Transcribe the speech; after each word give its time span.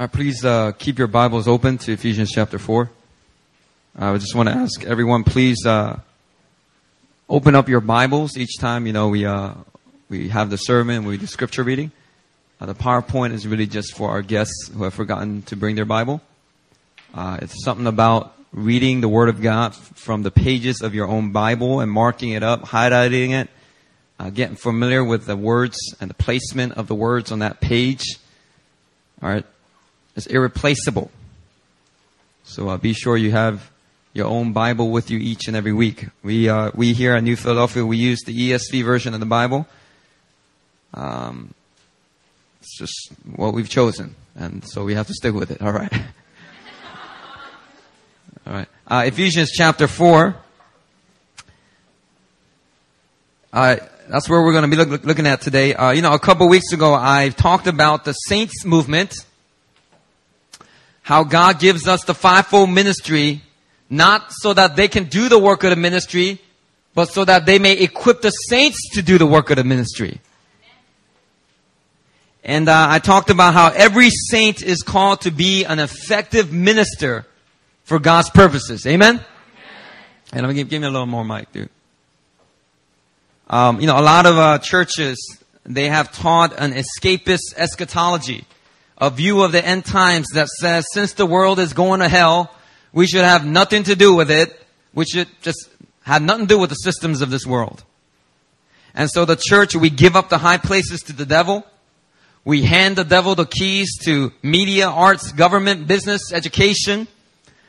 Uh, 0.00 0.06
please 0.06 0.46
uh, 0.46 0.72
keep 0.78 0.98
your 0.98 1.06
Bibles 1.06 1.46
open 1.46 1.76
to 1.76 1.92
Ephesians 1.92 2.30
chapter 2.32 2.58
4. 2.58 2.88
I 3.98 4.16
just 4.16 4.34
want 4.34 4.48
to 4.48 4.54
ask 4.54 4.82
everyone, 4.84 5.24
please 5.24 5.66
uh, 5.66 6.00
open 7.28 7.54
up 7.54 7.68
your 7.68 7.82
Bibles 7.82 8.38
each 8.38 8.56
time, 8.58 8.86
you 8.86 8.94
know, 8.94 9.08
we, 9.08 9.26
uh, 9.26 9.52
we 10.08 10.30
have 10.30 10.48
the 10.48 10.56
sermon, 10.56 11.04
we 11.04 11.18
do 11.18 11.26
scripture 11.26 11.62
reading. 11.62 11.92
Uh, 12.58 12.64
the 12.64 12.74
PowerPoint 12.74 13.34
is 13.34 13.46
really 13.46 13.66
just 13.66 13.94
for 13.94 14.08
our 14.08 14.22
guests 14.22 14.70
who 14.72 14.84
have 14.84 14.94
forgotten 14.94 15.42
to 15.42 15.54
bring 15.54 15.76
their 15.76 15.84
Bible. 15.84 16.22
It's 17.14 17.62
something 17.62 17.86
about 17.86 18.34
reading 18.54 19.02
the 19.02 19.08
Word 19.08 19.28
of 19.28 19.42
God 19.42 19.74
from 19.74 20.22
the 20.22 20.30
pages 20.30 20.80
of 20.80 20.94
your 20.94 21.08
own 21.08 21.32
Bible 21.32 21.80
and 21.80 21.92
marking 21.92 22.30
it 22.30 22.42
up, 22.42 22.62
highlighting 22.62 23.32
it, 23.38 23.50
getting 24.32 24.56
familiar 24.56 25.04
with 25.04 25.26
the 25.26 25.36
words 25.36 25.76
and 26.00 26.08
the 26.08 26.14
placement 26.14 26.72
of 26.78 26.86
the 26.86 26.94
words 26.94 27.30
on 27.30 27.40
that 27.40 27.60
page. 27.60 28.02
All 29.22 29.28
right. 29.28 29.44
It's 30.16 30.26
irreplaceable. 30.26 31.10
So 32.44 32.68
uh, 32.68 32.76
be 32.76 32.92
sure 32.92 33.16
you 33.16 33.30
have 33.30 33.70
your 34.12 34.26
own 34.26 34.52
Bible 34.52 34.90
with 34.90 35.10
you 35.10 35.18
each 35.18 35.46
and 35.46 35.56
every 35.56 35.72
week. 35.72 36.08
We, 36.22 36.48
uh, 36.48 36.72
we 36.74 36.92
here 36.92 37.14
at 37.14 37.22
New 37.22 37.36
Philadelphia, 37.36 37.86
we 37.86 37.96
use 37.96 38.20
the 38.26 38.50
ESV 38.50 38.84
version 38.84 39.14
of 39.14 39.20
the 39.20 39.26
Bible. 39.26 39.66
Um, 40.94 41.54
it's 42.60 42.76
just 42.76 43.12
what 43.36 43.54
we've 43.54 43.68
chosen. 43.68 44.16
And 44.34 44.66
so 44.66 44.84
we 44.84 44.94
have 44.94 45.06
to 45.06 45.14
stick 45.14 45.32
with 45.32 45.50
it. 45.50 45.62
All 45.62 45.72
right. 45.72 45.92
All 48.46 48.52
right. 48.52 48.68
Uh, 48.86 49.04
Ephesians 49.06 49.52
chapter 49.52 49.86
4. 49.86 50.34
Uh, 53.52 53.76
that's 54.08 54.28
where 54.28 54.42
we're 54.42 54.52
going 54.52 54.68
to 54.68 54.76
be 54.76 54.76
look, 54.76 55.04
looking 55.04 55.26
at 55.26 55.40
today. 55.40 55.74
Uh, 55.74 55.92
you 55.92 56.02
know, 56.02 56.12
a 56.12 56.18
couple 56.18 56.48
weeks 56.48 56.72
ago, 56.72 56.94
I 56.94 57.28
talked 57.28 57.68
about 57.68 58.04
the 58.04 58.12
saints 58.12 58.64
movement 58.64 59.14
how 61.10 61.24
God 61.24 61.58
gives 61.58 61.88
us 61.88 62.04
the 62.04 62.14
fivefold 62.14 62.70
ministry, 62.70 63.42
not 63.90 64.30
so 64.30 64.54
that 64.54 64.76
they 64.76 64.86
can 64.86 65.06
do 65.06 65.28
the 65.28 65.40
work 65.40 65.64
of 65.64 65.70
the 65.70 65.74
ministry, 65.74 66.38
but 66.94 67.06
so 67.06 67.24
that 67.24 67.46
they 67.46 67.58
may 67.58 67.72
equip 67.72 68.22
the 68.22 68.30
saints 68.30 68.78
to 68.92 69.02
do 69.02 69.18
the 69.18 69.26
work 69.26 69.50
of 69.50 69.56
the 69.56 69.64
ministry. 69.64 70.20
And 72.44 72.68
uh, 72.68 72.86
I 72.88 73.00
talked 73.00 73.28
about 73.28 73.54
how 73.54 73.72
every 73.74 74.08
saint 74.08 74.62
is 74.62 74.82
called 74.82 75.22
to 75.22 75.32
be 75.32 75.64
an 75.64 75.80
effective 75.80 76.52
minister 76.52 77.26
for 77.82 77.98
God's 77.98 78.30
purposes. 78.30 78.86
Amen? 78.86 79.16
Amen. 79.16 79.26
And 80.32 80.46
I'm 80.46 80.54
give, 80.54 80.68
give 80.68 80.80
me 80.80 80.86
a 80.86 80.92
little 80.92 81.06
more 81.06 81.24
mic, 81.24 81.50
dude. 81.50 81.70
Um, 83.48 83.80
you 83.80 83.88
know, 83.88 83.98
a 83.98 84.06
lot 84.14 84.26
of 84.26 84.38
uh, 84.38 84.58
churches 84.58 85.18
they 85.64 85.88
have 85.88 86.12
taught 86.12 86.56
an 86.56 86.70
escapist 86.70 87.56
eschatology 87.56 88.44
a 89.00 89.10
view 89.10 89.42
of 89.42 89.52
the 89.52 89.64
end 89.64 89.84
times 89.84 90.26
that 90.34 90.48
says 90.48 90.84
since 90.92 91.14
the 91.14 91.26
world 91.26 91.58
is 91.58 91.72
going 91.72 92.00
to 92.00 92.08
hell, 92.08 92.54
we 92.92 93.06
should 93.06 93.24
have 93.24 93.46
nothing 93.46 93.82
to 93.84 93.96
do 93.96 94.14
with 94.14 94.30
it. 94.30 94.54
We 94.92 95.06
should 95.06 95.28
just 95.40 95.70
have 96.02 96.22
nothing 96.22 96.46
to 96.46 96.54
do 96.54 96.58
with 96.58 96.70
the 96.70 96.76
systems 96.76 97.22
of 97.22 97.30
this 97.30 97.46
world. 97.46 97.84
And 98.94 99.08
so 99.10 99.24
the 99.24 99.36
church, 99.36 99.74
we 99.74 99.88
give 99.88 100.16
up 100.16 100.28
the 100.28 100.38
high 100.38 100.58
places 100.58 101.02
to 101.04 101.12
the 101.12 101.24
devil. 101.24 101.64
We 102.44 102.62
hand 102.62 102.96
the 102.96 103.04
devil 103.04 103.34
the 103.34 103.46
keys 103.46 103.96
to 104.04 104.32
media, 104.42 104.88
arts, 104.88 105.32
government, 105.32 105.86
business, 105.86 106.32
education. 106.32 107.06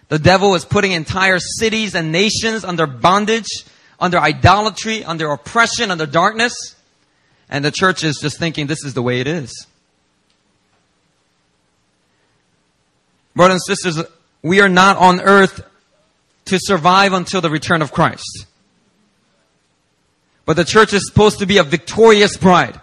The 0.08 0.20
devil 0.20 0.56
is 0.56 0.66
putting 0.66 0.92
entire 0.92 1.40
cities 1.40 1.94
and 1.94 2.12
nations 2.12 2.66
under 2.66 2.88
bondage, 2.88 3.66
under 4.00 4.18
idolatry, 4.18 5.04
under 5.06 5.32
oppression, 5.32 5.92
under 5.92 6.06
darkness. 6.06 6.76
And 7.50 7.64
the 7.64 7.72
church 7.72 8.04
is 8.04 8.18
just 8.20 8.40
thinking 8.40 8.68
this 8.68 8.84
is 8.84 8.94
the 8.94 9.02
way 9.02 9.20
it 9.20 9.28
is. 9.28 9.68
Brothers 13.36 13.64
and 13.68 13.78
sisters, 13.78 14.04
we 14.42 14.62
are 14.62 14.70
not 14.70 14.98
on 14.98 15.22
earth 15.22 15.64
to 16.46 16.60
survive 16.60 17.14
until 17.14 17.42
the 17.42 17.50
return 17.50 17.82
of 17.82 17.92
Christ. 17.92 18.46
But 20.46 20.58
the 20.58 20.66
church 20.66 20.94
is 20.94 21.08
supposed 21.08 21.40
to 21.40 21.46
be 21.46 21.60
a 21.60 21.64
victorious 21.64 22.36
bride. 22.38 22.80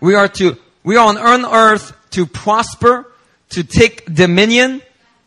We 0.00 0.14
are 0.14 0.28
to, 0.28 0.56
we 0.82 0.96
are 0.96 1.16
on 1.16 1.46
earth 1.46 1.96
to 2.10 2.26
prosper, 2.26 3.10
to 3.50 3.64
take 3.64 4.12
dominion, 4.12 4.82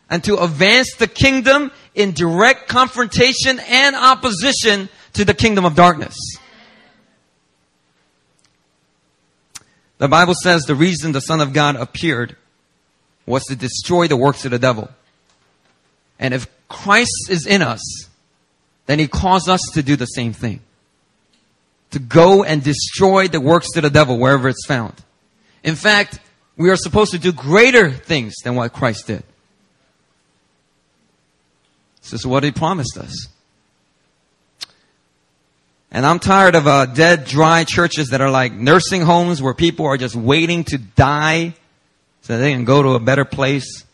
and 0.08 0.24
to 0.24 0.42
advance 0.42 0.94
the 0.96 1.06
kingdom 1.06 1.70
in 1.94 2.12
direct 2.12 2.68
confrontation 2.68 3.60
and 3.68 3.94
opposition 3.94 4.88
to 5.14 5.24
the 5.24 5.34
kingdom 5.34 5.64
of 5.64 5.74
darkness. 5.74 6.16
The 9.98 10.08
Bible 10.08 10.34
says 10.34 10.62
the 10.62 10.76
reason 10.76 11.12
the 11.12 11.20
Son 11.20 11.40
of 11.40 11.52
God 11.52 11.76
appeared 11.76 12.36
was 13.28 13.44
to 13.44 13.56
destroy 13.56 14.08
the 14.08 14.16
works 14.16 14.44
of 14.44 14.50
the 14.50 14.58
devil. 14.58 14.88
And 16.18 16.34
if 16.34 16.46
Christ 16.68 17.28
is 17.30 17.46
in 17.46 17.62
us, 17.62 17.80
then 18.86 18.98
he 18.98 19.06
calls 19.06 19.48
us 19.48 19.60
to 19.74 19.82
do 19.82 19.96
the 19.96 20.06
same 20.06 20.32
thing. 20.32 20.60
To 21.92 21.98
go 21.98 22.42
and 22.42 22.62
destroy 22.62 23.28
the 23.28 23.40
works 23.40 23.76
of 23.76 23.82
the 23.82 23.90
devil 23.90 24.18
wherever 24.18 24.48
it's 24.48 24.66
found. 24.66 24.94
In 25.62 25.74
fact, 25.74 26.20
we 26.56 26.70
are 26.70 26.76
supposed 26.76 27.12
to 27.12 27.18
do 27.18 27.32
greater 27.32 27.90
things 27.90 28.34
than 28.42 28.54
what 28.54 28.72
Christ 28.72 29.06
did. 29.06 29.22
This 32.02 32.12
is 32.14 32.26
what 32.26 32.42
he 32.42 32.50
promised 32.50 32.96
us. 32.96 33.28
And 35.90 36.04
I'm 36.04 36.18
tired 36.18 36.54
of 36.54 36.66
uh, 36.66 36.86
dead, 36.86 37.24
dry 37.24 37.64
churches 37.64 38.08
that 38.08 38.20
are 38.20 38.30
like 38.30 38.52
nursing 38.52 39.02
homes 39.02 39.40
where 39.40 39.54
people 39.54 39.86
are 39.86 39.96
just 39.96 40.14
waiting 40.14 40.64
to 40.64 40.78
die 40.78 41.54
so 42.28 42.36
they 42.36 42.52
can 42.52 42.66
go 42.66 42.82
to 42.82 42.90
a 42.90 43.00
better 43.00 43.24
place. 43.24 43.86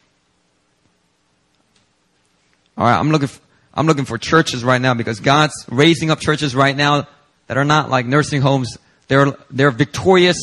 All 2.77 2.85
right, 2.85 2.99
I'm 2.99 3.13
looking. 3.13 3.29
For, 3.29 3.41
I'm 3.73 3.87
looking 3.87 4.07
for 4.07 4.19
churches 4.19 4.65
right 4.65 4.81
now 4.81 4.93
because 4.93 5.21
God's 5.21 5.55
raising 5.71 6.11
up 6.11 6.19
churches 6.19 6.53
right 6.53 6.77
now 6.77 7.07
that 7.47 7.57
are 7.57 7.65
not 7.65 7.91
like 7.91 8.07
nursing 8.07 8.41
homes. 8.41 8.77
They're 9.07 9.37
they're 9.51 9.71
victorious, 9.71 10.37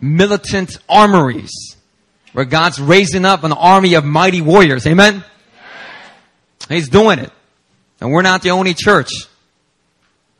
militant 0.00 0.76
armories 0.88 1.52
where 2.32 2.44
God's 2.44 2.80
raising 2.80 3.24
up 3.24 3.44
an 3.44 3.52
army 3.52 3.94
of 3.94 4.04
mighty 4.04 4.40
warriors. 4.40 4.84
Amen. 4.84 5.22
He's 6.68 6.88
doing 6.88 7.20
it, 7.20 7.30
and 8.00 8.10
we're 8.10 8.22
not 8.22 8.42
the 8.42 8.50
only 8.50 8.74
church. 8.74 9.12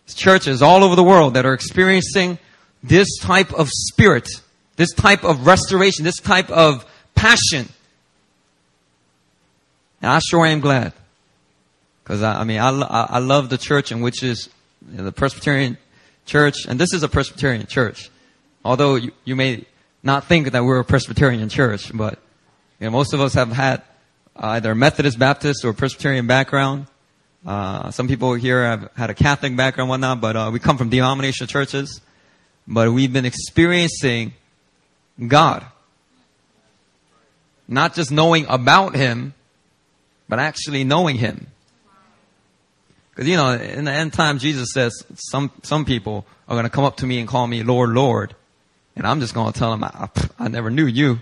There's 0.04 0.16
churches 0.16 0.62
all 0.62 0.82
over 0.82 0.96
the 0.96 1.04
world 1.04 1.34
that 1.34 1.46
are 1.46 1.54
experiencing 1.54 2.40
this 2.82 3.20
type 3.20 3.52
of 3.52 3.68
spirit 3.70 4.28
this 4.76 4.92
type 4.92 5.24
of 5.24 5.46
restoration, 5.46 6.04
this 6.04 6.20
type 6.20 6.50
of 6.50 6.84
passion. 7.14 7.68
And 10.02 10.10
I 10.10 10.18
sure 10.18 10.44
am 10.46 10.60
glad. 10.60 10.92
Because 12.02 12.22
I, 12.22 12.40
I, 12.40 12.44
mean, 12.44 12.60
I, 12.60 12.68
I 12.68 13.18
love 13.18 13.48
the 13.48 13.58
church 13.58 13.90
in 13.90 14.00
which 14.00 14.22
is 14.22 14.50
you 14.90 14.98
know, 14.98 15.04
the 15.04 15.12
Presbyterian 15.12 15.78
church, 16.26 16.66
and 16.66 16.78
this 16.78 16.92
is 16.92 17.02
a 17.02 17.08
Presbyterian 17.08 17.66
church. 17.66 18.10
Although 18.64 18.96
you, 18.96 19.12
you 19.24 19.36
may 19.36 19.64
not 20.02 20.26
think 20.26 20.52
that 20.52 20.64
we're 20.64 20.80
a 20.80 20.84
Presbyterian 20.84 21.48
church, 21.48 21.90
but 21.94 22.18
you 22.78 22.86
know, 22.86 22.90
most 22.90 23.14
of 23.14 23.20
us 23.20 23.34
have 23.34 23.52
had 23.52 23.82
either 24.36 24.74
Methodist, 24.74 25.18
Baptist, 25.18 25.64
or 25.64 25.72
Presbyterian 25.72 26.26
background. 26.26 26.86
Uh, 27.46 27.90
some 27.90 28.08
people 28.08 28.34
here 28.34 28.64
have 28.64 28.90
had 28.96 29.10
a 29.10 29.14
Catholic 29.14 29.56
background, 29.56 29.90
whatnot, 29.90 30.20
but 30.20 30.36
uh, 30.36 30.50
we 30.52 30.58
come 30.58 30.76
from 30.76 30.88
denominational 30.88 31.46
churches. 31.46 32.00
But 32.66 32.92
we've 32.92 33.12
been 33.12 33.26
experiencing 33.26 34.32
God. 35.26 35.64
Not 37.66 37.94
just 37.94 38.10
knowing 38.10 38.46
about 38.48 38.94
Him, 38.94 39.34
but 40.28 40.38
actually 40.38 40.84
knowing 40.84 41.16
Him. 41.16 41.46
Because, 43.10 43.28
you 43.28 43.36
know, 43.36 43.52
in 43.52 43.84
the 43.84 43.92
end 43.92 44.12
time, 44.12 44.38
Jesus 44.38 44.72
says 44.72 44.92
some, 45.14 45.50
some 45.62 45.84
people 45.84 46.26
are 46.48 46.54
going 46.54 46.64
to 46.64 46.70
come 46.70 46.84
up 46.84 46.96
to 46.98 47.06
me 47.06 47.20
and 47.20 47.28
call 47.28 47.46
me 47.46 47.62
Lord, 47.62 47.90
Lord. 47.90 48.34
And 48.96 49.06
I'm 49.06 49.20
just 49.20 49.34
going 49.34 49.52
to 49.52 49.58
tell 49.58 49.70
them, 49.70 49.84
I, 49.84 50.08
I 50.38 50.48
never 50.48 50.70
knew 50.70 50.86
you. 50.86 51.20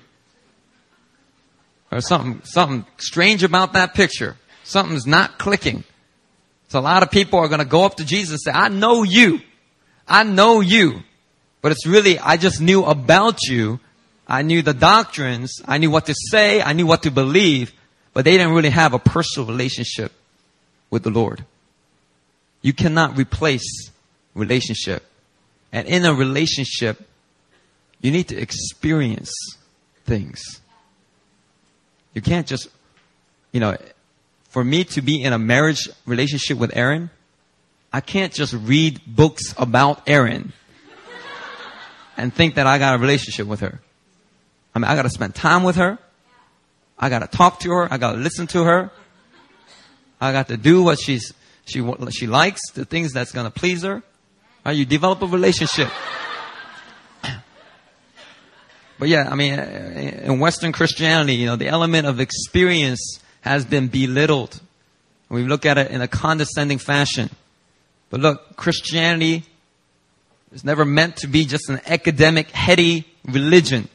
Or 1.90 2.00
something, 2.00 2.40
something 2.44 2.86
strange 2.96 3.42
about 3.42 3.74
that 3.74 3.92
picture. 3.92 4.36
Something's 4.64 5.06
not 5.06 5.38
clicking. 5.38 5.84
So 6.68 6.78
a 6.78 6.80
lot 6.80 7.02
of 7.02 7.10
people 7.10 7.38
are 7.38 7.48
going 7.48 7.58
to 7.58 7.66
go 7.66 7.84
up 7.84 7.96
to 7.96 8.04
Jesus 8.04 8.40
and 8.46 8.54
say, 8.54 8.58
I 8.58 8.68
know 8.68 9.02
you. 9.02 9.40
I 10.08 10.24
know 10.24 10.60
you. 10.60 11.02
But 11.62 11.72
it's 11.72 11.86
really, 11.86 12.18
I 12.18 12.36
just 12.36 12.60
knew 12.60 12.84
about 12.84 13.38
you. 13.44 13.80
I 14.28 14.42
knew 14.42 14.62
the 14.62 14.74
doctrines. 14.74 15.62
I 15.64 15.78
knew 15.78 15.90
what 15.90 16.06
to 16.06 16.14
say. 16.30 16.60
I 16.60 16.72
knew 16.72 16.86
what 16.86 17.04
to 17.04 17.10
believe. 17.10 17.72
But 18.12 18.24
they 18.24 18.32
didn't 18.32 18.52
really 18.52 18.70
have 18.70 18.92
a 18.92 18.98
personal 18.98 19.48
relationship 19.48 20.12
with 20.90 21.04
the 21.04 21.10
Lord. 21.10 21.44
You 22.60 22.72
cannot 22.72 23.16
replace 23.16 23.90
relationship. 24.34 25.04
And 25.72 25.88
in 25.88 26.04
a 26.04 26.12
relationship, 26.12 27.00
you 28.00 28.10
need 28.10 28.28
to 28.28 28.36
experience 28.36 29.32
things. 30.04 30.60
You 32.12 32.20
can't 32.20 32.46
just, 32.46 32.68
you 33.52 33.60
know, 33.60 33.76
for 34.50 34.62
me 34.62 34.84
to 34.84 35.00
be 35.00 35.22
in 35.22 35.32
a 35.32 35.38
marriage 35.38 35.88
relationship 36.04 36.58
with 36.58 36.76
Erin, 36.76 37.08
I 37.92 38.00
can't 38.00 38.32
just 38.32 38.52
read 38.52 39.00
books 39.06 39.54
about 39.56 40.02
Erin 40.08 40.52
and 42.22 42.32
think 42.32 42.54
that 42.54 42.68
I 42.68 42.78
got 42.78 42.94
a 42.94 42.98
relationship 42.98 43.48
with 43.48 43.58
her. 43.60 43.80
I 44.76 44.78
mean, 44.78 44.84
I 44.84 44.94
gotta 44.94 45.10
spend 45.10 45.34
time 45.34 45.64
with 45.64 45.74
her. 45.74 45.98
I 46.96 47.08
gotta 47.08 47.26
talk 47.26 47.58
to 47.60 47.70
her. 47.72 47.92
I 47.92 47.98
gotta 47.98 48.18
listen 48.18 48.46
to 48.46 48.62
her. 48.62 48.92
I 50.20 50.30
got 50.30 50.46
to 50.46 50.56
do 50.56 50.84
what 50.84 51.00
she's, 51.00 51.34
she, 51.64 51.84
she 52.10 52.28
likes, 52.28 52.60
the 52.74 52.84
things 52.84 53.12
that's 53.12 53.32
gonna 53.32 53.50
please 53.50 53.82
her. 53.82 54.04
Right? 54.64 54.76
You 54.76 54.84
develop 54.84 55.20
a 55.22 55.26
relationship. 55.26 55.90
But 59.00 59.08
yeah, 59.08 59.28
I 59.28 59.34
mean, 59.34 59.58
in 59.58 60.38
Western 60.38 60.70
Christianity, 60.70 61.34
you 61.34 61.46
know, 61.46 61.56
the 61.56 61.66
element 61.66 62.06
of 62.06 62.20
experience 62.20 63.18
has 63.40 63.64
been 63.64 63.88
belittled. 63.88 64.60
We 65.28 65.42
look 65.42 65.66
at 65.66 65.76
it 65.76 65.90
in 65.90 66.00
a 66.00 66.06
condescending 66.06 66.78
fashion. 66.78 67.30
But 68.10 68.20
look, 68.20 68.54
Christianity 68.54 69.42
is 70.52 70.64
never 70.64 70.84
meant 70.84 71.16
to 71.18 71.26
be 71.26 71.44
just 71.44 71.68
an 71.68 71.80
academic, 71.86 72.50
heady 72.50 73.06
religion. 73.24 73.88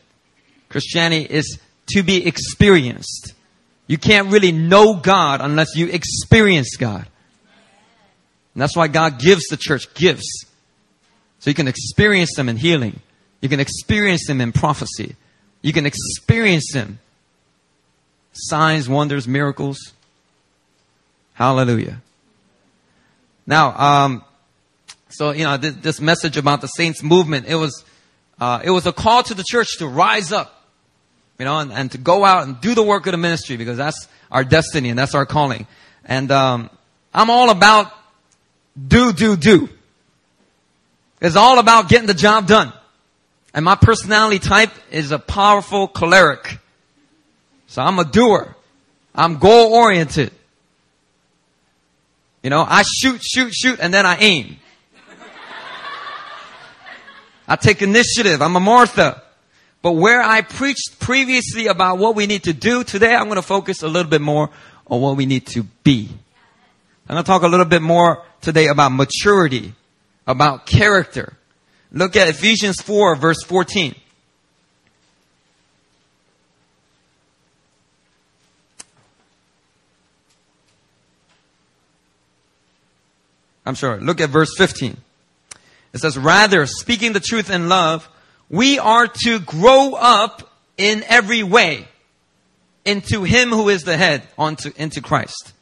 Christianity 0.69 1.25
is 1.25 1.59
to 1.93 2.03
be 2.03 2.25
experienced. 2.25 3.33
You 3.87 3.97
can't 3.97 4.31
really 4.31 4.51
know 4.51 4.95
God 4.95 5.39
unless 5.41 5.75
you 5.75 5.87
experience 5.87 6.75
God. 6.75 7.07
And 8.53 8.61
that's 8.61 8.75
why 8.75 8.87
God 8.87 9.19
gives 9.19 9.45
the 9.47 9.57
church 9.57 9.93
gifts. 9.93 10.45
So 11.39 11.49
you 11.49 11.53
can 11.53 11.67
experience 11.67 12.35
them 12.35 12.49
in 12.49 12.57
healing. 12.57 12.99
You 13.39 13.49
can 13.49 13.59
experience 13.59 14.25
them 14.27 14.41
in 14.41 14.51
prophecy. 14.51 15.15
You 15.61 15.71
can 15.73 15.85
experience 15.85 16.71
them. 16.73 16.99
Signs, 18.33 18.89
wonders, 18.89 19.27
miracles. 19.27 19.93
Hallelujah. 21.33 22.01
Now, 23.45 23.77
um, 23.77 24.23
so 25.09 25.31
you 25.31 25.43
know 25.43 25.57
this, 25.57 25.75
this, 25.75 26.01
message 26.01 26.37
about 26.37 26.61
the 26.61 26.67
saints 26.67 27.01
movement. 27.01 27.47
It 27.47 27.55
was, 27.55 27.83
uh, 28.39 28.61
it 28.63 28.71
was 28.71 28.85
a 28.85 28.93
call 28.93 29.23
to 29.23 29.33
the 29.33 29.43
church 29.43 29.77
to 29.79 29.87
rise 29.87 30.31
up, 30.31 30.69
you 31.39 31.45
know, 31.45 31.59
and, 31.59 31.71
and, 31.71 31.91
to 31.91 31.97
go 31.97 32.25
out 32.25 32.43
and 32.43 32.59
do 32.59 32.75
the 32.75 32.83
work 32.83 33.07
of 33.07 33.11
the 33.11 33.17
ministry 33.17 33.57
because 33.57 33.77
that's 33.77 34.07
our 34.31 34.43
destiny 34.43 34.89
and 34.89 34.99
that's 34.99 35.15
our 35.15 35.25
calling. 35.25 35.65
And 36.03 36.31
um, 36.31 36.69
I'm 37.13 37.29
all 37.29 37.49
about 37.49 37.91
do, 38.87 39.13
do, 39.13 39.35
do. 39.35 39.69
It's 41.19 41.35
all 41.35 41.59
about 41.59 41.89
getting 41.89 42.07
the 42.07 42.13
job 42.13 42.47
done. 42.47 42.71
And 43.53 43.65
my 43.65 43.75
personality 43.75 44.39
type 44.39 44.71
is 44.91 45.11
a 45.11 45.17
powerful 45.17 45.87
choleric. 45.87 46.59
So 47.67 47.81
I'm 47.81 47.97
a 47.97 48.05
doer. 48.05 48.55
I'm 49.15 49.39
goal 49.39 49.73
oriented. 49.73 50.31
You 52.43 52.51
know, 52.51 52.63
I 52.67 52.83
shoot, 52.83 53.21
shoot, 53.23 53.53
shoot, 53.53 53.79
and 53.81 53.93
then 53.93 54.05
I 54.05 54.17
aim. 54.17 54.57
I 57.47 57.55
take 57.55 57.81
initiative. 57.81 58.41
I'm 58.41 58.55
a 58.55 58.59
Martha. 58.59 59.23
But 59.81 59.93
where 59.93 60.21
I 60.21 60.41
preached 60.41 60.99
previously 60.99 61.67
about 61.67 61.97
what 61.97 62.15
we 62.15 62.25
need 62.25 62.43
to 62.43 62.53
do, 62.53 62.83
today 62.83 63.15
I'm 63.15 63.25
going 63.25 63.35
to 63.35 63.41
focus 63.41 63.83
a 63.83 63.87
little 63.87 64.09
bit 64.09 64.21
more 64.21 64.49
on 64.87 65.01
what 65.01 65.15
we 65.15 65.25
need 65.25 65.45
to 65.47 65.63
be. 65.83 66.09
I'm 67.07 67.15
going 67.15 67.23
to 67.23 67.27
talk 67.27 67.43
a 67.43 67.47
little 67.47 67.65
bit 67.65 67.81
more 67.81 68.23
today 68.41 68.67
about 68.67 68.91
maturity, 68.91 69.73
about 70.25 70.65
character, 70.65 71.37
Look 71.91 72.15
at 72.15 72.27
Ephesians 72.27 72.81
4 72.81 73.15
verse 73.15 73.43
14. 73.43 73.95
I'm 83.65 83.75
sorry. 83.75 83.99
Look 83.99 84.21
at 84.21 84.29
verse 84.29 84.55
15. 84.57 84.95
It 85.93 85.99
says, 85.99 86.17
rather, 86.17 86.65
speaking 86.65 87.13
the 87.13 87.19
truth 87.19 87.49
in 87.49 87.69
love, 87.69 88.07
we 88.49 88.79
are 88.79 89.07
to 89.07 89.39
grow 89.39 89.93
up 89.93 90.51
in 90.77 91.03
every 91.07 91.43
way 91.43 91.87
into 92.85 93.23
Him 93.23 93.49
who 93.49 93.69
is 93.69 93.83
the 93.83 93.97
head, 93.97 94.23
onto, 94.37 94.71
into 94.77 95.01
Christ. 95.01 95.53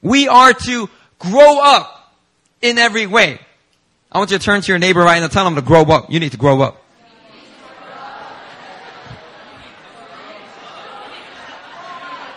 We 0.00 0.28
are 0.28 0.52
to 0.52 0.88
grow 1.18 1.60
up 1.60 2.14
in 2.60 2.78
every 2.78 3.06
way. 3.06 3.38
I 4.10 4.18
want 4.18 4.30
you 4.30 4.38
to 4.38 4.44
turn 4.44 4.60
to 4.60 4.68
your 4.68 4.78
neighbor 4.78 5.00
right 5.00 5.18
now 5.18 5.24
and 5.24 5.32
tell 5.32 5.44
them 5.44 5.54
to 5.54 5.62
grow 5.62 5.82
up. 5.82 6.10
You 6.10 6.20
need 6.20 6.32
to 6.32 6.38
grow 6.38 6.60
up. 6.60 6.78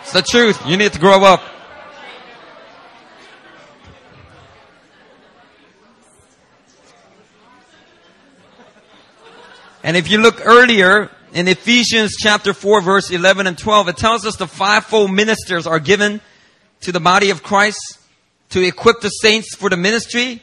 It's 0.02 0.12
the 0.12 0.22
truth. 0.22 0.64
You 0.66 0.76
need 0.76 0.92
to 0.92 1.00
grow 1.00 1.24
up. 1.24 1.42
And 9.86 9.96
if 9.96 10.10
you 10.10 10.18
look 10.18 10.44
earlier 10.44 11.12
in 11.32 11.46
Ephesians 11.46 12.16
chapter 12.18 12.52
4 12.52 12.80
verse 12.80 13.12
11 13.12 13.46
and 13.46 13.56
12, 13.56 13.86
it 13.86 13.96
tells 13.96 14.26
us 14.26 14.34
the 14.34 14.48
fivefold 14.48 15.12
ministers 15.12 15.64
are 15.64 15.78
given 15.78 16.20
to 16.80 16.90
the 16.90 16.98
body 16.98 17.30
of 17.30 17.44
Christ 17.44 17.78
to 18.50 18.60
equip 18.60 19.00
the 19.00 19.10
saints 19.10 19.54
for 19.54 19.70
the 19.70 19.76
ministry 19.76 20.42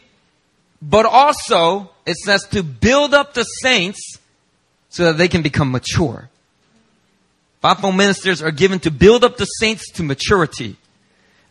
but 0.81 1.05
also, 1.05 1.91
it 2.05 2.17
says 2.17 2.43
to 2.51 2.61
build 2.63 3.13
up 3.13 3.33
the 3.33 3.43
saints 3.43 4.17
so 4.89 5.05
that 5.05 5.17
they 5.17 5.27
can 5.27 5.41
become 5.41 5.71
mature. 5.71 6.29
Fivefold 7.61 7.95
ministers 7.95 8.41
are 8.41 8.51
given 8.51 8.79
to 8.79 8.91
build 8.91 9.23
up 9.23 9.37
the 9.37 9.45
saints 9.45 9.89
to 9.91 10.03
maturity. 10.03 10.75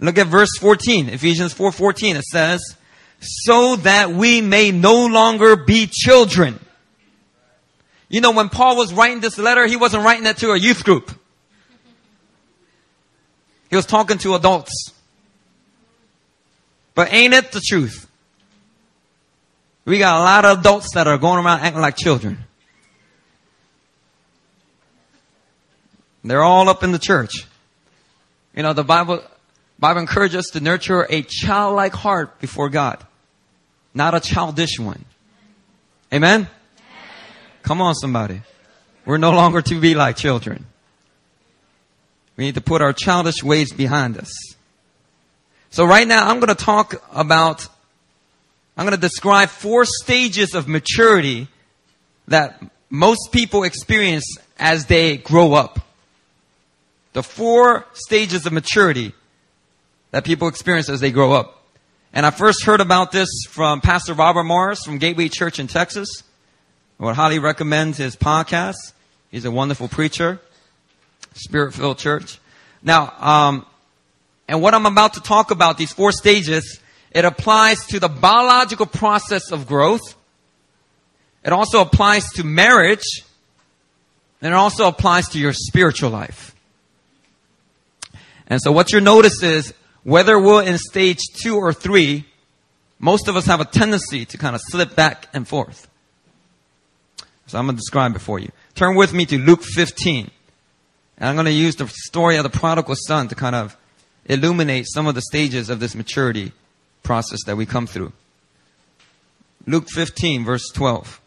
Look 0.00 0.18
at 0.18 0.26
verse 0.26 0.50
14, 0.58 1.08
Ephesians 1.08 1.54
4:14. 1.54 2.16
It 2.16 2.24
says, 2.24 2.60
"So 3.20 3.76
that 3.76 4.12
we 4.12 4.40
may 4.40 4.70
no 4.70 5.06
longer 5.06 5.56
be 5.56 5.86
children." 5.86 6.58
You 8.12 8.20
know, 8.20 8.30
when 8.30 8.50
Paul 8.50 8.76
was 8.76 8.92
writing 8.92 9.20
this 9.20 9.38
letter, 9.38 9.66
he 9.66 9.76
wasn't 9.76 10.04
writing 10.04 10.26
it 10.26 10.36
to 10.36 10.50
a 10.52 10.58
youth 10.58 10.84
group. 10.84 11.10
He 13.70 13.74
was 13.74 13.86
talking 13.86 14.18
to 14.18 14.34
adults. 14.34 14.92
But 16.94 17.10
ain't 17.10 17.32
it 17.32 17.52
the 17.52 17.62
truth? 17.66 18.06
We 19.86 19.98
got 19.98 20.18
a 20.18 20.20
lot 20.20 20.44
of 20.44 20.58
adults 20.60 20.92
that 20.92 21.08
are 21.08 21.16
going 21.16 21.42
around 21.42 21.60
acting 21.60 21.80
like 21.80 21.96
children. 21.96 22.44
They're 26.22 26.42
all 26.42 26.68
up 26.68 26.84
in 26.84 26.92
the 26.92 26.98
church. 26.98 27.46
You 28.54 28.62
know, 28.62 28.74
the 28.74 28.84
Bible, 28.84 29.24
Bible 29.78 30.02
encourages 30.02 30.36
us 30.36 30.46
to 30.52 30.60
nurture 30.60 31.06
a 31.08 31.22
childlike 31.22 31.94
heart 31.94 32.40
before 32.40 32.68
God, 32.68 33.02
not 33.94 34.14
a 34.14 34.20
childish 34.20 34.78
one. 34.78 35.06
Amen? 36.12 36.46
Come 37.62 37.80
on, 37.80 37.94
somebody. 37.94 38.42
We're 39.04 39.18
no 39.18 39.32
longer 39.32 39.62
to 39.62 39.80
be 39.80 39.94
like 39.94 40.16
children. 40.16 40.66
We 42.36 42.44
need 42.44 42.54
to 42.54 42.60
put 42.60 42.82
our 42.82 42.92
childish 42.92 43.42
ways 43.42 43.72
behind 43.72 44.18
us. 44.18 44.32
So 45.70 45.84
right 45.84 46.06
now, 46.06 46.28
I'm 46.28 46.40
going 46.40 46.54
to 46.54 46.64
talk 46.64 47.02
about 47.12 47.68
I'm 48.76 48.86
going 48.86 48.96
to 48.96 49.00
describe 49.00 49.50
four 49.50 49.84
stages 49.84 50.54
of 50.54 50.66
maturity 50.66 51.48
that 52.28 52.62
most 52.88 53.30
people 53.32 53.64
experience 53.64 54.24
as 54.58 54.86
they 54.86 55.18
grow 55.18 55.52
up. 55.52 55.80
The 57.12 57.22
four 57.22 57.86
stages 57.92 58.46
of 58.46 58.52
maturity 58.52 59.12
that 60.10 60.24
people 60.24 60.48
experience 60.48 60.88
as 60.88 61.00
they 61.00 61.10
grow 61.10 61.32
up. 61.32 61.64
And 62.14 62.24
I 62.24 62.30
first 62.30 62.64
heard 62.64 62.80
about 62.80 63.12
this 63.12 63.28
from 63.48 63.80
Pastor 63.80 64.14
Robert 64.14 64.44
Morris 64.44 64.84
from 64.84 64.98
Gateway 64.98 65.28
Church 65.28 65.58
in 65.58 65.66
Texas. 65.66 66.22
I 67.02 67.06
would 67.06 67.16
highly 67.16 67.40
recommend 67.40 67.96
his 67.96 68.14
podcast. 68.14 68.92
He's 69.32 69.44
a 69.44 69.50
wonderful 69.50 69.88
preacher, 69.88 70.40
spirit 71.34 71.74
filled 71.74 71.98
church. 71.98 72.38
Now, 72.80 73.12
um, 73.18 73.66
and 74.46 74.62
what 74.62 74.72
I'm 74.72 74.86
about 74.86 75.14
to 75.14 75.20
talk 75.20 75.50
about, 75.50 75.78
these 75.78 75.92
four 75.92 76.12
stages, 76.12 76.78
it 77.10 77.24
applies 77.24 77.84
to 77.86 77.98
the 77.98 78.08
biological 78.08 78.86
process 78.86 79.50
of 79.50 79.66
growth. 79.66 80.14
It 81.44 81.52
also 81.52 81.80
applies 81.80 82.24
to 82.34 82.44
marriage. 82.44 83.24
And 84.40 84.52
it 84.52 84.56
also 84.56 84.86
applies 84.86 85.28
to 85.30 85.40
your 85.40 85.52
spiritual 85.52 86.10
life. 86.10 86.54
And 88.46 88.60
so 88.62 88.70
what 88.70 88.92
you 88.92 89.00
notice 89.00 89.42
is 89.42 89.74
whether 90.04 90.38
we're 90.38 90.62
in 90.62 90.78
stage 90.78 91.18
two 91.34 91.56
or 91.56 91.72
three, 91.72 92.26
most 93.00 93.26
of 93.26 93.34
us 93.34 93.46
have 93.46 93.60
a 93.60 93.64
tendency 93.64 94.24
to 94.26 94.38
kind 94.38 94.54
of 94.54 94.60
slip 94.64 94.94
back 94.94 95.26
and 95.34 95.48
forth. 95.48 95.88
So 97.46 97.58
I'm 97.58 97.66
going 97.66 97.76
to 97.76 97.80
describe 97.80 98.16
it 98.16 98.20
for 98.20 98.38
you. 98.38 98.50
Turn 98.74 98.96
with 98.96 99.12
me 99.12 99.26
to 99.26 99.38
Luke 99.38 99.62
15. 99.62 100.30
And 101.18 101.28
I'm 101.28 101.34
going 101.34 101.46
to 101.46 101.52
use 101.52 101.76
the 101.76 101.88
story 101.88 102.36
of 102.36 102.44
the 102.44 102.50
prodigal 102.50 102.94
son 102.96 103.28
to 103.28 103.34
kind 103.34 103.54
of 103.54 103.76
illuminate 104.26 104.86
some 104.88 105.06
of 105.06 105.14
the 105.14 105.22
stages 105.22 105.68
of 105.68 105.80
this 105.80 105.94
maturity 105.94 106.52
process 107.02 107.40
that 107.46 107.56
we 107.56 107.66
come 107.66 107.86
through. 107.86 108.12
Luke 109.66 109.88
15, 109.88 110.44
verse 110.44 110.68
12. 110.72 111.20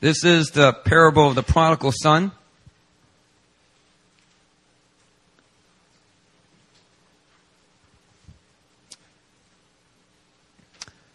This 0.00 0.24
is 0.24 0.48
the 0.48 0.72
parable 0.72 1.28
of 1.28 1.34
the 1.34 1.42
prodigal 1.42 1.92
son. 1.92 2.32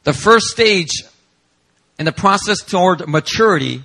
The 0.04 0.14
first 0.14 0.48
stage 0.48 1.04
in 1.98 2.06
the 2.06 2.12
process 2.12 2.62
toward 2.62 3.08
maturity, 3.08 3.84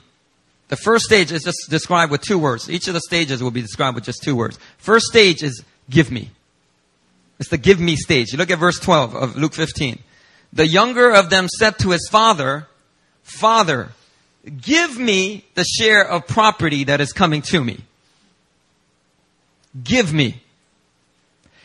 The 0.73 0.77
first 0.77 1.05
stage 1.05 1.31
is 1.33 1.45
just 1.45 1.67
described 1.69 2.11
with 2.11 2.23
two 2.23 2.39
words. 2.39 2.71
Each 2.71 2.89
of 2.89 2.95
the 2.95 3.03
stages 3.03 3.43
will 3.43 3.51
be 3.51 3.61
described 3.61 3.95
with 3.95 4.05
just 4.05 4.23
two 4.23 4.35
words. 4.35 4.59
First 4.79 5.05
stage 5.05 5.43
is 5.43 5.63
give 5.91 6.11
me. 6.11 6.31
It's 7.39 7.51
the 7.51 7.59
give 7.59 7.79
me 7.79 7.95
stage. 7.95 8.33
You 8.33 8.39
look 8.39 8.51
at 8.51 8.59
verse 8.59 8.79
12 8.79 9.15
of 9.15 9.37
Luke 9.37 9.53
15. 9.53 9.99
The 10.51 10.67
younger 10.67 11.11
of 11.13 11.29
them 11.29 11.47
said 11.49 11.79
to 11.81 11.91
his 11.91 12.09
father, 12.11 12.69
Father, 13.23 13.91
give 14.63 14.99
me 14.99 15.45
the 15.57 15.65
share 15.65 16.09
of 16.09 16.27
property 16.27 16.85
that 16.85 17.03
is 17.03 17.13
coming 17.13 17.43
to 17.51 17.63
me. 17.63 17.81
Give 19.85 20.11
me. 20.11 20.41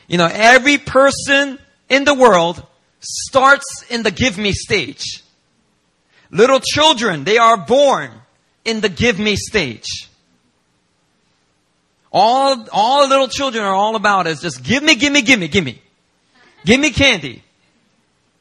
You 0.09 0.17
know, 0.17 0.29
every 0.29 0.77
person 0.79 1.59
in 1.87 2.03
the 2.03 2.13
world 2.13 2.61
starts 2.99 3.85
in 3.89 4.03
the 4.03 4.11
give 4.11 4.37
me 4.37 4.51
stage. 4.51 5.23
Little 6.31 6.59
children, 6.59 7.23
they 7.23 7.37
are 7.37 7.57
born 7.57 8.11
in 8.65 8.81
the 8.81 8.89
give 8.89 9.17
me 9.17 9.35
stage. 9.35 10.09
All, 12.11 12.65
all 12.71 13.07
little 13.07 13.27
children 13.27 13.63
are 13.63 13.73
all 13.73 13.95
about 13.95 14.27
is 14.27 14.41
just 14.41 14.63
give 14.63 14.83
me, 14.83 14.95
give 14.95 15.13
me, 15.13 15.21
give 15.21 15.39
me, 15.39 15.47
give 15.47 15.63
me. 15.63 15.81
Give 16.65 16.79
me 16.79 16.91
candy. 16.91 17.43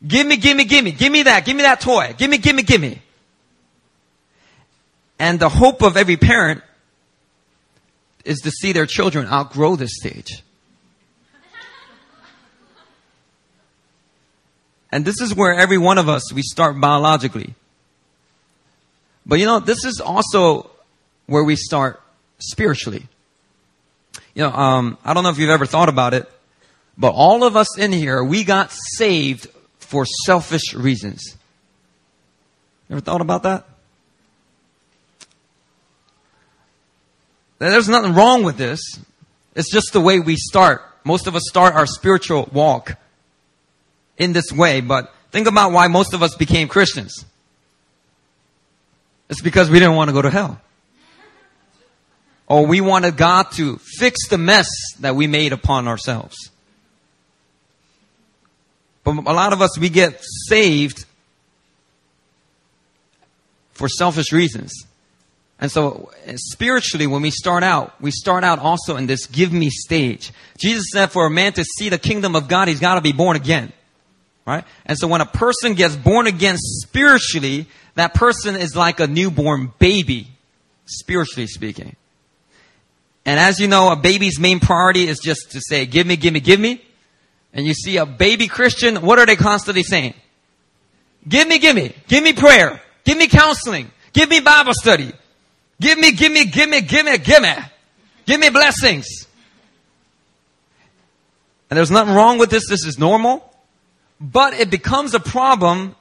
Give 0.07 0.27
me, 0.27 0.37
give 0.37 0.57
me, 0.57 0.65
give 0.65 0.85
me, 0.85 0.93
give 0.93 1.13
me 1.13 1.23
that, 1.25 1.45
give 1.45 1.57
me 1.57 1.63
that 1.63 1.81
toy. 1.81 2.15
Give 2.17 2.31
me, 2.31 2.39
give 2.39 2.55
me, 2.57 2.63
give 2.63 2.81
me. 2.81 3.01
And 5.19 5.41
the 5.41 5.49
hope 5.49 5.83
of 5.83 5.97
every 5.97 6.17
parent 6.17 6.63
is 8.25 8.41
to 8.41 8.51
see 8.51 8.73
their 8.73 8.87
children 8.87 9.27
outgrow 9.27 9.77
this 9.77 9.93
stage. 9.95 10.43
And 14.93 15.05
this 15.05 15.21
is 15.21 15.35
where 15.35 15.55
every 15.55 15.79
one 15.79 15.99
of 15.99 16.09
us, 16.09 16.33
we 16.33 16.43
start 16.43 16.81
biologically. 16.81 17.55
But 19.27 19.41
you 19.41 19.47
know, 19.47 19.59
this 19.59 19.85
is 19.85 20.01
also 20.01 20.71
where 21.27 21.43
we 21.43 21.57
start 21.57 22.01
spiritually. 22.39 23.07
You 24.35 24.45
know, 24.45 24.53
um, 24.53 24.99
I 25.05 25.13
don't 25.13 25.25
know 25.25 25.31
if 25.31 25.39
you've 25.39 25.51
ever 25.51 25.67
thought 25.67 25.89
about 25.89 26.15
it, 26.15 26.31
but 26.97 27.11
all 27.11 27.45
of 27.45 27.57
us 27.57 27.77
in 27.77 27.93
here, 27.93 28.23
we 28.23 28.45
got 28.45 28.71
saved 28.71 29.49
for 29.79 30.07
selfish 30.25 30.75
reasons. 30.75 31.37
Ever 32.89 33.01
thought 33.01 33.21
about 33.21 33.43
that? 33.43 33.67
There's 37.59 37.89
nothing 37.89 38.15
wrong 38.15 38.45
with 38.45 38.59
this. 38.59 38.81
It's 39.55 39.73
just 39.73 39.93
the 39.93 40.01
way 40.01 40.21
we 40.21 40.37
start. 40.37 40.85
Most 41.05 41.27
of 41.27 41.35
us 41.35 41.43
start 41.49 41.75
our 41.75 41.87
spiritual 41.87 42.49
walk 42.53 42.97
in 44.19 44.33
this 44.33 44.53
way, 44.53 44.81
but 44.81 45.13
think 45.33 45.47
about 45.47 45.73
why 45.73 45.89
most 45.89 46.13
of 46.13 46.23
us 46.23 46.35
became 46.35 46.69
Christians. 46.69 47.25
It's 49.29 49.41
because 49.41 49.71
we 49.71 49.79
didn't 49.79 49.97
want 49.97 50.09
to 50.09 50.13
go 50.13 50.23
to 50.23 50.31
hell. 50.31 50.61
Or 52.47 52.67
we 52.67 52.81
wanted 52.81 53.17
God 53.17 53.51
to 53.53 53.79
fix 53.79 54.29
the 54.29 54.39
mess 54.39 54.69
that 55.01 55.17
we 55.17 55.27
made 55.27 55.53
upon 55.53 55.89
ourselves. 55.89 56.37
But 59.03 59.17
a 59.19 59.33
lot 59.33 59.53
of 59.53 59.63
us, 59.63 59.79
we 59.79 59.89
get 59.89 60.21
saved 60.49 61.05
for 63.73 63.89
selfish 63.89 64.33
reasons. 64.33 64.73
And 65.59 65.71
so 65.71 66.11
spiritually, 66.35 67.07
when 67.07 67.23
we 67.23 67.31
start 67.31 67.63
out, 67.63 68.01
we 68.01 68.11
start 68.11 68.45
out 68.45 68.59
also 68.59 68.97
in 68.97 69.07
this 69.07 69.27
give 69.27 69.53
me 69.53 69.71
stage. 69.71 70.33
Jesus 70.59 70.87
said 70.93 71.13
for 71.13 71.27
a 71.27 71.31
man 71.31 71.53
to 71.55 71.65
see 71.65 71.89
the 71.89 71.99
kingdom 71.99 72.37
of 72.37 72.49
God, 72.49 72.69
he's 72.69 72.81
got 72.81 72.97
to 72.97 73.01
be 73.01 73.13
born 73.13 73.37
again. 73.37 73.73
Right? 74.47 74.65
And 74.85 74.97
so 74.99 75.09
when 75.09 75.21
a 75.21 75.27
person 75.27 75.75
gets 75.75 75.97
born 75.97 76.27
again 76.27 76.57
spiritually, 76.59 77.67
that 77.97 78.15
person 78.15 78.55
is 78.57 78.77
like 78.77 79.01
a 79.01 79.07
newborn 79.07 79.73
baby, 79.79 80.29
spiritually 80.85 81.47
speaking. 81.47 81.97
And 83.25 83.41
as 83.41 83.59
you 83.59 83.67
know, 83.67 83.91
a 83.91 83.97
baby's 83.97 84.39
main 84.39 84.61
priority 84.61 85.09
is 85.09 85.19
just 85.19 85.51
to 85.53 85.61
say, 85.61 85.85
give 85.85 86.07
me, 86.07 86.17
give 86.17 86.33
me, 86.33 86.41
give 86.41 86.61
me. 86.61 86.81
And 87.53 87.67
you 87.67 87.75
see 87.75 87.97
a 87.97 88.07
baby 88.07 88.47
Christian, 88.49 88.97
what 88.97 89.19
are 89.19 89.27
they 89.27 89.35
constantly 89.35 89.83
saying? 89.83 90.15
Give 91.27 91.49
me, 91.49 91.59
give 91.59 91.75
me, 91.75 91.93
give 92.07 92.23
me 92.23 92.35
prayer, 92.35 92.81
give 93.05 93.19
me 93.19 93.27
counseling, 93.27 93.91
give 94.13 94.29
me 94.29 94.41
Bible 94.41 94.75
study, 94.75 95.13
give 95.81 95.99
me, 95.99 96.13
give 96.13 96.31
me, 96.31 96.45
give 96.45 96.69
me, 96.69 96.83
give 96.83 97.05
me, 97.05 97.19
give 97.19 97.43
me, 97.43 97.55
give 98.27 98.39
me 98.39 98.51
blessings. 98.51 99.27
And 101.69 101.77
there's 101.77 101.91
nothing 101.91 102.15
wrong 102.15 102.39
with 102.39 102.51
this, 102.51 102.69
this 102.69 102.87
is 102.87 102.99
normal. 102.99 103.43
But 104.21 104.55
it 104.55 104.71
becomes 104.71 105.15
a 105.15 105.21
problem 105.21 105.97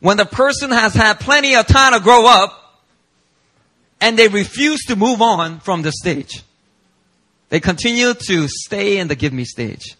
when 0.00 0.16
the 0.16 0.26
person 0.26 0.70
has 0.70 0.94
had 0.94 1.20
plenty 1.20 1.54
of 1.56 1.66
time 1.66 1.92
to 1.92 2.00
grow 2.00 2.26
up 2.26 2.82
and 4.00 4.18
they 4.18 4.28
refuse 4.28 4.84
to 4.86 4.96
move 4.96 5.20
on 5.20 5.60
from 5.60 5.82
the 5.82 5.92
stage. 5.92 6.42
They 7.48 7.60
continue 7.60 8.14
to 8.14 8.48
stay 8.48 8.98
in 8.98 9.08
the 9.08 9.14
give 9.16 9.32
me 9.32 9.44
stage. 9.44 9.96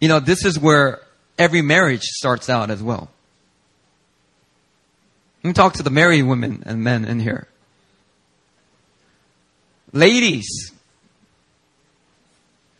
You 0.00 0.08
know, 0.08 0.20
this 0.20 0.44
is 0.44 0.58
where 0.58 1.00
every 1.38 1.62
marriage 1.62 2.02
starts 2.02 2.48
out 2.48 2.70
as 2.70 2.82
well. 2.82 3.10
Let 5.42 5.48
me 5.48 5.54
talk 5.54 5.74
to 5.74 5.82
the 5.82 5.90
married 5.90 6.22
women 6.22 6.62
and 6.66 6.84
men 6.84 7.04
in 7.04 7.18
here. 7.20 7.48
Ladies, 9.92 10.72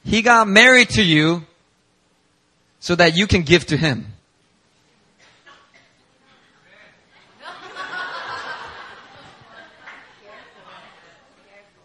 he 0.09 0.23
got 0.23 0.49
married 0.49 0.88
to 0.91 1.03
you 1.03 1.45
so 2.81 2.95
that 2.95 3.15
you 3.15 3.27
can 3.27 3.43
give 3.43 3.67
to 3.67 3.77
him. 3.77 4.07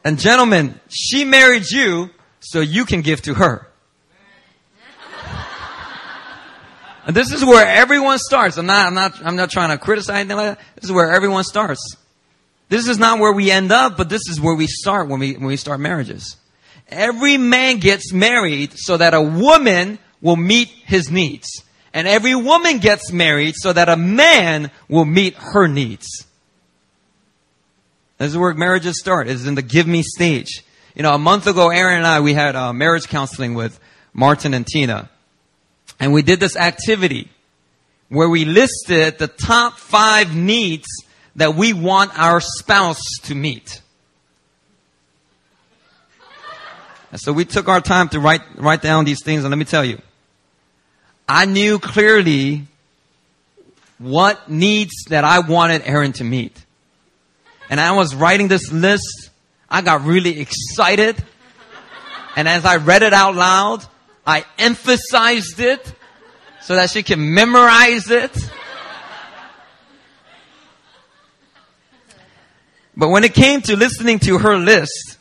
And 0.06 0.18
gentlemen, 0.18 0.80
she 0.89 1.25
married 1.25 1.70
you 1.70 2.10
so 2.39 2.62
you 2.62 2.86
can 2.86 3.01
give 3.01 3.22
to 3.24 3.34
her. 3.34 3.68
And 7.06 7.13
this 7.13 7.34
is 7.34 7.44
where 7.44 7.68
everyone 7.68 8.20
starts. 8.20 8.58
I'm 8.58 8.65
not, 8.65 8.88
I'm 8.88 8.94
not, 8.94 9.25
I'm 9.25 9.36
not 9.36 9.50
trying 9.50 9.72
to 9.72 9.77
criticize 9.77 10.15
anything 10.15 10.38
like 10.38 10.58
that. 10.58 10.65
This 10.75 10.86
is 10.86 10.92
where 10.94 11.12
everyone 11.12 11.44
starts. 11.44 11.98
This 12.70 12.88
is 12.88 12.98
not 12.98 13.20
where 13.20 13.34
we 13.34 13.51
end 13.51 13.74
up, 13.74 13.98
but 13.98 14.08
this 14.08 14.22
is 14.30 14.39
where 14.39 14.56
we 14.56 14.68
start 14.68 15.10
when 15.10 15.20
we, 15.20 15.34
when 15.34 15.48
we 15.48 15.58
start 15.58 15.82
marriages. 15.82 16.38
Every 16.93 17.38
man 17.38 17.79
gets 17.79 18.13
married 18.13 18.73
so 18.75 18.97
that 18.97 19.13
a 19.13 19.21
woman 19.21 20.00
will 20.21 20.35
meet 20.35 20.69
his 20.69 21.12
needs. 21.12 21.47
And 21.93 22.07
every 22.07 22.33
woman 22.33 22.79
gets 22.79 23.12
married 23.12 23.55
so 23.57 23.71
that 23.71 23.89
a 23.89 23.95
man 23.95 24.71
will 24.88 25.05
meet 25.05 25.35
her 25.35 25.67
needs. 25.67 26.07
This 28.17 28.31
is 28.31 28.38
where 28.38 28.53
marriages 28.53 29.00
start, 29.00 29.27
is 29.27 29.45
in 29.45 29.55
the 29.55 29.62
give 29.62 29.85
me 29.85 30.01
stage. 30.01 30.63
You 30.95 31.03
know, 31.03 31.13
a 31.13 31.19
month 31.19 31.45
ago, 31.45 31.69
Erin 31.69 31.97
and 31.97 32.07
I, 32.07 32.21
we 32.21 32.33
had 32.33 32.55
uh, 32.55 32.73
marriage 32.73 33.07
counseling 33.07 33.53
with 33.53 33.79
Martin 34.13 34.53
and 34.53 34.65
Tina. 34.65 35.09
And 36.00 36.13
we 36.13 36.21
did 36.21 36.39
this 36.39 36.55
activity 36.55 37.29
where 38.09 38.29
we 38.29 38.45
listed 38.45 39.17
the 39.17 39.27
top 39.27 39.77
five 39.77 40.35
needs 40.35 40.88
that 41.35 41.55
we 41.55 41.73
want 41.73 42.17
our 42.17 42.39
spouse 42.39 43.01
to 43.23 43.35
meet. 43.35 43.81
And 47.13 47.22
so 47.22 47.32
we 47.32 47.46
took 47.46 47.67
our 47.67 47.79
time 47.79 48.10
to 48.10 48.20
write, 48.20 48.41
write 48.55 48.82
down 48.82 49.05
these 49.05 49.24
things, 49.24 49.43
and 49.43 49.51
let 49.51 49.60
me 49.60 49.65
tell 49.65 49.86
you, 49.86 50.01
I 51.29 51.46
knew 51.46 51.77
clearly 51.77 52.63
what 54.00 54.50
needs 54.50 54.96
that 55.10 55.24
I 55.24 55.41
wanted 55.41 55.84
Erin 55.86 56.13
to 56.13 56.24
meet. 56.24 56.65
And 57.70 57.79
I 57.79 57.91
was 57.91 58.15
writing 58.15 58.48
this 58.48 58.72
list, 58.72 59.29
I 59.70 59.84
got 59.84 60.03
really 60.05 60.39
excited. 60.39 61.24
And 62.36 62.48
as 62.48 62.65
I 62.65 62.77
read 62.77 63.03
it 63.03 63.13
out 63.13 63.36
loud, 63.36 63.86
I 64.25 64.43
emphasized 64.58 65.60
it 65.60 65.93
so 66.62 66.74
that 66.74 66.89
she 66.89 67.03
can 67.03 67.36
memorize 67.36 68.10
it. 68.10 68.36
But 72.98 73.10
when 73.10 73.24
it 73.24 73.36
came 73.36 73.62
to 73.62 73.75
listening 73.75 74.17
to 74.22 74.39
her 74.39 74.58
list, 74.58 75.20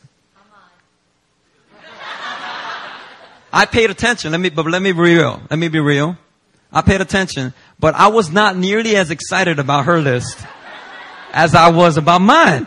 I 3.55 3.65
paid 3.67 3.91
attention. 3.91 4.31
Let 4.31 4.41
me, 4.41 4.49
but 4.49 4.65
let 4.65 4.81
me 4.81 4.91
be 4.91 4.99
real. 4.99 5.39
Let 5.47 5.59
me 5.59 5.67
be 5.67 5.79
real. 5.79 6.17
I 6.71 6.81
paid 6.81 7.01
attention, 7.01 7.53
but 7.79 7.93
I 7.93 8.07
was 8.07 8.31
not 8.31 8.57
nearly 8.57 8.95
as 8.95 9.11
excited 9.11 9.59
about 9.59 9.85
her 9.85 9.99
list 9.99 10.43
as 11.31 11.53
I 11.53 11.69
was 11.69 11.97
about 11.97 12.21
mine. 12.21 12.65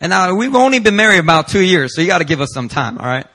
And 0.00 0.10
now 0.10 0.34
we've 0.34 0.56
only 0.56 0.80
been 0.80 0.96
married 0.96 1.20
about 1.20 1.46
two 1.46 1.62
years, 1.62 1.94
so 1.94 2.00
you 2.00 2.08
got 2.08 2.18
to 2.18 2.24
give 2.24 2.40
us 2.40 2.48
some 2.52 2.68
time, 2.68 2.98
all 2.98 3.06
right? 3.06 3.26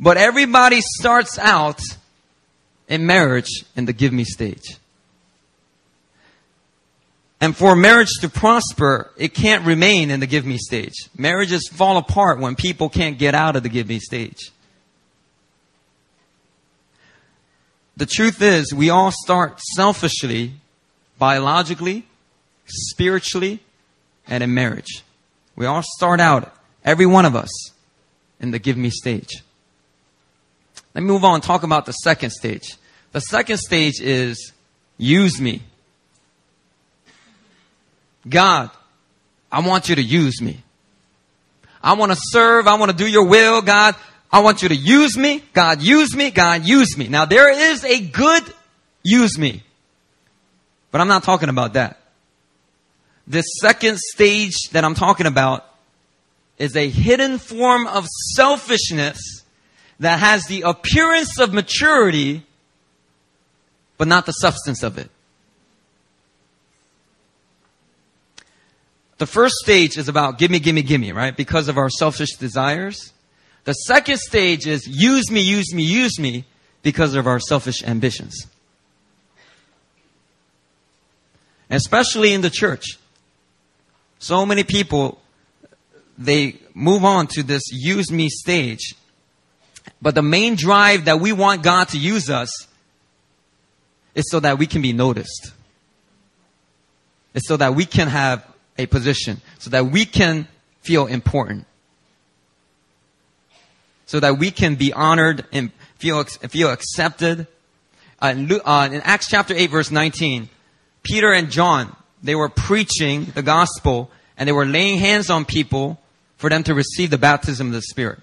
But 0.00 0.16
everybody 0.16 0.80
starts 0.80 1.38
out 1.38 1.82
in 2.88 3.04
marriage 3.04 3.50
in 3.76 3.84
the 3.84 3.92
give 3.92 4.14
me 4.14 4.24
stage. 4.24 4.78
And 7.40 7.56
for 7.56 7.74
marriage 7.74 8.18
to 8.20 8.28
prosper, 8.28 9.10
it 9.16 9.32
can't 9.32 9.64
remain 9.64 10.10
in 10.10 10.20
the 10.20 10.26
give 10.26 10.44
me 10.44 10.58
stage. 10.58 10.94
Marriages 11.16 11.68
fall 11.72 11.96
apart 11.96 12.38
when 12.38 12.54
people 12.54 12.88
can't 12.90 13.18
get 13.18 13.34
out 13.34 13.56
of 13.56 13.62
the 13.62 13.70
give 13.70 13.88
me 13.88 13.98
stage. 13.98 14.50
the 18.00 18.06
truth 18.06 18.40
is, 18.40 18.72
we 18.72 18.88
all 18.88 19.12
start 19.12 19.60
selfishly, 19.60 20.54
biologically, 21.18 22.06
spiritually, 22.64 23.60
and 24.26 24.42
in 24.42 24.54
marriage. 24.54 25.04
We 25.54 25.66
all 25.66 25.82
start 25.82 26.18
out, 26.18 26.50
every 26.82 27.04
one 27.04 27.26
of 27.26 27.36
us, 27.36 27.50
in 28.40 28.52
the 28.52 28.58
give 28.58 28.78
me 28.78 28.88
stage. 28.88 29.42
Let 30.94 31.02
me 31.02 31.08
move 31.08 31.24
on 31.24 31.34
and 31.34 31.42
talk 31.42 31.62
about 31.62 31.84
the 31.84 31.92
second 31.92 32.30
stage. 32.30 32.78
The 33.12 33.20
second 33.20 33.58
stage 33.58 34.00
is 34.00 34.54
use 34.96 35.38
me. 35.38 35.62
God, 38.28 38.70
I 39.50 39.66
want 39.66 39.88
you 39.88 39.96
to 39.96 40.02
use 40.02 40.40
me. 40.40 40.62
I 41.82 41.94
want 41.94 42.12
to 42.12 42.18
serve. 42.20 42.66
I 42.66 42.74
want 42.74 42.90
to 42.90 42.96
do 42.96 43.06
your 43.06 43.26
will, 43.26 43.62
God. 43.62 43.96
I 44.32 44.40
want 44.40 44.62
you 44.62 44.68
to 44.68 44.76
use 44.76 45.16
me. 45.16 45.42
God, 45.52 45.82
use 45.82 46.14
me. 46.14 46.30
God, 46.30 46.64
use 46.64 46.96
me. 46.96 47.08
Now 47.08 47.24
there 47.24 47.50
is 47.72 47.84
a 47.84 48.00
good 48.00 48.42
use 49.02 49.38
me. 49.38 49.62
But 50.90 51.00
I'm 51.00 51.08
not 51.08 51.22
talking 51.22 51.48
about 51.48 51.74
that. 51.74 51.98
This 53.26 53.46
second 53.60 53.98
stage 53.98 54.56
that 54.72 54.84
I'm 54.84 54.94
talking 54.94 55.26
about 55.26 55.64
is 56.58 56.76
a 56.76 56.88
hidden 56.88 57.38
form 57.38 57.86
of 57.86 58.06
selfishness 58.34 59.44
that 60.00 60.18
has 60.18 60.44
the 60.44 60.62
appearance 60.62 61.38
of 61.38 61.52
maturity, 61.52 62.44
but 63.98 64.08
not 64.08 64.26
the 64.26 64.32
substance 64.32 64.82
of 64.82 64.98
it. 64.98 65.10
The 69.20 69.26
first 69.26 69.56
stage 69.56 69.98
is 69.98 70.08
about 70.08 70.38
gimme, 70.38 70.60
gimme, 70.60 70.80
gimme, 70.80 71.12
right? 71.12 71.36
Because 71.36 71.68
of 71.68 71.76
our 71.76 71.90
selfish 71.90 72.36
desires. 72.36 73.12
The 73.64 73.74
second 73.74 74.16
stage 74.16 74.66
is 74.66 74.88
use 74.88 75.30
me, 75.30 75.42
use 75.42 75.74
me, 75.74 75.82
use 75.82 76.18
me 76.18 76.46
because 76.80 77.14
of 77.14 77.26
our 77.26 77.38
selfish 77.38 77.82
ambitions. 77.82 78.46
Especially 81.68 82.32
in 82.32 82.40
the 82.40 82.48
church. 82.48 82.98
So 84.20 84.46
many 84.46 84.64
people, 84.64 85.20
they 86.16 86.56
move 86.72 87.04
on 87.04 87.26
to 87.34 87.42
this 87.42 87.64
use 87.70 88.10
me 88.10 88.30
stage. 88.30 88.94
But 90.00 90.14
the 90.14 90.22
main 90.22 90.54
drive 90.54 91.04
that 91.04 91.20
we 91.20 91.32
want 91.32 91.62
God 91.62 91.90
to 91.90 91.98
use 91.98 92.30
us 92.30 92.66
is 94.14 94.30
so 94.30 94.40
that 94.40 94.56
we 94.56 94.66
can 94.66 94.80
be 94.80 94.94
noticed. 94.94 95.52
It's 97.34 97.46
so 97.46 97.58
that 97.58 97.74
we 97.74 97.84
can 97.84 98.08
have 98.08 98.49
a 98.80 98.86
position 98.86 99.40
so 99.58 99.70
that 99.70 99.86
we 99.86 100.04
can 100.04 100.48
feel 100.82 101.06
important. 101.06 101.66
So 104.06 104.20
that 104.20 104.38
we 104.38 104.50
can 104.50 104.74
be 104.74 104.92
honored 104.92 105.44
and 105.52 105.70
feel, 105.98 106.24
feel 106.24 106.70
accepted. 106.70 107.46
Uh, 108.20 108.34
in, 108.36 108.60
uh, 108.64 108.88
in 108.90 109.00
Acts 109.02 109.28
chapter 109.28 109.54
8 109.54 109.70
verse 109.70 109.90
19, 109.90 110.48
Peter 111.02 111.32
and 111.32 111.50
John, 111.50 111.94
they 112.22 112.34
were 112.34 112.48
preaching 112.48 113.26
the 113.26 113.42
gospel 113.42 114.10
and 114.36 114.48
they 114.48 114.52
were 114.52 114.66
laying 114.66 114.98
hands 114.98 115.30
on 115.30 115.44
people 115.44 116.00
for 116.36 116.50
them 116.50 116.62
to 116.64 116.74
receive 116.74 117.10
the 117.10 117.18
baptism 117.18 117.68
of 117.68 117.72
the 117.72 117.82
Spirit. 117.82 118.18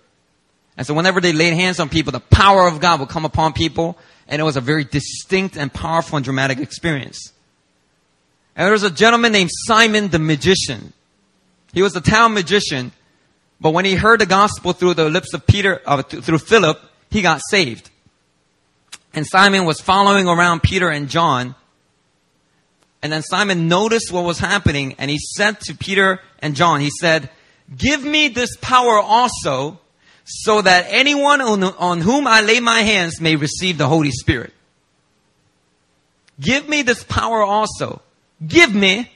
And 0.75 0.85
so 0.85 0.93
whenever 0.93 1.21
they 1.21 1.33
laid 1.33 1.53
hands 1.53 1.79
on 1.79 1.89
people, 1.89 2.11
the 2.11 2.19
power 2.19 2.67
of 2.67 2.79
God 2.79 2.99
would 2.99 3.09
come 3.09 3.25
upon 3.25 3.53
people 3.53 3.97
and 4.27 4.39
it 4.39 4.43
was 4.43 4.57
a 4.57 4.61
very 4.61 4.83
distinct 4.83 5.57
and 5.57 5.71
powerful 5.71 6.17
and 6.17 6.25
dramatic 6.25 6.59
experience. 6.59 7.31
And 8.57 8.65
there 8.65 8.73
was 8.73 8.81
a 8.81 8.89
gentleman 8.89 9.31
named 9.31 9.51
Simon 9.53 10.07
the 10.07 10.17
magician. 10.17 10.91
He 11.73 11.83
was 11.83 11.95
a 11.95 12.01
town 12.01 12.33
magician, 12.33 12.91
but 13.61 13.69
when 13.69 13.85
he 13.85 13.93
heard 13.93 14.19
the 14.19 14.25
gospel 14.25 14.73
through 14.73 14.95
the 14.95 15.09
lips 15.11 15.35
of 15.35 15.45
Peter, 15.45 15.79
uh, 15.85 16.01
through 16.01 16.39
Philip, 16.39 16.81
he 17.11 17.21
got 17.21 17.39
saved. 17.51 17.91
And 19.13 19.27
Simon 19.27 19.65
was 19.65 19.79
following 19.79 20.27
around 20.27 20.63
Peter 20.63 20.89
and 20.89 21.07
John. 21.07 21.53
And 23.03 23.13
then 23.13 23.21
Simon 23.21 23.67
noticed 23.67 24.11
what 24.11 24.23
was 24.23 24.39
happening 24.39 24.95
and 24.97 25.11
he 25.11 25.19
said 25.19 25.59
to 25.61 25.75
Peter 25.75 26.19
and 26.39 26.55
John, 26.55 26.81
he 26.81 26.89
said, 26.99 27.29
give 27.75 28.03
me 28.03 28.27
this 28.27 28.57
power 28.59 28.99
also 28.99 29.79
so 30.25 30.63
that 30.63 30.87
anyone 30.89 31.41
on, 31.41 31.63
on 31.63 32.01
whom 32.01 32.25
I 32.25 32.41
lay 32.41 32.59
my 32.59 32.81
hands 32.81 33.21
may 33.21 33.35
receive 33.35 33.77
the 33.77 33.87
Holy 33.87 34.11
Spirit. 34.11 34.51
Give 36.39 36.67
me 36.67 36.81
this 36.81 37.03
power 37.03 37.43
also 37.43 38.01
give 38.45 38.73
me 38.73 39.11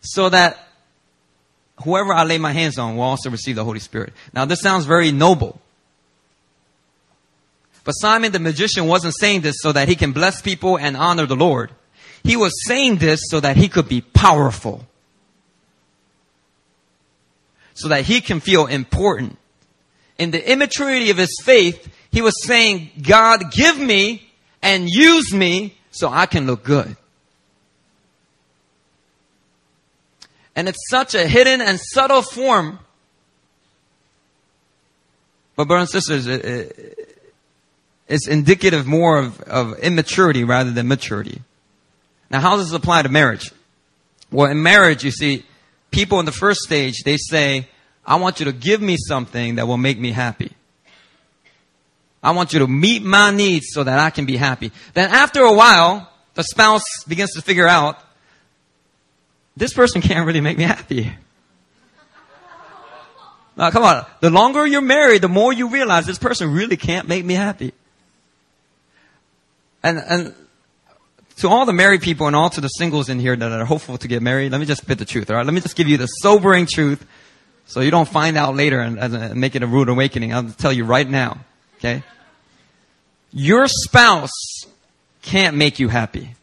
so 0.00 0.28
that 0.28 0.58
whoever 1.82 2.12
I 2.12 2.24
lay 2.24 2.38
my 2.38 2.52
hands 2.52 2.78
on 2.78 2.96
will 2.96 3.04
also 3.04 3.30
receive 3.30 3.56
the 3.56 3.64
Holy 3.64 3.80
Spirit. 3.80 4.12
Now 4.32 4.44
this 4.44 4.60
sounds 4.60 4.84
very 4.84 5.12
noble. 5.12 5.60
But 7.84 7.92
Simon 7.92 8.32
the 8.32 8.38
magician 8.38 8.86
wasn't 8.86 9.14
saying 9.14 9.42
this 9.42 9.56
so 9.60 9.72
that 9.72 9.88
he 9.88 9.94
can 9.94 10.12
bless 10.12 10.40
people 10.40 10.78
and 10.78 10.96
honor 10.96 11.26
the 11.26 11.36
Lord. 11.36 11.70
He 12.22 12.36
was 12.36 12.52
saying 12.66 12.96
this 12.96 13.20
so 13.28 13.40
that 13.40 13.56
he 13.56 13.68
could 13.68 13.88
be 13.88 14.00
powerful. 14.00 14.86
So 17.74 17.88
that 17.88 18.04
he 18.04 18.20
can 18.20 18.40
feel 18.40 18.66
important. 18.66 19.36
In 20.16 20.30
the 20.30 20.50
immaturity 20.50 21.10
of 21.10 21.18
his 21.18 21.36
faith, 21.42 21.92
he 22.10 22.22
was 22.22 22.44
saying, 22.44 22.90
God, 23.02 23.52
give 23.52 23.78
me 23.78 24.30
and 24.62 24.88
use 24.88 25.34
me 25.34 25.76
so 25.90 26.08
I 26.08 26.26
can 26.26 26.46
look 26.46 26.64
good. 26.64 26.96
And 30.56 30.68
it's 30.68 30.88
such 30.88 31.14
a 31.14 31.26
hidden 31.26 31.60
and 31.60 31.80
subtle 31.80 32.22
form. 32.22 32.78
But 35.56 35.68
brothers 35.68 35.94
and 35.94 36.02
sisters, 36.02 36.26
it, 36.26 36.44
it, 36.44 37.24
it's 38.08 38.28
indicative 38.28 38.86
more 38.86 39.18
of, 39.18 39.40
of 39.42 39.78
immaturity 39.78 40.44
rather 40.44 40.70
than 40.70 40.88
maturity. 40.88 41.42
Now, 42.30 42.40
how 42.40 42.56
does 42.56 42.70
this 42.70 42.76
apply 42.76 43.02
to 43.02 43.08
marriage? 43.08 43.52
Well, 44.30 44.50
in 44.50 44.62
marriage, 44.62 45.04
you 45.04 45.10
see, 45.10 45.44
people 45.90 46.18
in 46.18 46.26
the 46.26 46.32
first 46.32 46.60
stage, 46.60 47.02
they 47.04 47.16
say, 47.16 47.68
I 48.04 48.16
want 48.16 48.40
you 48.40 48.46
to 48.46 48.52
give 48.52 48.80
me 48.80 48.96
something 48.96 49.56
that 49.56 49.66
will 49.66 49.76
make 49.76 49.98
me 49.98 50.10
happy. 50.10 50.52
I 52.22 52.32
want 52.32 52.52
you 52.52 52.60
to 52.60 52.66
meet 52.66 53.02
my 53.02 53.30
needs 53.30 53.66
so 53.70 53.84
that 53.84 53.98
I 53.98 54.10
can 54.10 54.24
be 54.24 54.36
happy. 54.36 54.72
Then 54.94 55.10
after 55.10 55.42
a 55.42 55.52
while, 55.52 56.10
the 56.34 56.42
spouse 56.42 56.82
begins 57.06 57.32
to 57.34 57.42
figure 57.42 57.68
out 57.68 57.98
this 59.56 59.72
person 59.72 60.02
can't 60.02 60.26
really 60.26 60.40
make 60.40 60.58
me 60.58 60.64
happy. 60.64 61.12
Now, 63.56 63.70
come 63.70 63.84
on. 63.84 64.04
The 64.20 64.30
longer 64.30 64.66
you're 64.66 64.80
married, 64.80 65.22
the 65.22 65.28
more 65.28 65.52
you 65.52 65.68
realize 65.68 66.06
this 66.06 66.18
person 66.18 66.52
really 66.52 66.76
can't 66.76 67.06
make 67.06 67.24
me 67.24 67.34
happy. 67.34 67.72
And, 69.82 69.98
and 69.98 70.34
to 71.36 71.48
all 71.48 71.66
the 71.66 71.72
married 71.72 72.02
people 72.02 72.26
and 72.26 72.34
all 72.34 72.50
to 72.50 72.60
the 72.60 72.68
singles 72.68 73.08
in 73.08 73.20
here 73.20 73.36
that 73.36 73.52
are 73.52 73.64
hopeful 73.64 73.98
to 73.98 74.08
get 74.08 74.22
married, 74.22 74.50
let 74.50 74.58
me 74.58 74.66
just 74.66 74.82
spit 74.82 74.98
the 74.98 75.04
truth, 75.04 75.30
alright? 75.30 75.46
Let 75.46 75.54
me 75.54 75.60
just 75.60 75.76
give 75.76 75.88
you 75.88 75.98
the 75.98 76.06
sobering 76.06 76.66
truth 76.66 77.06
so 77.66 77.80
you 77.80 77.90
don't 77.90 78.08
find 78.08 78.36
out 78.36 78.56
later 78.56 78.80
and, 78.80 78.98
and 78.98 79.40
make 79.40 79.54
it 79.54 79.62
a 79.62 79.66
rude 79.66 79.88
awakening. 79.88 80.34
I'll 80.34 80.50
tell 80.50 80.72
you 80.72 80.84
right 80.84 81.08
now, 81.08 81.38
okay? 81.78 82.02
Your 83.32 83.66
spouse 83.68 84.30
can't 85.22 85.56
make 85.56 85.78
you 85.78 85.88
happy. 85.88 86.34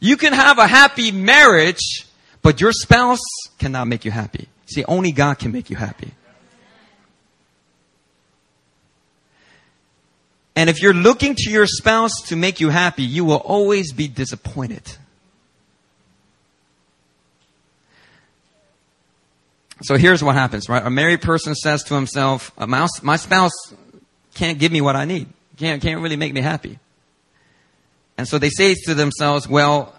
You 0.00 0.16
can 0.16 0.32
have 0.32 0.58
a 0.58 0.66
happy 0.66 1.12
marriage, 1.12 2.06
but 2.42 2.60
your 2.60 2.72
spouse 2.72 3.20
cannot 3.58 3.86
make 3.86 4.04
you 4.04 4.10
happy. 4.10 4.48
See, 4.66 4.84
only 4.84 5.12
God 5.12 5.38
can 5.38 5.52
make 5.52 5.68
you 5.68 5.76
happy. 5.76 6.12
And 10.56 10.68
if 10.68 10.82
you're 10.82 10.94
looking 10.94 11.34
to 11.36 11.50
your 11.50 11.66
spouse 11.66 12.22
to 12.28 12.36
make 12.36 12.60
you 12.60 12.70
happy, 12.70 13.02
you 13.02 13.24
will 13.24 13.36
always 13.36 13.92
be 13.92 14.08
disappointed. 14.08 14.82
So 19.82 19.96
here's 19.96 20.22
what 20.22 20.34
happens, 20.34 20.68
right? 20.68 20.84
A 20.84 20.90
married 20.90 21.22
person 21.22 21.54
says 21.54 21.82
to 21.84 21.94
himself, 21.94 22.52
my, 22.58 22.86
spouse 23.16 23.52
can't 24.34 24.58
give 24.58 24.70
me 24.70 24.80
what 24.80 24.96
I 24.96 25.04
need. 25.04 25.28
Can't, 25.56 25.80
can't 25.80 26.00
really 26.00 26.16
make 26.16 26.34
me 26.34 26.42
happy. 26.42 26.78
And 28.20 28.28
so 28.28 28.38
they 28.38 28.50
say 28.50 28.74
to 28.74 28.92
themselves, 28.92 29.48
well, 29.48 29.94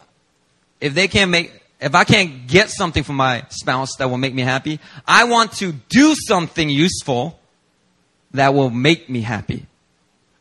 if 0.80 0.94
they 0.94 1.08
can't 1.08 1.32
make, 1.32 1.52
if 1.80 1.96
I 1.96 2.04
can't 2.04 2.46
get 2.46 2.70
something 2.70 3.02
from 3.02 3.16
my 3.16 3.44
spouse 3.50 3.96
that 3.98 4.12
will 4.12 4.20
make 4.20 4.36
me 4.36 4.44
happy, 4.44 4.80
I 5.08 5.24
want 5.24 5.54
to 5.54 5.72
do 5.90 6.14
something 6.28 6.70
useful 6.70 7.40
that 8.36 8.54
will 8.54 8.70
make 8.70 9.10
me 9.10 9.22
happy. 9.22 9.66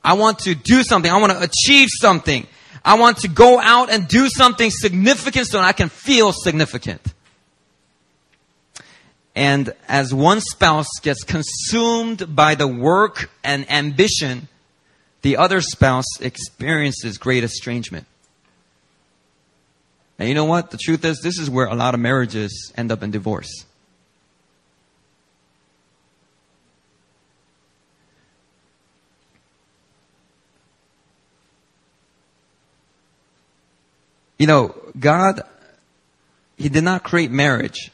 I 0.05 0.13
want 0.13 0.41
to 0.41 0.55
do 0.55 0.83
something. 0.83 1.11
I 1.11 1.17
want 1.17 1.33
to 1.33 1.41
achieve 1.41 1.89
something. 1.91 2.47
I 2.85 2.99
want 2.99 3.17
to 3.21 3.29
go 3.29 3.59
out 3.59 3.91
and 3.91 4.07
do 4.07 4.29
something 4.29 4.71
significant 4.71 5.47
so 5.47 5.59
I 5.59 5.73
can 5.73 5.89
feel 5.89 6.35
significant. 6.35 7.01
And 9.35 9.73
as 9.89 10.13
one 10.13 10.43
spouse 10.43 11.01
gets 11.01 11.25
consumed 11.25 12.37
by 12.37 12.57
the 12.57 12.69
work 12.69 13.31
and 13.43 13.65
ambition, 13.73 14.49
the 15.23 15.37
other 15.37 15.61
spouse 15.61 16.21
experiences 16.21 17.19
great 17.19 17.45
estrangement. 17.45 18.07
And 20.19 20.29
you 20.29 20.35
know 20.35 20.45
what? 20.45 20.71
The 20.71 20.77
truth 20.77 21.05
is, 21.05 21.21
this 21.21 21.39
is 21.39 21.49
where 21.49 21.67
a 21.67 21.75
lot 21.75 21.95
of 21.95 22.01
marriages 22.01 22.73
end 22.77 22.93
up 22.93 23.03
in 23.03 23.11
divorce. 23.11 23.65
You 34.39 34.47
know, 34.47 34.75
God, 34.99 35.43
He 36.57 36.69
did 36.69 36.85
not 36.85 37.03
create 37.03 37.31
marriage 37.31 37.91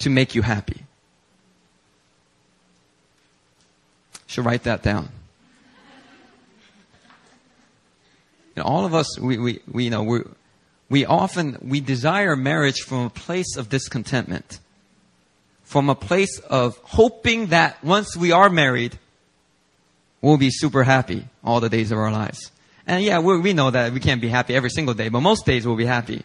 to 0.00 0.10
make 0.10 0.34
you 0.34 0.42
happy. 0.42 0.83
Should 4.34 4.46
write 4.46 4.64
that 4.64 4.82
down. 4.82 5.10
You 8.56 8.62
know, 8.62 8.62
all 8.64 8.84
of 8.84 8.92
us, 8.92 9.16
we, 9.16 9.38
we, 9.38 9.60
we 9.70 9.84
you 9.84 9.90
know, 9.90 10.02
we, 10.02 10.22
we 10.90 11.06
often, 11.06 11.56
we 11.62 11.78
desire 11.78 12.34
marriage 12.34 12.80
from 12.80 13.06
a 13.06 13.10
place 13.10 13.56
of 13.56 13.68
discontentment. 13.68 14.58
From 15.62 15.88
a 15.88 15.94
place 15.94 16.40
of 16.40 16.76
hoping 16.78 17.46
that 17.46 17.84
once 17.84 18.16
we 18.16 18.32
are 18.32 18.50
married, 18.50 18.98
we'll 20.20 20.36
be 20.36 20.50
super 20.50 20.82
happy 20.82 21.26
all 21.44 21.60
the 21.60 21.68
days 21.68 21.92
of 21.92 21.98
our 21.98 22.10
lives. 22.10 22.50
And 22.88 23.04
yeah, 23.04 23.20
we, 23.20 23.38
we 23.38 23.52
know 23.52 23.70
that 23.70 23.92
we 23.92 24.00
can't 24.00 24.20
be 24.20 24.30
happy 24.30 24.56
every 24.56 24.70
single 24.70 24.94
day, 24.94 25.10
but 25.10 25.20
most 25.20 25.46
days 25.46 25.64
we'll 25.64 25.76
be 25.76 25.86
happy. 25.86 26.24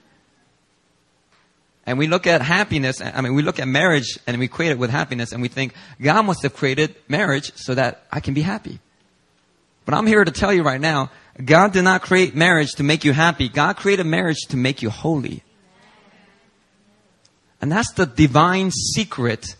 And 1.90 1.98
we 1.98 2.06
look 2.06 2.28
at 2.28 2.44
happiness, 2.44 3.02
I 3.02 3.20
mean, 3.22 3.34
we 3.34 3.42
look 3.42 3.60
at 3.60 3.68
marriage 3.68 4.20
and 4.28 4.38
we 4.38 4.46
equate 4.46 4.70
it 4.70 4.78
with 4.78 4.92
happiness 4.92 5.32
and 5.32 5.42
we 5.42 5.48
think, 5.48 5.74
God 6.00 6.22
must 6.22 6.44
have 6.44 6.54
created 6.54 6.96
marriage 7.08 7.52
so 7.56 7.74
that 7.74 8.04
I 8.12 8.20
can 8.20 8.36
be 8.36 8.44
happy. 8.44 8.78
But 9.86 9.96
I'm 9.96 10.06
here 10.06 10.24
to 10.24 10.32
tell 10.32 10.54
you 10.54 10.62
right 10.62 10.80
now, 10.80 11.10
God 11.44 11.74
did 11.74 11.82
not 11.82 12.04
create 12.04 12.36
marriage 12.36 12.74
to 12.74 12.84
make 12.84 13.06
you 13.06 13.12
happy. 13.12 13.50
God 13.50 13.76
created 13.76 14.06
marriage 14.06 14.38
to 14.50 14.56
make 14.56 14.84
you 14.84 14.92
holy. 14.92 15.42
And 17.60 17.72
that's 17.72 17.92
the 17.94 18.06
divine 18.06 18.70
secret 18.70 19.56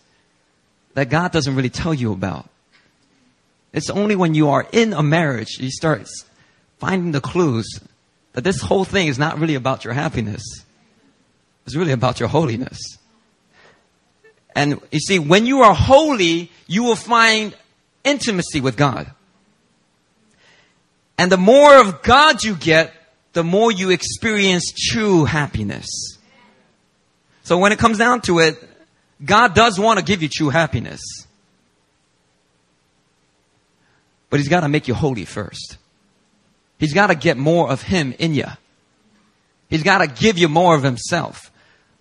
that 0.94 1.10
God 1.10 1.32
doesn't 1.32 1.56
really 1.56 1.68
tell 1.68 1.92
you 1.92 2.12
about. 2.12 2.48
It's 3.72 3.90
only 3.90 4.14
when 4.14 4.34
you 4.34 4.50
are 4.50 4.68
in 4.70 4.92
a 4.92 5.02
marriage, 5.02 5.58
you 5.58 5.72
start 5.72 6.06
finding 6.78 7.10
the 7.10 7.20
clues 7.20 7.80
that 8.34 8.44
this 8.44 8.60
whole 8.60 8.84
thing 8.84 9.08
is 9.08 9.18
not 9.18 9.40
really 9.40 9.56
about 9.56 9.84
your 9.84 9.94
happiness. 9.94 10.44
It's 11.70 11.76
really 11.76 11.92
about 11.92 12.18
your 12.18 12.28
holiness. 12.28 12.98
And 14.56 14.80
you 14.90 14.98
see, 14.98 15.20
when 15.20 15.46
you 15.46 15.62
are 15.62 15.72
holy, 15.72 16.50
you 16.66 16.82
will 16.82 16.96
find 16.96 17.54
intimacy 18.02 18.60
with 18.60 18.76
God. 18.76 19.08
And 21.16 21.30
the 21.30 21.36
more 21.36 21.78
of 21.78 22.02
God 22.02 22.42
you 22.42 22.56
get, 22.56 22.92
the 23.34 23.44
more 23.44 23.70
you 23.70 23.90
experience 23.90 24.72
true 24.76 25.26
happiness. 25.26 25.86
So 27.44 27.56
when 27.56 27.70
it 27.70 27.78
comes 27.78 27.98
down 27.98 28.22
to 28.22 28.40
it, 28.40 28.60
God 29.24 29.54
does 29.54 29.78
want 29.78 30.00
to 30.00 30.04
give 30.04 30.22
you 30.22 30.28
true 30.28 30.48
happiness. 30.48 31.00
But 34.28 34.40
He's 34.40 34.48
got 34.48 34.62
to 34.62 34.68
make 34.68 34.88
you 34.88 34.94
holy 34.94 35.24
first. 35.24 35.76
He's 36.80 36.94
got 36.94 37.06
to 37.06 37.14
get 37.14 37.36
more 37.36 37.70
of 37.70 37.82
Him 37.82 38.12
in 38.18 38.34
you. 38.34 38.46
He's 39.68 39.84
got 39.84 39.98
to 39.98 40.08
give 40.08 40.36
you 40.36 40.48
more 40.48 40.74
of 40.74 40.82
Himself. 40.82 41.49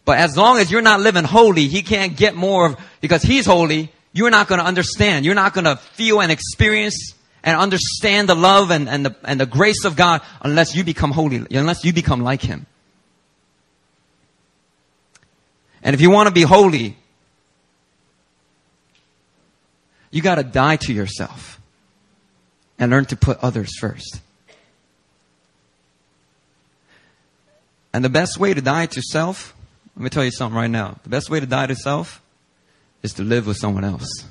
But 0.10 0.18
as 0.18 0.36
long 0.36 0.58
as 0.58 0.72
you're 0.72 0.82
not 0.82 1.02
living 1.02 1.24
holy, 1.24 1.68
He 1.68 1.84
can't 1.84 2.18
get 2.18 2.34
more 2.34 2.66
of, 2.66 2.80
because 3.00 3.22
He's 3.22 3.46
holy, 3.46 3.92
you're 4.12 4.32
not 4.32 4.48
going 4.48 4.58
to 4.58 4.66
understand. 4.66 5.24
You're 5.24 5.36
not 5.36 5.54
going 5.54 5.66
to 5.66 5.76
feel 5.76 6.20
and 6.20 6.32
experience 6.32 7.14
and 7.44 7.56
understand 7.56 8.28
the 8.28 8.34
love 8.34 8.72
and, 8.72 8.90
and, 8.90 9.06
the, 9.06 9.16
and 9.24 9.40
the 9.40 9.46
grace 9.46 9.86
of 9.86 9.96
God 9.96 10.24
unless 10.42 10.76
you 10.76 10.84
become 10.84 11.12
holy, 11.12 11.46
unless 11.52 11.86
you 11.86 11.94
become 11.94 12.22
like 12.22 12.42
Him. 12.42 12.66
And 15.84 15.94
if 15.94 16.02
you 16.02 16.10
want 16.10 16.26
to 16.26 16.34
be 16.34 16.42
holy, 16.42 16.98
you 20.10 20.24
got 20.24 20.36
to 20.36 20.44
die 20.44 20.78
to 20.78 20.92
yourself 20.92 21.62
and 22.80 22.90
learn 22.90 23.06
to 23.06 23.16
put 23.16 23.38
others 23.44 23.78
first. 23.78 24.22
And 27.94 28.04
the 28.04 28.10
best 28.10 28.40
way 28.40 28.56
to 28.56 28.62
die 28.62 28.88
to 28.88 29.04
self, 29.04 29.54
let 30.00 30.04
me 30.06 30.10
tell 30.12 30.24
you 30.24 30.32
something 30.32 30.56
right 30.56 30.70
now. 30.72 30.96
The 31.04 31.10
best 31.10 31.30
way 31.30 31.42
to 31.42 31.46
die 31.46 31.68
to 31.68 31.76
self 31.76 32.22
is 33.04 33.16
to 33.16 33.24
live 33.24 33.46
with 33.46 33.58
someone 33.58 33.84
else 33.84 34.24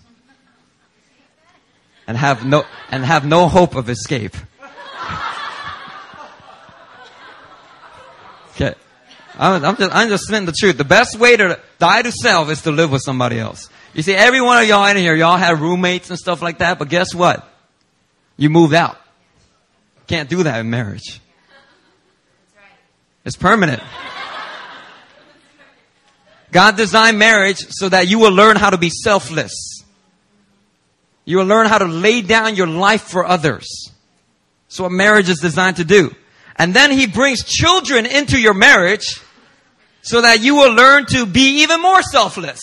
and 2.06 2.16
have 2.16 2.46
no, 2.46 2.64
and 2.90 3.04
have 3.04 3.26
no 3.26 3.48
hope 3.48 3.74
of 3.74 3.90
escape. 3.90 4.34
Okay. 8.52 8.74
I'm, 9.38 9.62
I'm 9.62 9.76
just, 9.76 9.94
I'm 9.94 10.08
just 10.08 10.24
spitting 10.24 10.46
the 10.46 10.54
truth. 10.58 10.78
The 10.78 10.84
best 10.84 11.18
way 11.18 11.36
to 11.36 11.60
die 11.78 12.00
to 12.00 12.12
self 12.12 12.48
is 12.48 12.62
to 12.62 12.70
live 12.70 12.90
with 12.90 13.02
somebody 13.02 13.38
else. 13.38 13.68
You 13.92 14.02
see, 14.02 14.14
every 14.14 14.40
one 14.40 14.62
of 14.62 14.66
y'all 14.66 14.86
in 14.86 14.96
here, 14.96 15.14
y'all 15.14 15.36
have 15.36 15.60
roommates 15.60 16.08
and 16.08 16.18
stuff 16.18 16.40
like 16.40 16.58
that, 16.58 16.78
but 16.78 16.88
guess 16.88 17.14
what? 17.14 17.46
You 18.38 18.48
moved 18.48 18.72
out. 18.72 18.98
Can't 20.06 20.30
do 20.30 20.44
that 20.44 20.60
in 20.60 20.70
marriage. 20.70 21.20
It's 23.26 23.36
permanent. 23.36 23.82
God 26.50 26.76
designed 26.76 27.18
marriage 27.18 27.58
so 27.70 27.88
that 27.88 28.08
you 28.08 28.18
will 28.18 28.32
learn 28.32 28.56
how 28.56 28.70
to 28.70 28.78
be 28.78 28.90
selfless. 28.90 29.52
You 31.24 31.38
will 31.38 31.46
learn 31.46 31.66
how 31.66 31.78
to 31.78 31.84
lay 31.84 32.22
down 32.22 32.56
your 32.56 32.66
life 32.66 33.02
for 33.02 33.26
others. 33.26 33.90
So 34.68 34.84
what 34.84 34.92
marriage 34.92 35.28
is 35.28 35.40
designed 35.40 35.76
to 35.76 35.84
do. 35.84 36.14
And 36.56 36.74
then 36.74 36.90
he 36.90 37.06
brings 37.06 37.44
children 37.44 38.06
into 38.06 38.40
your 38.40 38.54
marriage 38.54 39.20
so 40.02 40.22
that 40.22 40.40
you 40.40 40.54
will 40.54 40.72
learn 40.72 41.06
to 41.06 41.26
be 41.26 41.62
even 41.62 41.82
more 41.82 42.02
selfless. 42.02 42.60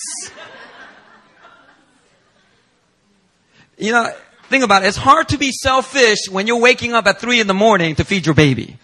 You 3.77 3.91
know, 3.91 4.11
think 4.49 4.63
about 4.63 4.83
it. 4.83 4.87
It's 4.87 4.97
hard 4.97 5.29
to 5.29 5.37
be 5.37 5.51
selfish 5.51 6.29
when 6.29 6.47
you're 6.47 6.59
waking 6.59 6.93
up 6.93 7.05
at 7.07 7.19
three 7.19 7.39
in 7.39 7.47
the 7.47 7.53
morning 7.53 7.95
to 7.95 8.03
feed 8.03 8.25
your 8.25 8.35
baby. 8.35 8.77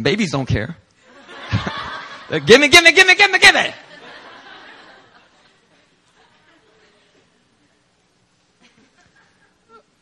Babies 0.00 0.32
don't 0.32 0.46
care. 0.46 0.76
give 2.30 2.60
me, 2.60 2.68
give 2.68 2.84
me, 2.84 2.92
give 2.92 3.06
me, 3.06 3.14
give 3.14 3.30
me, 3.30 3.38
give 3.38 3.54
me. 3.54 3.74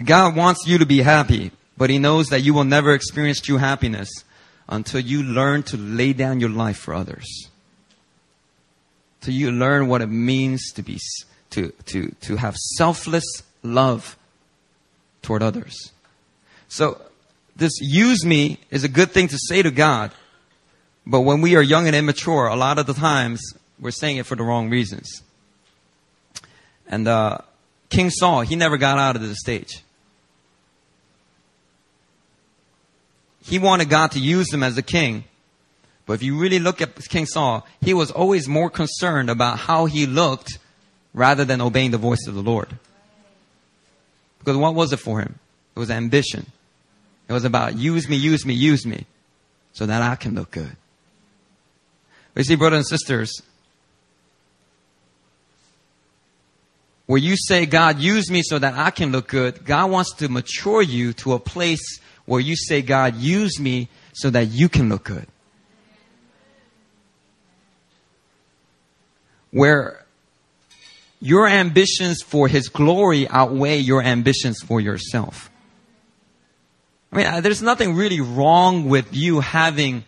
God 0.05 0.37
wants 0.37 0.67
you 0.67 0.79
to 0.79 0.87
be 0.87 1.03
happy, 1.03 1.53
but 1.77 1.91
He 1.91 1.99
knows 1.99 2.29
that 2.29 2.41
you 2.41 2.53
will 2.53 2.65
never 2.65 2.93
experience 2.93 3.41
true 3.41 3.57
happiness 3.57 4.11
until 4.69 5.01
you 5.01 5.23
learn 5.23 5.63
to 5.65 5.77
lay 5.77 6.13
down 6.13 6.41
your 6.41 6.51
life 6.51 6.77
for 6.77 6.95
others. 6.95 7.49
Till 9.21 9.35
you 9.35 9.53
learn 9.53 9.89
what 9.89 10.03
it 10.03 10.09
means 10.09 10.73
to 10.73 10.83
be, 10.83 10.99
to, 11.51 11.71
to, 11.87 12.15
to 12.23 12.37
have 12.37 12.57
selfless 12.57 13.25
love 13.63 14.17
toward 15.23 15.43
others. 15.43 15.93
So, 16.69 17.01
this 17.57 17.73
use 17.81 18.25
me 18.25 18.59
is 18.71 18.85
a 18.85 18.89
good 18.89 19.11
thing 19.11 19.29
to 19.29 19.39
say 19.39 19.63
to 19.63 19.71
God, 19.71 20.13
but 21.07 21.21
when 21.21 21.41
we 21.41 21.57
are 21.57 21.63
young 21.63 21.87
and 21.87 21.95
immature, 21.95 22.47
a 22.47 22.57
lot 22.57 22.79
of 22.79 22.87
the 22.87 22.95
times 22.95 23.41
we're 23.79 23.91
saying 23.91 24.17
it 24.17 24.27
for 24.27 24.37
the 24.37 24.43
wrong 24.43 24.71
reasons. 24.71 25.23
And 26.89 27.07
uh, 27.07 27.39
King 27.91 28.11
Saul, 28.11 28.43
he 28.43 28.57
never 28.57 28.77
got 28.77 28.99
out 28.99 29.17
of 29.17 29.23
the 29.23 29.35
stage. 29.35 29.85
he 33.45 33.59
wanted 33.59 33.91
God 33.91 34.13
to 34.13 34.21
use 34.21 34.53
him 34.53 34.63
as 34.63 34.79
a 34.79 34.83
king. 34.83 35.25
But 36.07 36.15
if 36.15 36.23
you 36.23 36.39
really 36.39 36.59
look 36.59 36.81
at 36.81 36.97
King 37.09 37.27
Saul, 37.27 37.67
he 37.81 37.93
was 37.93 38.11
always 38.11 38.49
more 38.49 38.71
concerned 38.71 39.29
about 39.29 39.59
how 39.59 39.85
he 39.87 40.07
looked 40.07 40.59
rather 41.13 41.45
than 41.45 41.61
obeying 41.61 41.91
the 41.91 41.99
voice 41.99 42.27
of 42.27 42.35
the 42.35 42.43
Lord. 42.43 42.69
Because 44.39 44.57
what 44.57 44.75
was 44.75 44.93
it 44.93 44.99
for 44.99 45.21
him? 45.21 45.39
It 45.77 45.79
was 45.79 45.91
ambition. 45.91 46.51
It 47.29 47.33
was 47.33 47.45
about 47.45 47.77
use 47.77 48.09
me, 48.09 48.17
use 48.17 48.45
me, 48.45 48.55
use 48.55 48.87
me 48.87 49.07
so 49.73 49.87
that 49.87 50.03
I 50.03 50.15
can 50.17 50.35
look 50.35 50.51
good. 50.51 50.77
But 52.33 52.41
you 52.41 52.45
see, 52.45 52.57
brothers 52.57 52.79
and 52.79 52.87
sisters, 52.87 53.43
where 57.07 57.19
you 57.19 57.37
say, 57.37 57.67
God, 57.67 57.99
use 57.99 58.31
me 58.31 58.43
so 58.43 58.59
that 58.59 58.75
I 58.75 58.91
can 58.91 59.13
look 59.13 59.29
good, 59.29 59.65
God 59.65 59.91
wants 59.91 60.15
to 60.17 60.29
mature 60.29 60.83
you 60.83 61.13
to 61.15 61.35
a 61.35 61.39
place 61.39 62.01
where 62.27 62.41
you 62.41 62.57
say, 62.57 62.83
God, 62.83 63.17
use 63.17 63.61
me 63.61 63.89
so 64.13 64.31
that 64.31 64.49
you 64.49 64.69
can 64.69 64.89
look 64.89 65.05
good. 65.05 65.27
Where 69.51 70.05
your 71.21 71.47
ambitions 71.47 72.23
for 72.23 72.49
His 72.49 72.69
glory 72.69 73.29
outweigh 73.29 73.79
your 73.79 74.03
ambitions 74.03 74.61
for 74.61 74.81
yourself. 74.81 75.51
I 77.15 77.17
mean, 77.17 77.27
uh, 77.27 77.41
there's 77.41 77.63
nothing 77.63 77.95
really 77.95 78.21
wrong 78.21 78.89
with 78.89 79.15
you 79.15 79.39
having 79.39 80.05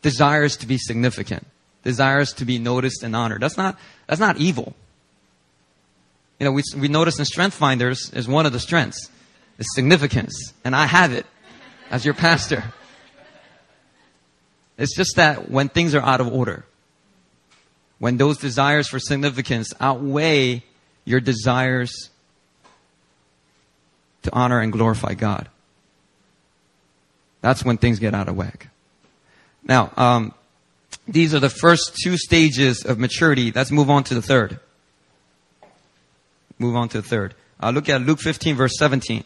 desires 0.00 0.56
to 0.58 0.66
be 0.66 0.78
significant, 0.78 1.46
desires 1.82 2.32
to 2.34 2.46
be 2.46 2.58
noticed 2.58 3.02
and 3.02 3.14
honored. 3.14 3.42
That's 3.42 3.58
not, 3.58 3.78
that's 4.06 4.20
not 4.20 4.38
evil. 4.38 4.74
You 6.40 6.46
know, 6.46 6.52
we, 6.52 6.62
we 6.78 6.88
notice 6.88 7.18
in 7.18 7.26
Strength 7.26 7.54
Finders 7.54 8.10
is 8.14 8.26
one 8.26 8.46
of 8.46 8.52
the 8.52 8.58
strengths 8.58 9.10
is 9.58 9.66
significance. 9.74 10.54
And 10.64 10.74
I 10.74 10.86
have 10.86 11.12
it 11.12 11.26
as 11.90 12.06
your 12.06 12.14
pastor. 12.14 12.64
It's 14.78 14.96
just 14.96 15.16
that 15.16 15.50
when 15.50 15.68
things 15.68 15.94
are 15.94 16.02
out 16.02 16.22
of 16.22 16.32
order, 16.32 16.64
when 17.98 18.16
those 18.16 18.38
desires 18.38 18.88
for 18.88 18.98
significance 18.98 19.74
outweigh 19.78 20.64
your 21.04 21.20
desires 21.20 22.08
to 24.22 24.32
honor 24.32 24.60
and 24.60 24.72
glorify 24.72 25.12
God. 25.12 25.50
That's 27.44 27.62
when 27.62 27.76
things 27.76 27.98
get 27.98 28.14
out 28.14 28.26
of 28.26 28.36
whack. 28.36 28.68
Now, 29.64 29.92
um, 29.98 30.32
these 31.06 31.34
are 31.34 31.40
the 31.40 31.50
first 31.50 31.94
two 32.02 32.16
stages 32.16 32.86
of 32.86 32.98
maturity. 32.98 33.52
Let's 33.52 33.70
move 33.70 33.90
on 33.90 34.02
to 34.04 34.14
the 34.14 34.22
third. 34.22 34.58
Move 36.58 36.74
on 36.74 36.88
to 36.88 37.02
the 37.02 37.06
third. 37.06 37.34
Uh, 37.62 37.68
look 37.68 37.90
at 37.90 38.00
Luke 38.00 38.18
15, 38.18 38.56
verse 38.56 38.78
17. 38.78 39.24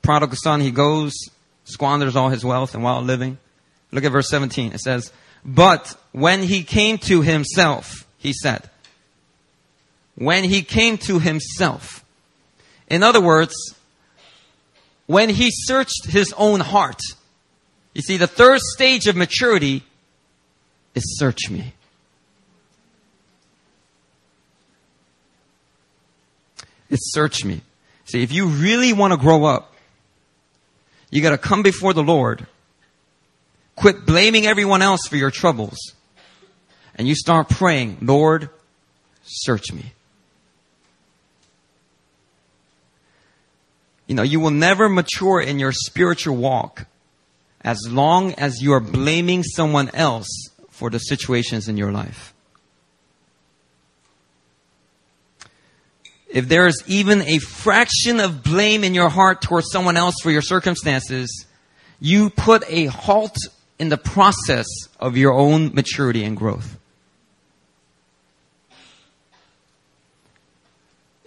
Prodigal 0.00 0.38
son, 0.42 0.62
he 0.62 0.70
goes, 0.70 1.12
squanders 1.64 2.16
all 2.16 2.30
his 2.30 2.46
wealth 2.46 2.72
and 2.72 2.82
while 2.82 3.02
living. 3.02 3.36
Look 3.92 4.04
at 4.04 4.12
verse 4.12 4.30
17. 4.30 4.72
It 4.72 4.80
says, 4.80 5.12
But 5.44 5.94
when 6.12 6.42
he 6.42 6.62
came 6.62 6.96
to 6.96 7.20
himself, 7.20 8.06
he 8.16 8.32
said, 8.32 8.70
When 10.14 10.44
he 10.44 10.62
came 10.62 10.96
to 10.96 11.18
himself. 11.18 12.02
In 12.88 13.02
other 13.02 13.20
words, 13.20 13.54
when 15.10 15.28
he 15.28 15.48
searched 15.50 16.06
his 16.06 16.32
own 16.36 16.60
heart. 16.60 17.00
You 17.94 18.00
see, 18.00 18.16
the 18.16 18.28
third 18.28 18.60
stage 18.60 19.08
of 19.08 19.16
maturity 19.16 19.82
is 20.94 21.18
search 21.18 21.50
me. 21.50 21.72
It's 26.88 27.12
search 27.12 27.44
me. 27.44 27.60
See, 28.04 28.22
if 28.22 28.30
you 28.30 28.46
really 28.46 28.92
want 28.92 29.12
to 29.12 29.16
grow 29.16 29.46
up, 29.46 29.74
you 31.10 31.22
gotta 31.22 31.38
come 31.38 31.64
before 31.64 31.92
the 31.92 32.04
Lord, 32.04 32.46
quit 33.74 34.06
blaming 34.06 34.46
everyone 34.46 34.80
else 34.80 35.08
for 35.08 35.16
your 35.16 35.32
troubles, 35.32 35.78
and 36.94 37.08
you 37.08 37.16
start 37.16 37.48
praying, 37.48 37.98
Lord, 38.00 38.48
search 39.24 39.72
me. 39.72 39.92
You 44.10 44.16
know, 44.16 44.24
you 44.24 44.40
will 44.40 44.50
never 44.50 44.88
mature 44.88 45.40
in 45.40 45.60
your 45.60 45.70
spiritual 45.70 46.36
walk 46.36 46.86
as 47.60 47.88
long 47.88 48.32
as 48.32 48.60
you 48.60 48.72
are 48.72 48.80
blaming 48.80 49.44
someone 49.44 49.88
else 49.94 50.48
for 50.68 50.90
the 50.90 50.98
situations 50.98 51.68
in 51.68 51.76
your 51.76 51.92
life. 51.92 52.34
If 56.28 56.48
there 56.48 56.66
is 56.66 56.82
even 56.88 57.22
a 57.22 57.38
fraction 57.38 58.18
of 58.18 58.42
blame 58.42 58.82
in 58.82 58.94
your 58.94 59.10
heart 59.10 59.42
towards 59.42 59.70
someone 59.70 59.96
else 59.96 60.16
for 60.20 60.32
your 60.32 60.42
circumstances, 60.42 61.46
you 62.00 62.30
put 62.30 62.64
a 62.68 62.86
halt 62.86 63.36
in 63.78 63.90
the 63.90 63.96
process 63.96 64.66
of 64.98 65.16
your 65.16 65.34
own 65.34 65.72
maturity 65.72 66.24
and 66.24 66.36
growth. 66.36 66.79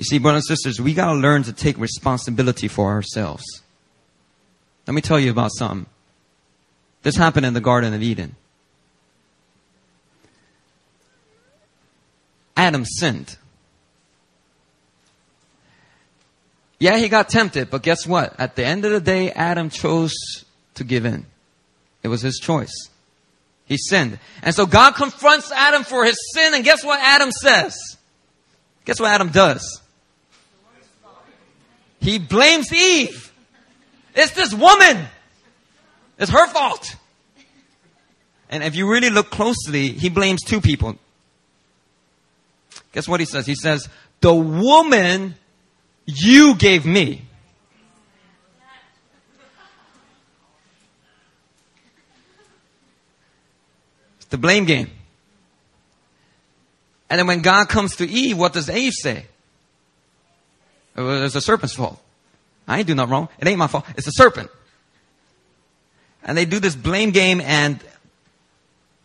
You 0.03 0.17
see, 0.17 0.17
brothers 0.17 0.49
and 0.49 0.57
sisters, 0.57 0.81
we 0.81 0.93
gotta 0.93 1.17
learn 1.17 1.43
to 1.43 1.53
take 1.53 1.77
responsibility 1.77 2.67
for 2.67 2.91
ourselves. 2.91 3.45
Let 4.85 4.93
me 4.93 4.99
tell 4.99 5.17
you 5.17 5.31
about 5.31 5.51
something. 5.53 5.85
This 7.03 7.15
happened 7.15 7.45
in 7.45 7.53
the 7.53 7.61
Garden 7.61 7.93
of 7.93 8.01
Eden. 8.01 8.35
Adam 12.57 12.83
sinned. 12.83 13.37
Yeah, 16.79 16.97
he 16.97 17.07
got 17.07 17.29
tempted, 17.29 17.69
but 17.69 17.81
guess 17.81 18.05
what? 18.05 18.37
At 18.37 18.57
the 18.57 18.65
end 18.65 18.83
of 18.83 18.91
the 18.91 18.99
day, 18.99 19.31
Adam 19.31 19.69
chose 19.69 20.13
to 20.73 20.83
give 20.83 21.05
in. 21.05 21.25
It 22.03 22.09
was 22.09 22.21
his 22.21 22.39
choice. 22.39 22.89
He 23.67 23.77
sinned. 23.77 24.19
And 24.41 24.53
so 24.53 24.65
God 24.65 24.95
confronts 24.95 25.49
Adam 25.53 25.85
for 25.85 26.03
his 26.03 26.17
sin, 26.33 26.53
and 26.55 26.65
guess 26.65 26.83
what 26.83 26.99
Adam 26.99 27.31
says? 27.31 27.77
Guess 28.83 28.99
what 28.99 29.09
Adam 29.09 29.29
does? 29.29 29.79
He 32.03 32.19
blames 32.19 32.71
Eve. 32.73 33.31
It's 34.13 34.33
this 34.33 34.53
woman. 34.53 35.07
It's 36.19 36.29
her 36.29 36.47
fault. 36.47 36.97
And 38.49 38.61
if 38.61 38.75
you 38.75 38.91
really 38.91 39.09
look 39.09 39.29
closely, 39.29 39.87
he 39.87 40.09
blames 40.09 40.43
two 40.43 40.59
people. 40.59 40.97
Guess 42.91 43.07
what 43.07 43.21
he 43.21 43.25
says? 43.25 43.45
He 43.45 43.55
says, 43.55 43.87
the 44.19 44.33
woman 44.35 45.35
you 46.05 46.55
gave 46.55 46.85
me. 46.85 47.21
It's 54.17 54.25
the 54.25 54.37
blame 54.37 54.65
game. 54.65 54.91
And 57.09 57.17
then 57.17 57.27
when 57.27 57.41
God 57.41 57.69
comes 57.69 57.95
to 57.95 58.09
Eve, 58.09 58.37
what 58.37 58.51
does 58.51 58.69
Eve 58.69 58.93
say? 58.93 59.27
It's 60.95 61.33
the 61.33 61.41
serpent's 61.41 61.75
fault. 61.75 61.99
I 62.67 62.79
ain't 62.79 62.87
do 62.87 62.95
nothing 62.95 63.11
wrong. 63.11 63.29
It 63.39 63.47
ain't 63.47 63.57
my 63.57 63.67
fault. 63.67 63.85
It's 63.97 64.05
the 64.05 64.11
serpent. 64.11 64.49
And 66.23 66.37
they 66.37 66.45
do 66.45 66.59
this 66.59 66.75
blame 66.75 67.11
game 67.11 67.41
and 67.41 67.79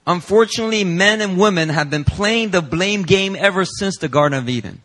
unfortunately 0.07 0.85
men 0.85 1.21
and 1.21 1.39
women 1.39 1.69
have 1.69 1.91
been 1.91 2.05
playing 2.05 2.51
the 2.51 2.63
blame 2.63 3.03
game 3.03 3.35
ever 3.37 3.65
since 3.65 3.99
the 3.99 4.09
Garden 4.09 4.39
of 4.39 4.49
Eden. 4.49 4.83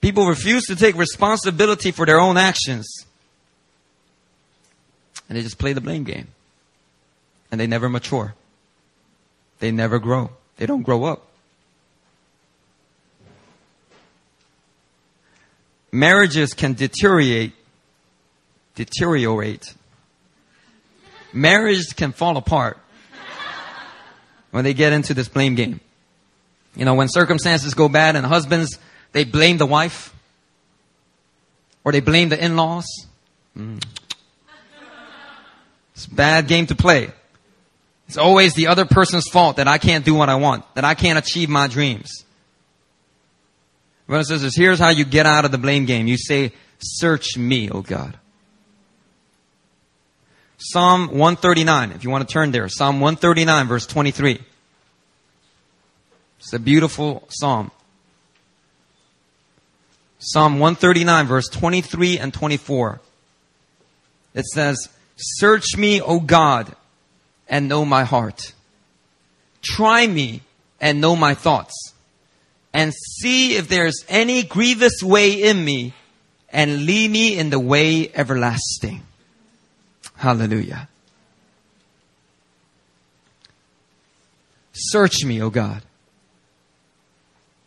People 0.00 0.26
refuse 0.26 0.64
to 0.66 0.76
take 0.76 0.96
responsibility 0.96 1.90
for 1.90 2.04
their 2.04 2.20
own 2.20 2.36
actions. 2.36 3.06
And 5.28 5.38
they 5.38 5.42
just 5.42 5.56
play 5.56 5.72
the 5.72 5.80
blame 5.80 6.04
game. 6.04 6.28
And 7.50 7.58
they 7.58 7.66
never 7.66 7.88
mature. 7.88 8.34
They 9.60 9.70
never 9.70 9.98
grow. 9.98 10.30
They 10.58 10.66
don't 10.66 10.82
grow 10.82 11.04
up. 11.04 11.26
Marriages 15.94 16.54
can 16.54 16.74
deteriorate, 16.74 17.52
deteriorate. 18.74 19.72
Marriages 21.32 21.92
can 21.92 22.12
fall 22.12 22.36
apart 22.36 22.78
when 24.50 24.64
they 24.64 24.74
get 24.74 24.92
into 24.92 25.14
this 25.14 25.28
blame 25.28 25.54
game. 25.54 25.80
You 26.76 26.84
know, 26.84 26.94
when 26.94 27.08
circumstances 27.08 27.74
go 27.74 27.88
bad 27.88 28.16
and 28.16 28.26
husbands, 28.26 28.78
they 29.12 29.24
blame 29.24 29.58
the 29.58 29.66
wife 29.66 30.12
or 31.84 31.92
they 31.92 32.00
blame 32.00 32.28
the 32.28 32.44
in-laws. 32.44 32.86
Mm. 33.56 33.82
It's 35.94 36.06
a 36.06 36.10
bad 36.10 36.48
game 36.48 36.66
to 36.66 36.74
play. 36.74 37.12
It's 38.08 38.16
always 38.16 38.54
the 38.54 38.66
other 38.66 38.84
person's 38.84 39.28
fault 39.28 39.56
that 39.56 39.68
I 39.68 39.78
can't 39.78 40.04
do 40.04 40.14
what 40.14 40.28
I 40.28 40.34
want, 40.34 40.64
that 40.74 40.84
I 40.84 40.94
can't 40.94 41.18
achieve 41.18 41.48
my 41.48 41.68
dreams. 41.68 42.23
Brothers 44.06 44.30
and 44.30 44.40
sisters, 44.40 44.56
here's 44.56 44.78
how 44.78 44.90
you 44.90 45.04
get 45.04 45.26
out 45.26 45.44
of 45.44 45.50
the 45.50 45.58
blame 45.58 45.86
game. 45.86 46.06
You 46.06 46.18
say, 46.18 46.52
search 46.78 47.38
me, 47.38 47.70
O 47.70 47.80
God. 47.80 48.18
Psalm 50.58 51.08
139, 51.08 51.92
if 51.92 52.04
you 52.04 52.10
want 52.10 52.26
to 52.26 52.32
turn 52.32 52.50
there. 52.50 52.68
Psalm 52.68 53.00
139 53.00 53.66
verse 53.66 53.86
23. 53.86 54.40
It's 56.38 56.52
a 56.52 56.58
beautiful 56.58 57.24
psalm. 57.28 57.70
Psalm 60.18 60.58
139 60.58 61.26
verse 61.26 61.48
23 61.48 62.18
and 62.18 62.32
24. 62.32 63.00
It 64.34 64.44
says, 64.46 64.88
Search 65.16 65.76
me, 65.76 66.00
O 66.00 66.20
God, 66.20 66.74
and 67.48 67.68
know 67.68 67.84
my 67.84 68.04
heart. 68.04 68.52
Try 69.62 70.06
me 70.06 70.42
and 70.80 71.00
know 71.00 71.16
my 71.16 71.34
thoughts 71.34 71.93
and 72.74 72.92
see 72.92 73.54
if 73.54 73.68
there's 73.68 74.04
any 74.08 74.42
grievous 74.42 75.00
way 75.00 75.44
in 75.44 75.64
me 75.64 75.94
and 76.50 76.84
lead 76.84 77.08
me 77.10 77.38
in 77.38 77.48
the 77.50 77.60
way 77.60 78.10
everlasting. 78.12 79.00
Hallelujah. 80.16 80.88
Search 84.72 85.24
me, 85.24 85.40
O 85.40 85.50
God. 85.50 85.82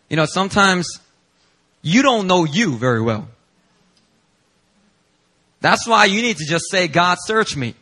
You 0.09 0.17
know, 0.17 0.25
sometimes 0.25 0.99
you 1.81 2.01
don't 2.01 2.27
know 2.27 2.43
you 2.43 2.75
very 2.75 3.01
well. 3.01 3.29
That's 5.61 5.87
why 5.87 6.05
you 6.05 6.21
need 6.21 6.37
to 6.37 6.45
just 6.45 6.65
say, 6.69 6.89
God, 6.89 7.17
search 7.21 7.55
me. 7.55 7.75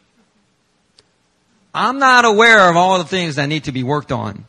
I'm 1.74 1.98
not 1.98 2.24
aware 2.24 2.70
of 2.70 2.78
all 2.78 3.00
the 3.00 3.04
things 3.04 3.36
that 3.36 3.48
need 3.48 3.66
to 3.66 3.72
be 3.72 3.84
worked 3.84 4.12
on. 4.12 4.46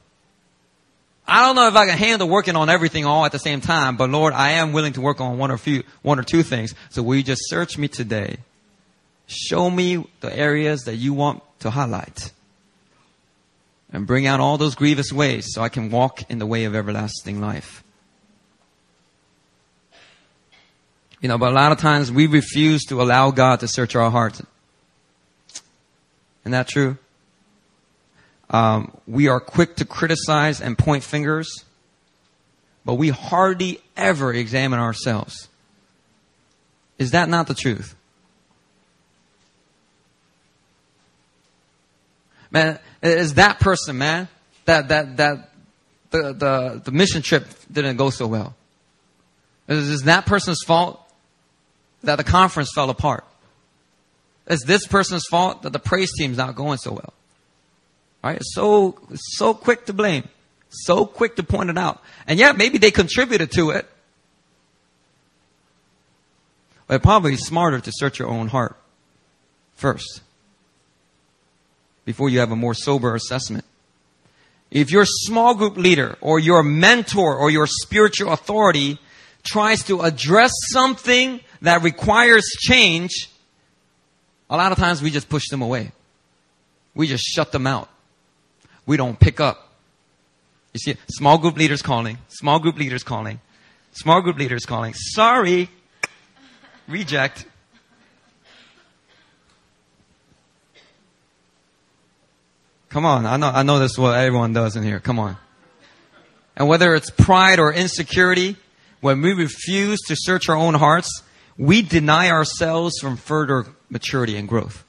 I 1.29 1.45
don't 1.45 1.57
know 1.57 1.67
if 1.67 1.75
I 1.75 1.87
can 1.87 1.99
handle 1.99 2.29
working 2.29 2.55
on 2.55 2.69
everything 2.69 3.05
all 3.05 3.25
at 3.25 3.33
the 3.33 3.39
same 3.39 3.61
time, 3.61 3.97
but 3.97 4.11
Lord, 4.11 4.33
I 4.33 4.53
am 4.53 4.73
willing 4.73 4.93
to 4.93 5.01
work 5.01 5.21
on 5.21 5.39
one 5.39 5.51
or 5.51 5.59
few, 5.59 5.83
one 6.03 6.21
or 6.21 6.23
two 6.23 6.43
things. 6.43 6.75
So 6.91 7.03
will 7.03 7.17
you 7.17 7.25
just 7.25 7.49
search 7.49 7.77
me 7.77 7.89
today? 7.89 8.37
Show 9.27 9.69
me 9.69 10.07
the 10.21 10.37
areas 10.37 10.83
that 10.83 10.97
you 10.97 11.13
want 11.13 11.43
to 11.61 11.71
highlight. 11.71 12.31
And 13.93 14.07
bring 14.07 14.27
out 14.27 14.41
all 14.41 14.57
those 14.57 14.75
grievous 14.75 15.13
ways 15.13 15.47
so 15.49 15.63
I 15.63 15.69
can 15.69 15.91
walk 15.91 16.31
in 16.31 16.39
the 16.39 16.47
way 16.47 16.65
of 16.65 16.75
everlasting 16.75 17.41
life. 17.41 17.83
You 21.21 21.29
know, 21.29 21.39
but 21.39 21.51
a 21.51 21.55
lot 21.55 21.73
of 21.73 21.79
times 21.79 22.13
we 22.13 22.27
refuse 22.27 22.85
to 22.85 23.01
allow 23.03 23.31
God 23.31 23.61
to 23.61 23.69
search 23.69 23.97
our 23.97 24.11
hearts. 24.11 24.43
Isn't 26.43 26.53
that 26.53 26.69
true? 26.69 26.99
Um, 28.51 28.97
we 29.07 29.29
are 29.29 29.41
quick 29.41 29.77
to 29.77 29.85
criticize 29.85 30.61
and 30.61 30.79
point 30.79 31.03
fingers. 31.03 31.65
but 32.87 32.95
we 32.95 33.09
hardly 33.09 33.81
ever 33.97 34.33
examine 34.33 34.79
ourselves. 34.79 35.49
Is 36.99 37.11
that 37.11 37.29
not 37.29 37.49
the 37.49 37.55
truth? 37.55 37.95
Man, 42.53 42.79
is 43.03 43.35
that 43.35 43.59
person, 43.59 43.99
man, 43.99 44.29
that, 44.67 44.89
that, 44.89 45.17
that, 45.17 45.51
the, 46.11 46.33
the, 46.33 46.83
the 46.85 46.93
mission 46.93 47.21
trip 47.23 47.45
didn't 47.71 47.97
go 47.97 48.11
so 48.11 48.29
well? 48.29 48.55
Is, 49.67 49.89
is 49.89 50.03
that 50.03 50.25
person's 50.25 50.63
fault 50.65 51.03
that 52.05 52.17
the 52.17 52.25
conference 52.25 52.71
fell 52.73 52.89
apart? 52.89 53.25
Is 54.47 54.61
this 54.61 54.87
person's 54.87 55.25
fault 55.29 55.63
that 55.63 55.73
the 55.73 55.81
praise 55.81 56.13
team's 56.17 56.37
not 56.37 56.55
going 56.55 56.79
so 56.79 56.93
well? 56.93 57.13
Right, 58.25 58.39
so 58.43 58.99
so 59.15 59.55
quick 59.55 59.87
to 59.87 59.93
blame, 59.93 60.29
so 60.69 61.07
quick 61.07 61.37
to 61.37 61.45
point 61.45 61.71
it 61.71 61.79
out, 61.79 62.03
and 62.27 62.39
yeah, 62.39 62.53
maybe 62.53 62.79
they 62.79 62.91
contributed 62.91 63.53
to 63.53 63.71
it. 63.71 63.89
But 66.89 67.03
probably 67.03 67.37
smarter 67.37 67.81
to 67.81 67.93
search 67.95 68.19
your 68.19 68.29
own 68.29 68.49
heart 68.49 68.77
first 69.75 70.23
before 72.05 72.29
you 72.29 72.39
have 72.39 72.51
a 72.51 72.57
more 72.57 72.75
sober 72.75 73.15
assessment. 73.15 73.65
If 74.71 74.91
your 74.91 75.05
small 75.07 75.55
group 75.55 75.77
leader 75.77 76.17
or 76.21 76.39
your 76.39 76.63
mentor 76.63 77.37
or 77.37 77.51
your 77.51 77.67
spiritual 77.67 78.33
authority 78.33 78.99
tries 79.43 79.85
to 79.85 80.01
address 80.01 80.51
something 80.73 81.41
that 81.63 81.83
requires 81.83 82.45
change, 82.59 83.31
a 84.51 84.57
lot 84.57 84.73
of 84.73 84.79
times 84.79 85.03
we 85.03 85.11
just 85.11 85.29
push 85.29 85.49
them 85.49 85.63
away. 85.63 85.93
We 86.95 87.07
just 87.07 87.25
shut 87.25 87.53
them 87.53 87.67
out. 87.67 87.89
We 88.87 88.97
don't 88.97 89.19
pick 89.19 89.41
up. 89.41 89.73
You 90.73 90.79
see, 90.79 90.97
small 91.09 91.39
group 91.39 91.57
leaders 91.57 91.83
calling, 91.83 92.19
small 92.29 92.59
group 92.59 92.79
leaders 92.79 93.03
calling, 93.03 93.41
small 93.93 94.21
group 94.21 94.39
leaders 94.39 94.65
calling. 94.65 94.95
Sorry, 94.95 95.69
reject. 96.87 97.47
Come 102.91 103.05
on, 103.05 103.27
I 103.27 103.37
know, 103.37 103.49
I 103.49 103.63
know 103.63 103.79
this 103.79 103.93
is 103.93 103.99
what 103.99 104.17
everyone 104.17 104.53
does 104.53 104.77
in 104.77 104.83
here. 104.83 105.01
Come 105.01 105.19
on. 105.19 105.37
And 106.57 106.69
whether 106.69 106.95
it's 106.95 107.11
pride 107.11 107.59
or 107.59 107.73
insecurity, 107.73 108.57
when 109.01 109.21
we 109.21 109.35
refuse 109.35 110.01
to 110.07 110.17
search 110.17 110.49
our 110.49 110.57
own 110.57 110.75
hearts, 110.75 111.23
we 111.59 111.83
deny 111.83 112.31
ourselves 112.31 112.95
from 113.01 113.17
further 113.19 113.67
maturity 113.91 114.37
and 114.37 114.49
growth. 114.49 114.86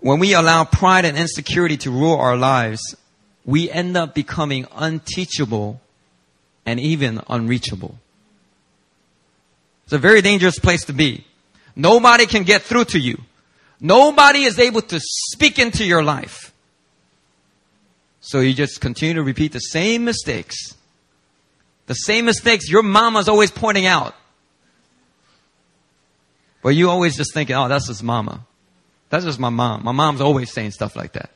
When 0.00 0.20
we 0.20 0.34
allow 0.34 0.64
pride 0.64 1.04
and 1.04 1.18
insecurity 1.18 1.76
to 1.78 1.90
rule 1.90 2.16
our 2.16 2.36
lives, 2.36 2.94
we 3.44 3.70
end 3.70 3.96
up 3.96 4.14
becoming 4.14 4.66
unteachable 4.74 5.80
and 6.64 6.78
even 6.78 7.20
unreachable. 7.28 7.98
It's 9.84 9.92
a 9.92 9.98
very 9.98 10.20
dangerous 10.20 10.58
place 10.58 10.84
to 10.84 10.92
be. 10.92 11.24
Nobody 11.74 12.26
can 12.26 12.42
get 12.42 12.62
through 12.62 12.84
to 12.86 12.98
you. 12.98 13.22
Nobody 13.80 14.42
is 14.42 14.58
able 14.58 14.82
to 14.82 15.00
speak 15.00 15.58
into 15.58 15.84
your 15.84 16.02
life. 16.02 16.52
So 18.20 18.40
you 18.40 18.52
just 18.52 18.80
continue 18.80 19.14
to 19.14 19.22
repeat 19.22 19.52
the 19.52 19.60
same 19.60 20.04
mistakes. 20.04 20.74
The 21.86 21.94
same 21.94 22.26
mistakes 22.26 22.68
your 22.68 22.82
mama's 22.82 23.28
always 23.28 23.50
pointing 23.50 23.86
out. 23.86 24.14
But 26.62 26.70
you 26.70 26.90
always 26.90 27.16
just 27.16 27.32
thinking, 27.32 27.56
oh, 27.56 27.68
that's 27.68 27.86
just 27.86 28.02
mama. 28.02 28.44
That's 29.10 29.24
just 29.24 29.38
my 29.38 29.48
mom. 29.48 29.84
My 29.84 29.92
mom's 29.92 30.20
always 30.20 30.52
saying 30.52 30.72
stuff 30.72 30.96
like 30.96 31.12
that. 31.12 31.30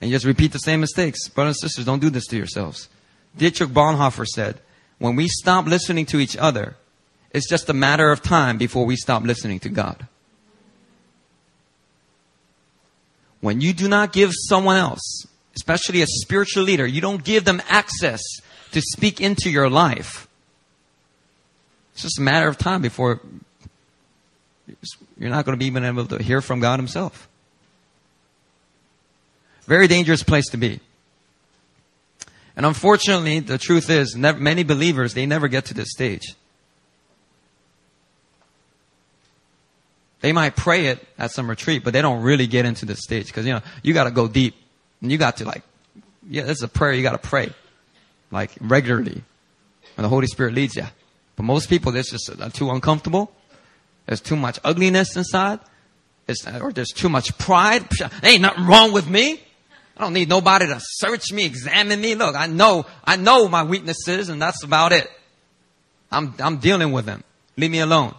And 0.00 0.10
you 0.10 0.14
just 0.16 0.24
repeat 0.24 0.52
the 0.52 0.58
same 0.58 0.80
mistakes. 0.80 1.28
Brothers 1.28 1.56
and 1.60 1.70
sisters, 1.70 1.84
don't 1.84 2.00
do 2.00 2.10
this 2.10 2.26
to 2.28 2.36
yourselves. 2.36 2.88
Dietrich 3.36 3.70
Bonhoeffer 3.70 4.26
said, 4.26 4.60
when 4.98 5.16
we 5.16 5.28
stop 5.28 5.66
listening 5.66 6.06
to 6.06 6.18
each 6.18 6.36
other, 6.36 6.76
it's 7.32 7.48
just 7.48 7.68
a 7.68 7.74
matter 7.74 8.10
of 8.10 8.22
time 8.22 8.58
before 8.58 8.86
we 8.86 8.96
stop 8.96 9.22
listening 9.22 9.60
to 9.60 9.68
God. 9.68 10.06
When 13.40 13.60
you 13.60 13.72
do 13.72 13.88
not 13.88 14.12
give 14.12 14.32
someone 14.34 14.76
else, 14.76 15.26
especially 15.54 16.02
a 16.02 16.06
spiritual 16.06 16.64
leader, 16.64 16.86
you 16.86 17.00
don't 17.00 17.24
give 17.24 17.44
them 17.44 17.62
access 17.68 18.20
to 18.72 18.80
speak 18.80 19.20
into 19.20 19.50
your 19.50 19.70
life. 19.70 20.28
It's 21.92 22.02
just 22.02 22.18
a 22.18 22.22
matter 22.22 22.48
of 22.48 22.58
time 22.58 22.82
before 22.82 23.20
you're 25.20 25.30
not 25.30 25.44
going 25.44 25.52
to 25.52 25.58
be 25.58 25.66
even 25.66 25.84
able 25.84 26.06
to 26.06 26.20
hear 26.20 26.40
from 26.40 26.58
God 26.58 26.80
Himself. 26.80 27.28
Very 29.66 29.86
dangerous 29.86 30.24
place 30.24 30.48
to 30.48 30.56
be. 30.56 30.80
And 32.56 32.66
unfortunately, 32.66 33.38
the 33.38 33.58
truth 33.58 33.90
is, 33.90 34.16
many 34.16 34.64
believers, 34.64 35.14
they 35.14 35.26
never 35.26 35.46
get 35.46 35.66
to 35.66 35.74
this 35.74 35.92
stage. 35.92 36.34
They 40.20 40.32
might 40.32 40.56
pray 40.56 40.86
it 40.86 41.06
at 41.18 41.30
some 41.30 41.48
retreat, 41.48 41.84
but 41.84 41.92
they 41.92 42.02
don't 42.02 42.22
really 42.22 42.46
get 42.46 42.64
into 42.64 42.84
the 42.84 42.96
stage 42.96 43.26
because 43.26 43.46
you 43.46 43.52
know 43.52 43.62
you 43.82 43.94
got 43.94 44.04
to 44.04 44.10
go 44.10 44.28
deep 44.28 44.54
and 45.00 45.10
you 45.10 45.16
got 45.16 45.38
to 45.38 45.46
like, 45.46 45.62
yeah, 46.28 46.42
this 46.42 46.58
is 46.58 46.62
a 46.62 46.68
prayer 46.68 46.92
you 46.92 47.02
got 47.02 47.12
to 47.12 47.28
pray 47.28 47.50
like 48.30 48.52
regularly 48.60 49.22
when 49.94 50.02
the 50.02 50.08
Holy 50.08 50.26
Spirit 50.26 50.54
leads 50.54 50.76
you. 50.76 50.84
But 51.36 51.44
most 51.44 51.70
people, 51.70 51.96
it's 51.96 52.10
just 52.10 52.30
uh, 52.38 52.50
too 52.50 52.70
uncomfortable. 52.70 53.32
There's 54.06 54.20
too 54.20 54.36
much 54.36 54.58
ugliness 54.64 55.16
inside, 55.16 55.60
it's, 56.26 56.46
or 56.46 56.72
there's 56.72 56.90
too 56.90 57.08
much 57.08 57.36
pride. 57.38 57.86
There 57.98 58.10
ain't 58.24 58.42
nothing 58.42 58.66
wrong 58.66 58.92
with 58.92 59.08
me. 59.08 59.40
I 59.96 60.04
don't 60.04 60.12
need 60.14 60.28
nobody 60.28 60.66
to 60.66 60.78
search 60.80 61.32
me, 61.32 61.44
examine 61.44 62.00
me. 62.00 62.14
Look, 62.14 62.34
I 62.34 62.46
know, 62.46 62.86
I 63.04 63.16
know 63.16 63.48
my 63.48 63.64
weaknesses, 63.64 64.28
and 64.28 64.40
that's 64.40 64.64
about 64.64 64.92
it. 64.92 65.10
I'm, 66.10 66.34
I'm 66.38 66.56
dealing 66.56 66.92
with 66.92 67.04
them. 67.04 67.22
Leave 67.56 67.70
me 67.70 67.80
alone. 67.80 68.14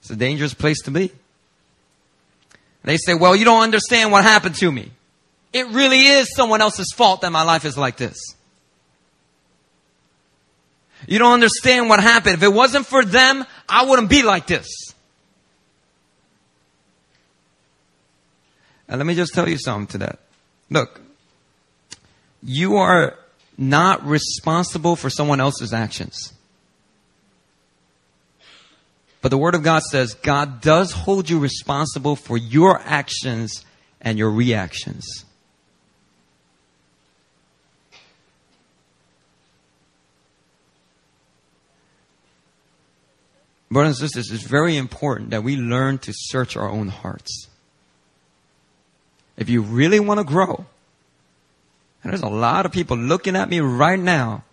It's 0.00 0.10
a 0.10 0.16
dangerous 0.16 0.54
place 0.54 0.82
to 0.82 0.90
be. 0.90 1.12
They 2.84 2.96
say, 2.96 3.14
well, 3.14 3.36
you 3.36 3.44
don't 3.44 3.62
understand 3.62 4.12
what 4.12 4.24
happened 4.24 4.54
to 4.56 4.72
me. 4.72 4.90
It 5.52 5.66
really 5.68 6.06
is 6.06 6.34
someone 6.34 6.60
else's 6.60 6.92
fault 6.94 7.20
that 7.20 7.32
my 7.32 7.42
life 7.42 7.64
is 7.64 7.76
like 7.76 7.96
this. 7.96 8.16
You 11.06 11.18
don't 11.18 11.34
understand 11.34 11.88
what 11.88 12.00
happened. 12.00 12.34
If 12.34 12.42
it 12.42 12.52
wasn't 12.52 12.86
for 12.86 13.04
them, 13.04 13.44
I 13.68 13.84
wouldn't 13.86 14.10
be 14.10 14.22
like 14.22 14.46
this. 14.46 14.66
And 18.88 18.98
let 18.98 19.06
me 19.06 19.14
just 19.14 19.34
tell 19.34 19.48
you 19.48 19.58
something 19.58 19.86
to 19.88 19.98
that. 20.06 20.18
Look, 20.70 21.00
you 22.42 22.76
are 22.76 23.18
not 23.56 24.06
responsible 24.06 24.96
for 24.96 25.10
someone 25.10 25.40
else's 25.40 25.72
actions. 25.72 26.32
But 29.20 29.30
the 29.30 29.38
Word 29.38 29.54
of 29.54 29.62
God 29.62 29.82
says 29.82 30.14
God 30.14 30.60
does 30.60 30.92
hold 30.92 31.28
you 31.28 31.38
responsible 31.38 32.16
for 32.16 32.36
your 32.36 32.80
actions 32.80 33.64
and 34.00 34.16
your 34.18 34.30
reactions. 34.30 35.24
Brothers 43.70 44.00
and 44.00 44.10
sisters, 44.10 44.30
it's 44.32 44.48
very 44.48 44.76
important 44.76 45.30
that 45.30 45.42
we 45.42 45.56
learn 45.56 45.98
to 45.98 46.12
search 46.14 46.56
our 46.56 46.68
own 46.68 46.88
hearts. 46.88 47.48
If 49.36 49.48
you 49.48 49.62
really 49.62 50.00
want 50.00 50.18
to 50.18 50.24
grow, 50.24 50.66
and 52.02 52.12
there's 52.12 52.22
a 52.22 52.28
lot 52.28 52.64
of 52.64 52.72
people 52.72 52.96
looking 52.96 53.36
at 53.36 53.48
me 53.48 53.60
right 53.60 53.98
now, 53.98 54.44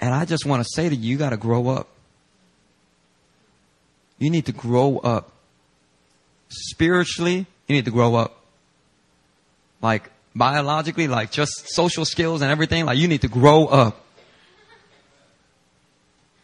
and 0.00 0.12
I 0.12 0.24
just 0.24 0.44
want 0.44 0.62
to 0.62 0.68
say 0.74 0.88
to 0.88 0.94
you, 0.94 1.12
you 1.12 1.16
got 1.16 1.30
to 1.30 1.36
grow 1.36 1.68
up. 1.68 1.88
You 4.18 4.30
need 4.30 4.46
to 4.46 4.52
grow 4.52 4.98
up. 4.98 5.30
Spiritually, 6.48 7.46
you 7.66 7.76
need 7.76 7.84
to 7.84 7.90
grow 7.90 8.14
up. 8.14 8.40
Like 9.80 10.10
biologically, 10.34 11.08
like 11.08 11.30
just 11.30 11.68
social 11.68 12.04
skills 12.04 12.42
and 12.42 12.50
everything, 12.50 12.86
like 12.86 12.98
you 12.98 13.08
need 13.08 13.22
to 13.22 13.28
grow 13.28 13.66
up. 13.66 14.04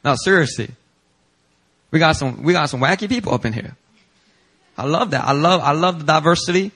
Now 0.04 0.14
seriously. 0.14 0.70
We 1.92 2.00
got 2.00 2.16
some 2.16 2.42
we 2.42 2.52
got 2.52 2.68
some 2.68 2.80
wacky 2.80 3.08
people 3.08 3.32
up 3.32 3.44
in 3.44 3.52
here. 3.52 3.76
I 4.76 4.86
love 4.86 5.12
that. 5.12 5.24
I 5.24 5.32
love 5.32 5.60
I 5.60 5.72
love 5.72 6.00
the 6.00 6.04
diversity. 6.04 6.72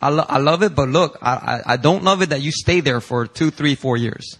I, 0.00 0.10
lo- 0.10 0.26
I 0.28 0.38
love 0.38 0.62
it, 0.62 0.76
but 0.76 0.88
look, 0.88 1.18
I, 1.20 1.32
I, 1.32 1.72
I 1.72 1.76
don't 1.76 2.04
love 2.04 2.22
it 2.22 2.28
that 2.28 2.40
you 2.40 2.52
stay 2.52 2.78
there 2.78 3.00
for 3.00 3.26
two, 3.26 3.50
three, 3.50 3.74
four 3.74 3.96
years. 3.96 4.38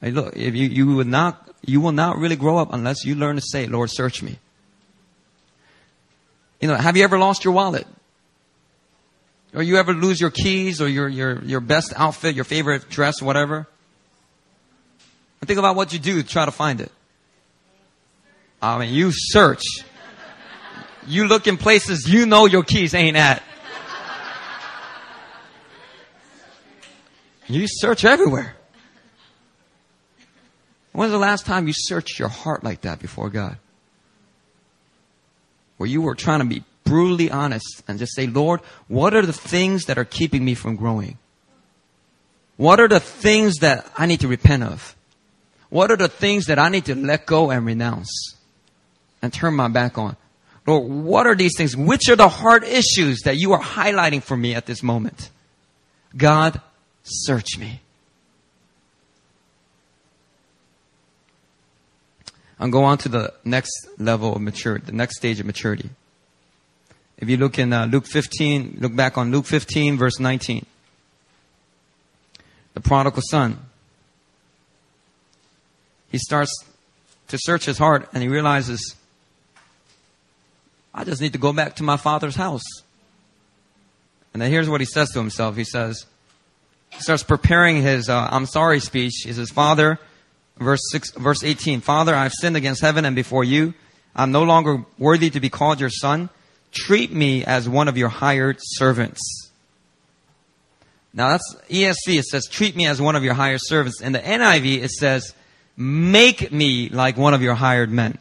Hey, 0.00 0.10
look, 0.10 0.36
if 0.36 0.56
you, 0.56 0.66
you 0.66 0.96
would 0.96 1.06
not 1.06 1.48
you 1.64 1.80
will 1.80 1.92
not 1.92 2.18
really 2.18 2.36
grow 2.36 2.58
up 2.58 2.72
unless 2.72 3.04
you 3.04 3.14
learn 3.14 3.36
to 3.36 3.42
say, 3.42 3.66
Lord, 3.66 3.90
search 3.90 4.22
me. 4.22 4.38
You 6.60 6.68
know, 6.68 6.74
have 6.74 6.96
you 6.96 7.04
ever 7.04 7.18
lost 7.18 7.44
your 7.44 7.54
wallet? 7.54 7.86
Or 9.54 9.62
you 9.62 9.76
ever 9.76 9.92
lose 9.92 10.20
your 10.20 10.30
keys 10.30 10.80
or 10.80 10.88
your, 10.88 11.08
your, 11.08 11.42
your 11.44 11.60
best 11.60 11.92
outfit, 11.94 12.34
your 12.34 12.44
favorite 12.44 12.88
dress, 12.88 13.20
whatever? 13.20 13.68
Think 15.52 15.58
about 15.58 15.76
what 15.76 15.92
you 15.92 15.98
do 15.98 16.22
to 16.22 16.26
try 16.26 16.46
to 16.46 16.50
find 16.50 16.80
it. 16.80 16.90
I 18.62 18.78
mean, 18.78 18.94
you 18.94 19.10
search. 19.12 19.62
You 21.06 21.28
look 21.28 21.46
in 21.46 21.58
places 21.58 22.08
you 22.08 22.24
know 22.24 22.46
your 22.46 22.62
keys 22.62 22.94
ain't 22.94 23.18
at. 23.18 23.42
You 27.48 27.66
search 27.68 28.06
everywhere. 28.06 28.56
When's 30.92 31.12
the 31.12 31.18
last 31.18 31.44
time 31.44 31.66
you 31.66 31.74
searched 31.76 32.18
your 32.18 32.28
heart 32.28 32.64
like 32.64 32.80
that 32.80 32.98
before 32.98 33.28
God? 33.28 33.58
Where 35.76 35.86
you 35.86 36.00
were 36.00 36.14
trying 36.14 36.40
to 36.40 36.46
be 36.46 36.64
brutally 36.84 37.30
honest 37.30 37.82
and 37.86 37.98
just 37.98 38.14
say, 38.14 38.26
Lord, 38.26 38.60
what 38.88 39.12
are 39.12 39.26
the 39.26 39.34
things 39.34 39.84
that 39.84 39.98
are 39.98 40.06
keeping 40.06 40.46
me 40.46 40.54
from 40.54 40.76
growing? 40.76 41.18
What 42.56 42.80
are 42.80 42.88
the 42.88 43.00
things 43.00 43.56
that 43.56 43.86
I 43.98 44.06
need 44.06 44.20
to 44.20 44.28
repent 44.28 44.62
of? 44.62 44.96
What 45.72 45.90
are 45.90 45.96
the 45.96 46.08
things 46.08 46.44
that 46.46 46.58
I 46.58 46.68
need 46.68 46.84
to 46.84 46.94
let 46.94 47.24
go 47.24 47.50
and 47.50 47.64
renounce 47.64 48.36
and 49.22 49.32
turn 49.32 49.54
my 49.54 49.68
back 49.68 49.96
on? 49.96 50.18
Lord, 50.66 50.92
what 50.92 51.26
are 51.26 51.34
these 51.34 51.56
things? 51.56 51.74
Which 51.74 52.10
are 52.10 52.14
the 52.14 52.28
hard 52.28 52.62
issues 52.62 53.22
that 53.22 53.38
you 53.38 53.52
are 53.52 53.58
highlighting 53.58 54.22
for 54.22 54.36
me 54.36 54.54
at 54.54 54.66
this 54.66 54.82
moment? 54.82 55.30
God, 56.14 56.60
search 57.04 57.56
me. 57.58 57.80
I'll 62.60 62.68
go 62.68 62.84
on 62.84 62.98
to 62.98 63.08
the 63.08 63.32
next 63.42 63.72
level 63.96 64.36
of 64.36 64.42
maturity, 64.42 64.84
the 64.84 64.92
next 64.92 65.16
stage 65.16 65.40
of 65.40 65.46
maturity. 65.46 65.88
If 67.16 67.30
you 67.30 67.38
look 67.38 67.58
in 67.58 67.72
uh, 67.72 67.86
Luke 67.86 68.04
15, 68.04 68.76
look 68.78 68.94
back 68.94 69.16
on 69.16 69.30
Luke 69.30 69.46
15, 69.46 69.96
verse 69.96 70.20
19. 70.20 70.66
The 72.74 72.80
prodigal 72.82 73.22
son. 73.30 73.70
He 76.12 76.18
starts 76.18 76.64
to 77.28 77.38
search 77.40 77.64
his 77.64 77.78
heart 77.78 78.08
and 78.12 78.22
he 78.22 78.28
realizes, 78.28 78.94
I 80.94 81.04
just 81.04 81.20
need 81.22 81.32
to 81.32 81.38
go 81.38 81.52
back 81.52 81.76
to 81.76 81.82
my 81.82 81.96
father's 81.96 82.36
house. 82.36 82.62
And 84.32 84.40
then 84.40 84.50
here's 84.50 84.68
what 84.68 84.80
he 84.80 84.86
says 84.86 85.10
to 85.10 85.18
himself. 85.18 85.56
He 85.56 85.64
says, 85.64 86.04
he 86.90 87.00
starts 87.00 87.22
preparing 87.22 87.82
his 87.82 88.08
uh, 88.08 88.28
I'm 88.30 88.46
sorry 88.46 88.78
speech. 88.80 89.22
He 89.24 89.32
says, 89.32 89.50
Father, 89.50 89.98
verse 90.58 90.80
six, 90.90 91.10
verse 91.12 91.42
18, 91.42 91.80
Father, 91.80 92.14
I've 92.14 92.32
sinned 92.32 92.56
against 92.56 92.82
heaven 92.82 93.06
and 93.06 93.16
before 93.16 93.44
you. 93.44 93.72
I'm 94.14 94.30
no 94.30 94.42
longer 94.42 94.84
worthy 94.98 95.30
to 95.30 95.40
be 95.40 95.48
called 95.48 95.80
your 95.80 95.90
son. 95.90 96.28
Treat 96.70 97.12
me 97.12 97.44
as 97.44 97.68
one 97.68 97.88
of 97.88 97.96
your 97.96 98.10
hired 98.10 98.58
servants. 98.60 99.50
Now 101.14 101.30
that's 101.30 101.56
ESV. 101.70 102.18
It 102.18 102.24
says, 102.24 102.46
treat 102.46 102.76
me 102.76 102.86
as 102.86 103.00
one 103.00 103.16
of 103.16 103.24
your 103.24 103.34
hired 103.34 103.60
servants. 103.62 104.02
In 104.02 104.12
the 104.12 104.18
NIV, 104.18 104.82
it 104.82 104.90
says, 104.90 105.34
make 105.76 106.52
me 106.52 106.88
like 106.88 107.16
one 107.16 107.34
of 107.34 107.42
your 107.42 107.54
hired 107.54 107.90
men. 107.90 108.18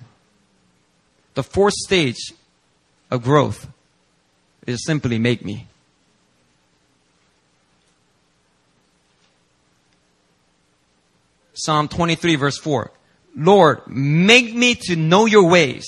The 1.33 1.43
fourth 1.43 1.73
stage 1.73 2.33
of 3.09 3.23
growth 3.23 3.67
is 4.67 4.85
simply 4.85 5.17
make 5.17 5.43
me. 5.43 5.67
Psalm 11.53 11.87
23 11.87 12.35
verse 12.35 12.57
4. 12.57 12.91
Lord, 13.35 13.81
make 13.87 14.53
me 14.53 14.75
to 14.75 14.95
know 14.95 15.25
your 15.25 15.47
ways. 15.47 15.85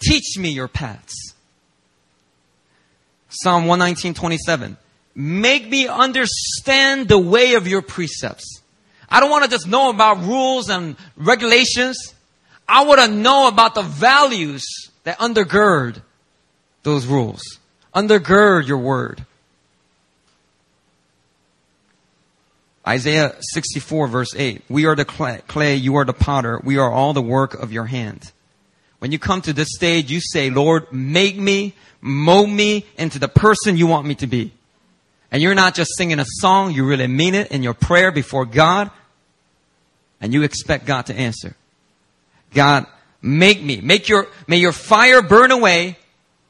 Teach 0.00 0.36
me 0.38 0.50
your 0.50 0.68
paths. 0.68 1.34
Psalm 3.28 3.66
119, 3.66 4.14
27. 4.14 4.76
Make 5.14 5.68
me 5.68 5.88
understand 5.88 7.08
the 7.08 7.18
way 7.18 7.54
of 7.54 7.66
your 7.66 7.82
precepts. 7.82 8.60
I 9.08 9.20
don't 9.20 9.30
want 9.30 9.44
to 9.44 9.50
just 9.50 9.66
know 9.66 9.90
about 9.90 10.18
rules 10.22 10.68
and 10.68 10.96
regulations. 11.16 12.14
I 12.68 12.84
want 12.84 13.00
to 13.00 13.08
know 13.08 13.48
about 13.48 13.74
the 13.74 13.82
values 13.82 14.64
that 15.04 15.18
undergird 15.18 16.02
those 16.82 17.06
rules. 17.06 17.42
Undergird 17.94 18.66
your 18.66 18.78
word. 18.78 19.24
Isaiah 22.86 23.34
64 23.40 24.06
verse 24.08 24.34
8. 24.36 24.62
We 24.68 24.86
are 24.86 24.94
the 24.94 25.04
clay, 25.04 25.76
you 25.76 25.96
are 25.96 26.04
the 26.04 26.12
potter, 26.12 26.60
we 26.62 26.78
are 26.78 26.90
all 26.90 27.12
the 27.12 27.22
work 27.22 27.54
of 27.54 27.72
your 27.72 27.86
hand. 27.86 28.32
When 28.98 29.12
you 29.12 29.18
come 29.18 29.42
to 29.42 29.52
this 29.52 29.68
stage, 29.74 30.10
you 30.10 30.20
say, 30.20 30.50
Lord, 30.50 30.92
make 30.92 31.36
me, 31.36 31.74
mold 32.00 32.48
me 32.48 32.86
into 32.96 33.18
the 33.18 33.28
person 33.28 33.76
you 33.76 33.86
want 33.86 34.06
me 34.06 34.14
to 34.16 34.26
be. 34.26 34.52
And 35.30 35.42
you're 35.42 35.54
not 35.54 35.74
just 35.74 35.96
singing 35.96 36.20
a 36.20 36.24
song, 36.26 36.72
you 36.72 36.84
really 36.84 37.06
mean 37.06 37.34
it 37.34 37.50
in 37.50 37.62
your 37.62 37.74
prayer 37.74 38.12
before 38.12 38.46
God, 38.46 38.90
and 40.20 40.32
you 40.32 40.42
expect 40.42 40.86
God 40.86 41.06
to 41.06 41.14
answer. 41.14 41.56
God, 42.54 42.86
make 43.20 43.62
me, 43.62 43.80
make 43.80 44.08
your, 44.08 44.28
may 44.46 44.56
your 44.56 44.72
fire 44.72 45.22
burn 45.22 45.50
away 45.50 45.96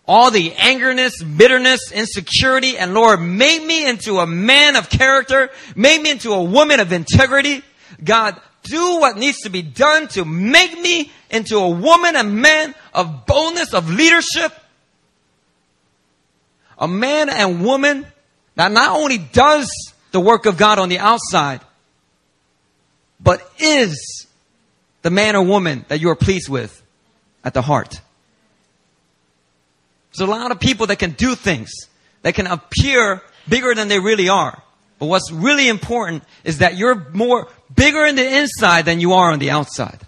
all 0.06 0.30
the 0.30 0.50
angerness, 0.50 1.12
bitterness, 1.36 1.90
insecurity, 1.92 2.78
and 2.78 2.94
Lord, 2.94 3.20
make 3.20 3.64
me 3.64 3.88
into 3.88 4.18
a 4.18 4.26
man 4.26 4.76
of 4.76 4.88
character, 4.88 5.50
make 5.74 6.00
me 6.00 6.10
into 6.12 6.32
a 6.32 6.44
woman 6.44 6.78
of 6.78 6.92
integrity. 6.92 7.62
God, 8.02 8.40
do 8.62 9.00
what 9.00 9.16
needs 9.16 9.40
to 9.40 9.50
be 9.50 9.62
done 9.62 10.06
to 10.08 10.24
make 10.24 10.78
me 10.78 11.10
into 11.30 11.56
a 11.58 11.68
woman 11.68 12.14
and 12.14 12.40
man 12.40 12.74
of 12.94 13.26
boldness, 13.26 13.74
of 13.74 13.90
leadership. 13.90 14.52
A 16.78 16.86
man 16.86 17.28
and 17.28 17.64
woman 17.64 18.06
that 18.56 18.72
not 18.72 18.96
only 18.96 19.18
does 19.18 19.70
the 20.10 20.20
work 20.20 20.46
of 20.46 20.56
God 20.56 20.78
on 20.78 20.88
the 20.88 20.98
outside, 20.98 21.60
but 23.20 23.48
is 23.58 24.26
the 25.02 25.10
man 25.10 25.36
or 25.36 25.42
woman 25.42 25.84
that 25.88 26.00
you 26.00 26.10
are 26.10 26.16
pleased 26.16 26.48
with 26.48 26.82
at 27.44 27.54
the 27.54 27.62
heart. 27.62 28.00
There's 30.10 30.28
a 30.28 30.30
lot 30.30 30.50
of 30.50 30.58
people 30.58 30.88
that 30.88 30.98
can 30.98 31.12
do 31.12 31.34
things 31.34 31.70
that 32.22 32.34
can 32.34 32.46
appear 32.46 33.22
bigger 33.48 33.74
than 33.74 33.88
they 33.88 34.00
really 34.00 34.28
are. 34.28 34.62
But 34.98 35.06
what's 35.06 35.30
really 35.30 35.68
important 35.68 36.24
is 36.42 36.58
that 36.58 36.76
you're 36.76 37.10
more 37.12 37.48
bigger 37.74 38.06
in 38.06 38.16
the 38.16 38.38
inside 38.38 38.86
than 38.86 38.98
you 38.98 39.12
are 39.12 39.30
on 39.30 39.38
the 39.38 39.50
outside. 39.50 40.00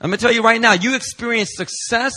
I'm 0.00 0.10
going 0.10 0.18
to 0.18 0.22
tell 0.24 0.32
you 0.32 0.42
right 0.42 0.60
now, 0.60 0.74
you 0.74 0.94
experience 0.94 1.50
success. 1.54 2.12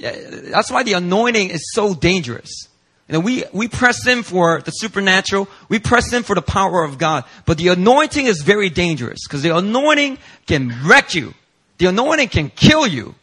That's 0.00 0.70
why 0.70 0.82
the 0.82 0.94
anointing 0.94 1.50
is 1.50 1.70
so 1.74 1.94
dangerous. 1.94 2.68
Know, 3.08 3.20
we, 3.20 3.44
we 3.52 3.68
press 3.68 4.06
in 4.06 4.22
for 4.22 4.60
the 4.60 4.70
supernatural. 4.70 5.48
We 5.68 5.78
press 5.78 6.12
in 6.12 6.22
for 6.22 6.34
the 6.34 6.42
power 6.42 6.84
of 6.84 6.98
God. 6.98 7.24
But 7.46 7.56
the 7.56 7.68
anointing 7.68 8.26
is 8.26 8.42
very 8.42 8.68
dangerous 8.68 9.20
because 9.26 9.42
the 9.42 9.56
anointing 9.56 10.18
can 10.46 10.74
wreck 10.84 11.14
you. 11.14 11.32
The 11.78 11.86
anointing 11.86 12.28
can 12.28 12.50
kill 12.50 12.86
you. 12.86 13.14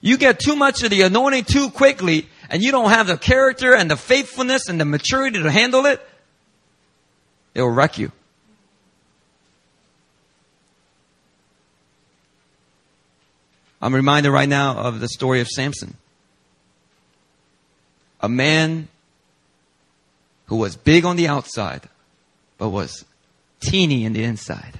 You 0.00 0.16
get 0.16 0.38
too 0.38 0.56
much 0.56 0.82
of 0.82 0.90
the 0.90 1.02
anointing 1.02 1.44
too 1.44 1.70
quickly 1.70 2.28
and 2.48 2.62
you 2.62 2.72
don't 2.72 2.90
have 2.90 3.06
the 3.06 3.16
character 3.16 3.74
and 3.74 3.90
the 3.90 3.96
faithfulness 3.96 4.68
and 4.68 4.80
the 4.80 4.84
maturity 4.84 5.42
to 5.42 5.50
handle 5.50 5.86
it, 5.86 6.00
it 7.54 7.62
will 7.62 7.70
wreck 7.70 7.98
you. 7.98 8.10
I'm 13.82 13.94
reminded 13.94 14.30
right 14.30 14.48
now 14.48 14.76
of 14.76 15.00
the 15.00 15.08
story 15.08 15.40
of 15.40 15.48
Samson. 15.48 15.96
A 18.20 18.28
man 18.28 18.88
who 20.46 20.56
was 20.56 20.76
big 20.76 21.04
on 21.04 21.16
the 21.16 21.28
outside, 21.28 21.88
but 22.58 22.68
was 22.68 23.04
teeny 23.60 24.04
in 24.04 24.12
the 24.12 24.24
inside. 24.24 24.78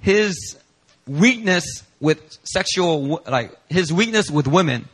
His 0.00 0.56
weakness 1.06 1.82
with 2.00 2.38
sexual, 2.44 3.22
like 3.26 3.56
his 3.68 3.92
weakness 3.92 4.30
with 4.30 4.46
women 4.46 4.88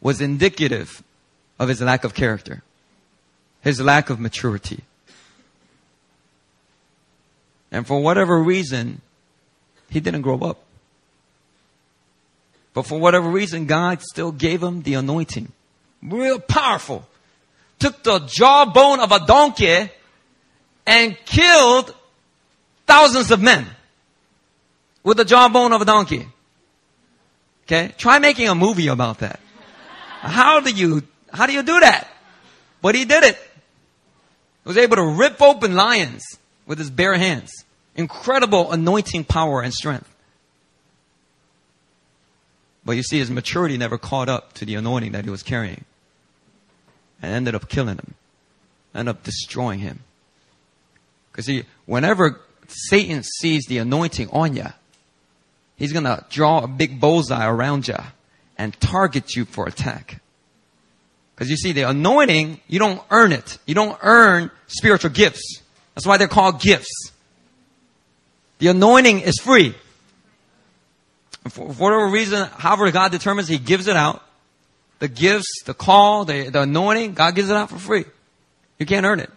was 0.00 0.20
indicative 0.20 1.02
of 1.58 1.68
his 1.68 1.80
lack 1.80 2.04
of 2.04 2.14
character, 2.14 2.62
his 3.60 3.80
lack 3.80 4.10
of 4.10 4.18
maturity. 4.18 4.82
And 7.70 7.86
for 7.86 8.00
whatever 8.00 8.38
reason, 8.38 9.00
he 9.88 10.00
didn't 10.00 10.22
grow 10.22 10.38
up. 10.38 10.64
But 12.74 12.86
for 12.86 12.98
whatever 12.98 13.28
reason, 13.28 13.66
God 13.66 14.02
still 14.02 14.32
gave 14.32 14.62
him 14.62 14.82
the 14.82 14.94
anointing. 14.94 15.52
Real 16.02 16.38
powerful. 16.38 17.06
Took 17.78 18.02
the 18.02 18.20
jawbone 18.20 19.00
of 19.00 19.12
a 19.12 19.26
donkey 19.26 19.90
and 20.86 21.16
killed 21.24 21.94
thousands 22.86 23.30
of 23.30 23.40
men 23.40 23.66
with 25.02 25.16
the 25.16 25.24
jawbone 25.24 25.72
of 25.72 25.82
a 25.82 25.84
donkey. 25.84 26.26
Okay? 27.66 27.92
Try 27.98 28.18
making 28.18 28.48
a 28.48 28.54
movie 28.54 28.88
about 28.88 29.18
that. 29.18 29.40
How 30.20 30.60
do 30.60 30.70
you, 30.70 31.02
how 31.32 31.46
do 31.46 31.52
you 31.52 31.62
do 31.62 31.80
that? 31.80 32.08
But 32.80 32.94
he 32.94 33.04
did 33.04 33.24
it. 33.24 33.36
He 33.36 34.68
was 34.68 34.78
able 34.78 34.96
to 34.96 35.04
rip 35.04 35.40
open 35.42 35.74
lions 35.74 36.24
with 36.66 36.78
his 36.78 36.90
bare 36.90 37.14
hands. 37.14 37.64
Incredible 37.94 38.72
anointing 38.72 39.24
power 39.24 39.60
and 39.60 39.72
strength. 39.72 40.11
But 42.84 42.92
you 42.92 43.02
see, 43.02 43.18
his 43.18 43.30
maturity 43.30 43.76
never 43.76 43.98
caught 43.98 44.28
up 44.28 44.54
to 44.54 44.64
the 44.64 44.74
anointing 44.74 45.12
that 45.12 45.24
he 45.24 45.30
was 45.30 45.42
carrying. 45.42 45.84
And 47.20 47.32
ended 47.32 47.54
up 47.54 47.68
killing 47.68 47.96
him. 47.96 48.14
Ended 48.94 49.16
up 49.16 49.22
destroying 49.22 49.78
him. 49.78 50.00
Because 51.30 51.46
see, 51.46 51.64
whenever 51.86 52.40
Satan 52.66 53.22
sees 53.22 53.64
the 53.66 53.78
anointing 53.78 54.28
on 54.30 54.56
you, 54.56 54.66
He's 55.82 55.92
going 55.92 56.04
to 56.04 56.24
draw 56.30 56.62
a 56.62 56.68
big 56.68 57.00
bullseye 57.00 57.44
around 57.44 57.88
you 57.88 57.96
and 58.56 58.78
target 58.78 59.34
you 59.34 59.44
for 59.44 59.66
attack. 59.66 60.20
Because 61.34 61.50
you 61.50 61.56
see, 61.56 61.72
the 61.72 61.82
anointing, 61.82 62.60
you 62.68 62.78
don't 62.78 63.02
earn 63.10 63.32
it. 63.32 63.58
You 63.66 63.74
don't 63.74 63.98
earn 64.00 64.52
spiritual 64.68 65.10
gifts. 65.10 65.60
That's 65.94 66.06
why 66.06 66.18
they're 66.18 66.28
called 66.28 66.60
gifts. 66.60 67.10
The 68.58 68.68
anointing 68.68 69.22
is 69.22 69.40
free. 69.42 69.74
For, 71.44 71.50
for 71.50 71.66
whatever 71.66 72.06
reason, 72.08 72.48
however 72.56 72.90
God 72.90 73.12
determines, 73.12 73.48
He 73.48 73.58
gives 73.58 73.88
it 73.88 73.96
out. 73.96 74.22
The 74.98 75.08
gifts, 75.08 75.62
the 75.64 75.74
call, 75.74 76.24
the, 76.24 76.48
the 76.48 76.62
anointing, 76.62 77.14
God 77.14 77.34
gives 77.34 77.50
it 77.50 77.56
out 77.56 77.70
for 77.70 77.78
free. 77.78 78.04
You 78.78 78.86
can't 78.86 79.04
earn 79.04 79.20
it. 79.20 79.30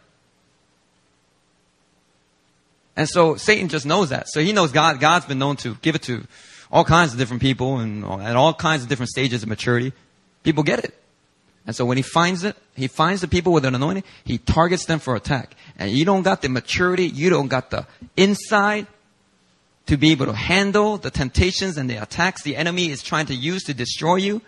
And 2.95 3.09
so 3.09 3.35
Satan 3.35 3.67
just 3.67 3.85
knows 3.85 4.09
that. 4.09 4.29
So 4.29 4.39
he 4.39 4.53
knows 4.53 4.71
God, 4.71 4.99
God's 4.99 5.25
been 5.25 5.39
known 5.39 5.57
to 5.57 5.75
give 5.81 5.95
it 5.95 6.03
to 6.03 6.25
all 6.71 6.85
kinds 6.85 7.13
of 7.13 7.19
different 7.19 7.41
people 7.41 7.79
and 7.79 8.05
at 8.05 8.35
all 8.35 8.53
kinds 8.53 8.83
of 8.83 8.89
different 8.89 9.09
stages 9.09 9.43
of 9.43 9.49
maturity. 9.49 9.91
People 10.43 10.63
get 10.63 10.79
it. 10.79 10.93
And 11.67 11.75
so 11.75 11.83
when 11.85 11.97
he 11.97 12.03
finds 12.03 12.43
it, 12.43 12.55
he 12.75 12.87
finds 12.87 13.21
the 13.21 13.27
people 13.27 13.51
with 13.51 13.65
an 13.65 13.73
anointing, 13.73 14.03
he 14.23 14.37
targets 14.37 14.85
them 14.85 14.99
for 14.99 15.15
attack. 15.15 15.55
And 15.77 15.91
you 15.91 16.05
don't 16.05 16.21
got 16.21 16.41
the 16.41 16.49
maturity, 16.49 17.07
you 17.07 17.29
don't 17.29 17.47
got 17.47 17.71
the 17.71 17.87
insight 18.15 18.87
to 19.87 19.97
be 19.97 20.11
able 20.11 20.25
to 20.25 20.33
handle 20.33 20.97
the 20.97 21.11
temptations 21.11 21.77
and 21.77 21.89
the 21.89 22.01
attacks 22.01 22.43
the 22.43 22.55
enemy 22.55 22.89
is 22.89 23.03
trying 23.03 23.27
to 23.27 23.35
use 23.35 23.63
to 23.63 23.73
destroy 23.73 24.15
you. 24.15 24.41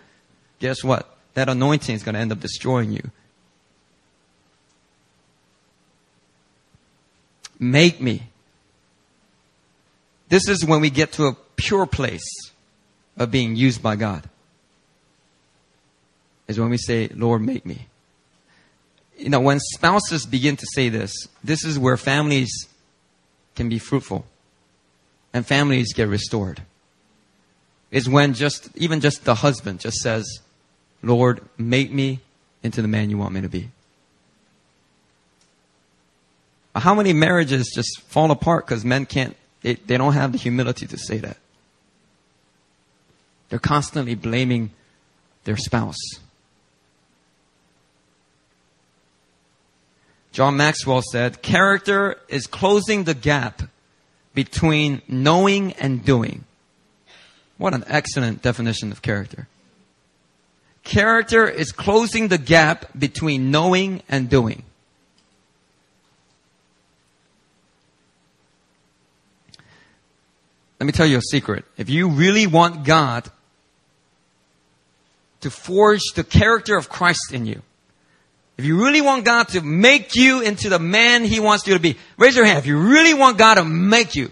Guess 0.58 0.82
what? 0.82 1.16
That 1.34 1.48
anointing 1.48 1.94
is 1.94 2.02
going 2.02 2.14
to 2.14 2.20
end 2.20 2.32
up 2.32 2.40
destroying 2.40 2.92
you. 2.92 3.10
Make 7.60 8.00
me. 8.00 8.22
This 10.28 10.48
is 10.48 10.64
when 10.64 10.80
we 10.80 10.90
get 10.90 11.12
to 11.12 11.26
a 11.26 11.36
pure 11.56 11.86
place 11.86 12.28
of 13.16 13.30
being 13.30 13.56
used 13.56 13.82
by 13.82 13.96
God. 13.96 14.28
Is 16.46 16.58
when 16.58 16.70
we 16.70 16.78
say, 16.78 17.08
Lord, 17.08 17.42
make 17.42 17.66
me. 17.66 17.86
You 19.16 19.28
know, 19.28 19.40
when 19.40 19.58
spouses 19.60 20.24
begin 20.26 20.56
to 20.56 20.66
say 20.74 20.88
this, 20.88 21.12
this 21.42 21.64
is 21.64 21.78
where 21.78 21.96
families 21.96 22.50
can 23.54 23.68
be 23.68 23.78
fruitful 23.78 24.24
and 25.32 25.46
families 25.46 25.92
get 25.92 26.08
restored. 26.08 26.62
Is 27.90 28.08
when 28.08 28.34
just, 28.34 28.68
even 28.76 29.00
just 29.00 29.24
the 29.24 29.34
husband 29.34 29.80
just 29.80 29.98
says, 29.98 30.40
Lord, 31.02 31.40
make 31.56 31.92
me 31.92 32.20
into 32.62 32.82
the 32.82 32.88
man 32.88 33.08
you 33.08 33.18
want 33.18 33.32
me 33.32 33.40
to 33.40 33.48
be. 33.48 33.70
How 36.74 36.94
many 36.94 37.12
marriages 37.12 37.72
just 37.74 38.02
fall 38.02 38.30
apart 38.30 38.66
because 38.66 38.84
men 38.84 39.06
can't, 39.06 39.36
they, 39.62 39.74
they 39.74 39.96
don't 39.96 40.12
have 40.12 40.32
the 40.32 40.38
humility 40.38 40.86
to 40.86 40.98
say 40.98 41.18
that? 41.18 41.38
They're 43.48 43.58
constantly 43.58 44.14
blaming 44.14 44.70
their 45.44 45.56
spouse. 45.56 45.96
John 50.30 50.56
Maxwell 50.56 51.02
said, 51.02 51.42
character 51.42 52.18
is 52.28 52.46
closing 52.46 53.04
the 53.04 53.14
gap 53.14 53.62
between 54.38 55.02
knowing 55.08 55.72
and 55.80 56.04
doing. 56.04 56.44
What 57.56 57.74
an 57.74 57.82
excellent 57.88 58.40
definition 58.40 58.92
of 58.92 59.02
character. 59.02 59.48
Character 60.84 61.48
is 61.48 61.72
closing 61.72 62.28
the 62.28 62.38
gap 62.38 62.86
between 62.96 63.50
knowing 63.50 64.00
and 64.08 64.30
doing. 64.30 64.62
Let 70.78 70.86
me 70.86 70.92
tell 70.92 71.06
you 71.06 71.18
a 71.18 71.22
secret. 71.22 71.64
If 71.76 71.90
you 71.90 72.08
really 72.08 72.46
want 72.46 72.84
God 72.84 73.28
to 75.40 75.50
forge 75.50 76.12
the 76.14 76.22
character 76.22 76.76
of 76.76 76.88
Christ 76.88 77.32
in 77.32 77.44
you, 77.44 77.62
if 78.58 78.64
you 78.64 78.84
really 78.84 79.00
want 79.00 79.24
God 79.24 79.48
to 79.50 79.60
make 79.62 80.16
you 80.16 80.40
into 80.40 80.68
the 80.68 80.80
man 80.80 81.22
He 81.22 81.38
wants 81.38 81.66
you 81.66 81.74
to 81.74 81.80
be, 81.80 81.96
raise 82.18 82.34
your 82.34 82.44
hand. 82.44 82.58
If 82.58 82.66
you 82.66 82.78
really 82.78 83.14
want 83.14 83.38
God 83.38 83.54
to 83.54 83.64
make 83.64 84.16
you, 84.16 84.30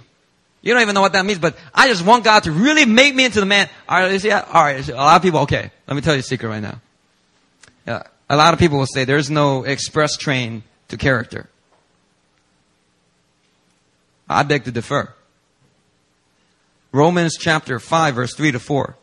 you 0.62 0.72
don't 0.72 0.82
even 0.82 0.96
know 0.96 1.00
what 1.00 1.12
that 1.12 1.24
means, 1.24 1.38
but 1.38 1.56
I 1.72 1.86
just 1.86 2.04
want 2.04 2.24
God 2.24 2.42
to 2.42 2.50
really 2.50 2.84
make 2.84 3.14
me 3.14 3.24
into 3.24 3.38
the 3.38 3.46
man. 3.46 3.68
All 3.88 4.00
right, 4.00 4.20
see, 4.20 4.32
all 4.32 4.42
right. 4.64 4.86
A 4.88 4.94
lot 4.94 5.16
of 5.16 5.22
people, 5.22 5.40
okay. 5.40 5.70
Let 5.86 5.94
me 5.94 6.00
tell 6.00 6.14
you 6.14 6.20
a 6.20 6.24
secret 6.24 6.48
right 6.48 6.60
now. 6.60 6.80
Yeah, 7.86 8.02
a 8.28 8.36
lot 8.36 8.52
of 8.52 8.58
people 8.58 8.78
will 8.78 8.86
say 8.86 9.04
there's 9.04 9.30
no 9.30 9.62
express 9.62 10.16
train 10.16 10.64
to 10.88 10.96
character. 10.96 11.48
I 14.28 14.42
beg 14.42 14.64
to 14.64 14.72
differ. 14.72 15.14
Romans 16.90 17.36
chapter 17.38 17.78
5 17.78 18.14
verse 18.16 18.34
3 18.34 18.52
to 18.52 18.58
4 18.58 18.96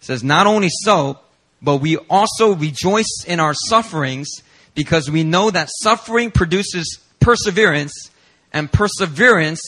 says, 0.00 0.24
Not 0.24 0.46
only 0.46 0.68
so, 0.70 1.18
but 1.62 1.76
we 1.76 1.96
also 2.08 2.54
rejoice 2.54 3.24
in 3.26 3.40
our 3.40 3.54
sufferings 3.54 4.28
because 4.74 5.10
we 5.10 5.24
know 5.24 5.50
that 5.50 5.68
suffering 5.80 6.30
produces 6.30 6.98
perseverance 7.20 8.10
and 8.52 8.70
perseverance 8.72 9.60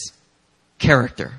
character. 0.79 1.33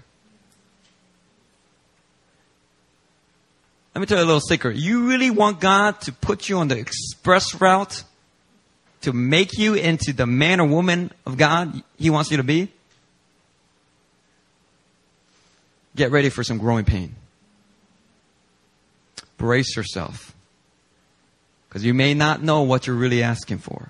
Let 3.95 4.01
me 4.01 4.07
tell 4.07 4.19
you 4.19 4.25
a 4.25 4.27
little 4.27 4.41
secret. 4.41 4.77
You 4.77 5.09
really 5.09 5.31
want 5.31 5.61
God 5.61 6.01
to 6.03 6.13
put 6.13 6.49
you 6.49 6.59
on 6.59 6.69
the 6.69 6.79
express 6.79 7.55
route 7.61 8.03
to 9.03 9.13
make 9.13 9.57
you 9.57 9.75
into 9.75 10.13
the 10.13 10.27
man 10.27 10.61
or 10.61 10.67
woman 10.67 11.13
of 11.27 11.37
God 11.37 11.83
He 11.97 12.11
wants 12.11 12.31
you 12.31 12.39
to 12.39 12.43
be? 12.43 12.73
Get 15.95 16.11
ready 16.11 16.29
for 16.29 16.43
some 16.43 16.59
growing 16.59 16.85
pain. 16.85 17.15
Brace 19.37 19.77
yourself. 19.77 20.34
Because 21.75 21.85
you 21.85 21.93
may 21.93 22.15
not 22.15 22.41
know 22.41 22.63
what 22.63 22.87
you're 22.87 22.95
really 22.95 23.25
asking 23.25 23.59
for. 23.59 23.89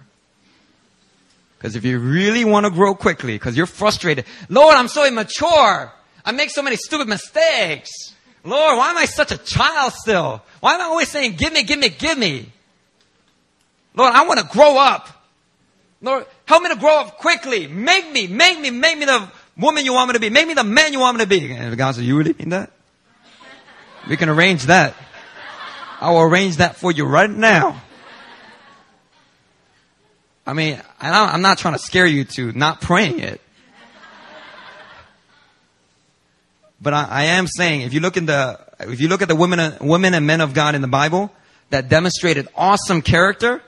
Because 1.58 1.76
if 1.76 1.84
you 1.84 1.98
really 1.98 2.42
want 2.42 2.64
to 2.64 2.70
grow 2.70 2.94
quickly, 2.94 3.34
because 3.34 3.58
you're 3.58 3.66
frustrated, 3.66 4.24
Lord, 4.48 4.74
I'm 4.74 4.88
so 4.88 5.06
immature. 5.06 5.92
I 6.24 6.32
make 6.32 6.48
so 6.48 6.62
many 6.62 6.76
stupid 6.76 7.08
mistakes. 7.08 7.90
Lord, 8.42 8.78
why 8.78 8.88
am 8.88 8.96
I 8.96 9.04
such 9.04 9.32
a 9.32 9.36
child 9.36 9.92
still? 9.92 10.42
Why 10.60 10.76
am 10.76 10.80
I 10.80 10.84
always 10.84 11.10
saying, 11.10 11.34
give 11.36 11.52
me, 11.52 11.62
give 11.62 11.78
me, 11.78 11.90
give 11.90 12.16
me? 12.16 12.50
Lord, 13.94 14.14
I 14.14 14.26
want 14.26 14.40
to 14.40 14.46
grow 14.46 14.78
up. 14.78 15.10
Lord, 16.00 16.24
help 16.46 16.62
me 16.62 16.70
to 16.70 16.76
grow 16.76 17.00
up 17.00 17.18
quickly. 17.18 17.66
Make 17.66 18.10
me, 18.10 18.28
make 18.28 18.58
me, 18.58 18.70
make 18.70 18.96
me 18.96 19.04
the 19.04 19.28
woman 19.58 19.84
you 19.84 19.92
want 19.92 20.08
me 20.08 20.14
to 20.14 20.20
be. 20.20 20.30
Make 20.30 20.48
me 20.48 20.54
the 20.54 20.64
man 20.64 20.94
you 20.94 21.00
want 21.00 21.18
me 21.18 21.24
to 21.24 21.28
be. 21.28 21.52
And 21.52 21.76
God 21.76 21.96
said, 21.96 22.04
you 22.04 22.16
really 22.16 22.32
mean 22.32 22.48
that? 22.48 22.70
We 24.08 24.16
can 24.16 24.30
arrange 24.30 24.62
that. 24.64 24.94
I 26.00 26.10
will 26.10 26.22
arrange 26.22 26.56
that 26.56 26.76
for 26.76 26.92
you 26.92 27.04
right 27.04 27.30
now. 27.30 27.80
I 30.46 30.52
mean, 30.52 30.80
I'm 31.00 31.40
not 31.40 31.58
trying 31.58 31.74
to 31.74 31.78
scare 31.78 32.06
you 32.06 32.24
to 32.24 32.52
not 32.52 32.80
praying 32.80 33.20
it. 33.20 33.40
But 36.80 36.92
I, 36.92 37.06
I, 37.08 37.22
am 37.24 37.46
saying, 37.46 37.80
if 37.80 37.94
you 37.94 38.00
look 38.00 38.18
in 38.18 38.26
the, 38.26 38.60
if 38.80 39.00
you 39.00 39.08
look 39.08 39.22
at 39.22 39.28
the 39.28 39.34
women, 39.34 39.74
women 39.80 40.12
and 40.12 40.26
men 40.26 40.42
of 40.42 40.52
God 40.52 40.74
in 40.74 40.82
the 40.82 40.88
Bible 40.88 41.32
that 41.70 41.88
demonstrated 41.88 42.46
awesome 42.54 43.00
character, 43.00 43.62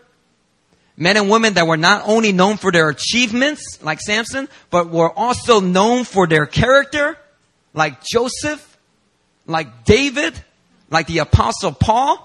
men 0.98 1.16
and 1.16 1.30
women 1.30 1.54
that 1.54 1.66
were 1.66 1.78
not 1.78 2.02
only 2.06 2.32
known 2.32 2.58
for 2.58 2.70
their 2.70 2.90
achievements, 2.90 3.82
like 3.82 4.02
Samson, 4.02 4.50
but 4.68 4.90
were 4.90 5.10
also 5.10 5.60
known 5.60 6.04
for 6.04 6.26
their 6.26 6.44
character, 6.44 7.16
like 7.72 8.04
Joseph, 8.04 8.76
like 9.46 9.84
David, 9.84 10.34
like 10.90 11.06
the 11.06 11.18
apostle 11.18 11.72
Paul, 11.72 12.22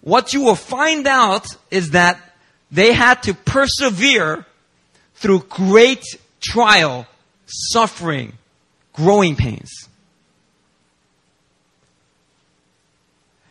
what 0.00 0.32
you 0.32 0.42
will 0.42 0.54
find 0.54 1.06
out 1.06 1.46
is 1.70 1.90
that 1.90 2.20
they 2.70 2.92
had 2.92 3.22
to 3.24 3.34
persevere 3.34 4.44
through 5.14 5.40
great 5.48 6.04
trial, 6.40 7.06
suffering, 7.46 8.32
growing 8.92 9.36
pains. 9.36 9.70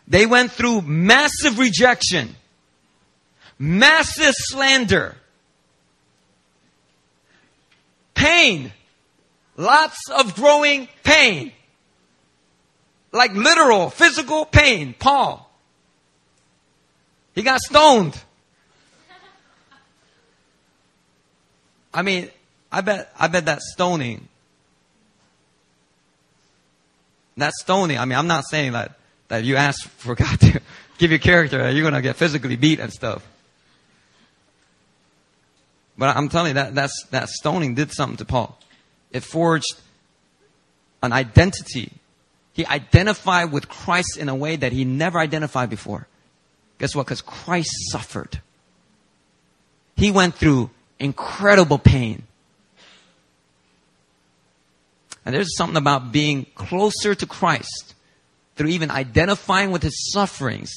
They 0.08 0.26
went 0.26 0.52
through 0.52 0.82
massive 0.82 1.58
rejection 1.58 2.36
massive 3.64 4.34
slander, 4.36 5.16
pain, 8.14 8.74
lots 9.56 9.98
of 10.10 10.36
growing 10.36 10.88
pain, 11.04 11.52
like 13.14 13.34
literal 13.34 13.90
physical 13.90 14.44
pain. 14.44 14.94
Paul, 14.98 15.50
he 17.36 17.44
got 17.44 17.62
stoned. 17.62 18.22
I 21.94 22.02
mean, 22.02 22.30
I 22.72 22.82
bet, 22.82 23.14
I 23.18 23.28
bet 23.28 23.46
that 23.46 23.62
stoning, 23.62 24.28
that 27.38 27.54
stoning, 27.54 28.00
I 28.00 28.06
mean, 28.06 28.18
I'm 28.18 28.26
not 28.26 28.46
saying 28.50 28.72
that, 28.72 28.98
that 29.28 29.44
you 29.44 29.58
ask 29.58 29.88
for 29.88 30.16
God 30.16 30.40
to 30.40 30.60
give 30.98 31.12
you 31.12 31.20
character, 31.20 31.70
you're 31.70 31.84
going 31.84 31.94
to 31.94 32.02
get 32.02 32.16
physically 32.16 32.56
beat 32.56 32.80
and 32.80 32.92
stuff. 32.92 33.26
But 35.96 36.18
I'm 36.18 36.30
telling 36.30 36.50
you 36.50 36.54
that 36.56 36.74
that's, 36.74 37.06
that 37.12 37.30
stoning 37.30 37.76
did 37.76 37.92
something 37.92 38.18
to 38.18 38.26
Paul. 38.26 38.58
It 39.12 39.24
forged 39.24 39.76
an 41.04 41.14
identity 41.14 41.92
He 42.54 42.66
identified 42.66 43.52
with 43.52 43.68
Christ 43.68 44.18
in 44.18 44.30
a 44.30 44.36
way 44.36 44.56
that 44.56 44.72
he 44.72 44.86
never 44.86 45.20
identified 45.20 45.70
before. 45.70 46.08
Guess 46.80 46.96
what? 46.96 47.06
Because 47.06 47.22
Christ 47.22 47.72
suffered. 47.92 48.42
He 49.96 50.12
went 50.12 50.36
through 50.36 50.70
incredible 51.00 51.80
pain. 51.80 52.24
And 55.26 55.34
there's 55.34 55.56
something 55.56 55.78
about 55.78 56.12
being 56.12 56.46
closer 56.56 57.16
to 57.16 57.26
Christ 57.26 57.96
through 58.56 58.70
even 58.70 58.92
identifying 58.92 59.72
with 59.72 59.82
his 59.82 60.12
sufferings 60.12 60.72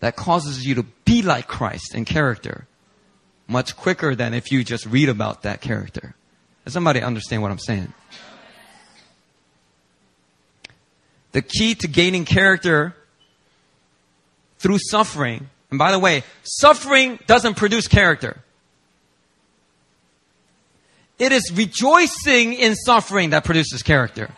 that 0.00 0.16
causes 0.16 0.66
you 0.66 0.74
to 0.74 0.82
be 1.04 1.22
like 1.22 1.46
Christ 1.48 1.94
in 1.94 2.04
character 2.04 2.66
much 3.46 3.76
quicker 3.76 4.14
than 4.14 4.34
if 4.34 4.50
you 4.50 4.64
just 4.64 4.86
read 4.86 5.08
about 5.08 5.42
that 5.42 5.60
character. 5.60 6.14
Does 6.64 6.72
somebody 6.72 7.00
understand 7.00 7.42
what 7.42 7.50
I'm 7.50 7.58
saying? 7.58 7.92
The 11.34 11.42
key 11.42 11.74
to 11.74 11.88
gaining 11.88 12.24
character 12.24 12.94
through 14.58 14.78
suffering, 14.78 15.50
and 15.68 15.80
by 15.80 15.90
the 15.90 15.98
way, 15.98 16.22
suffering 16.44 17.18
doesn't 17.26 17.56
produce 17.56 17.88
character. 17.88 18.40
It 21.18 21.32
is 21.32 21.52
rejoicing 21.52 22.54
in 22.54 22.76
suffering 22.76 23.30
that 23.30 23.44
produces 23.44 23.82
character. 23.82 24.30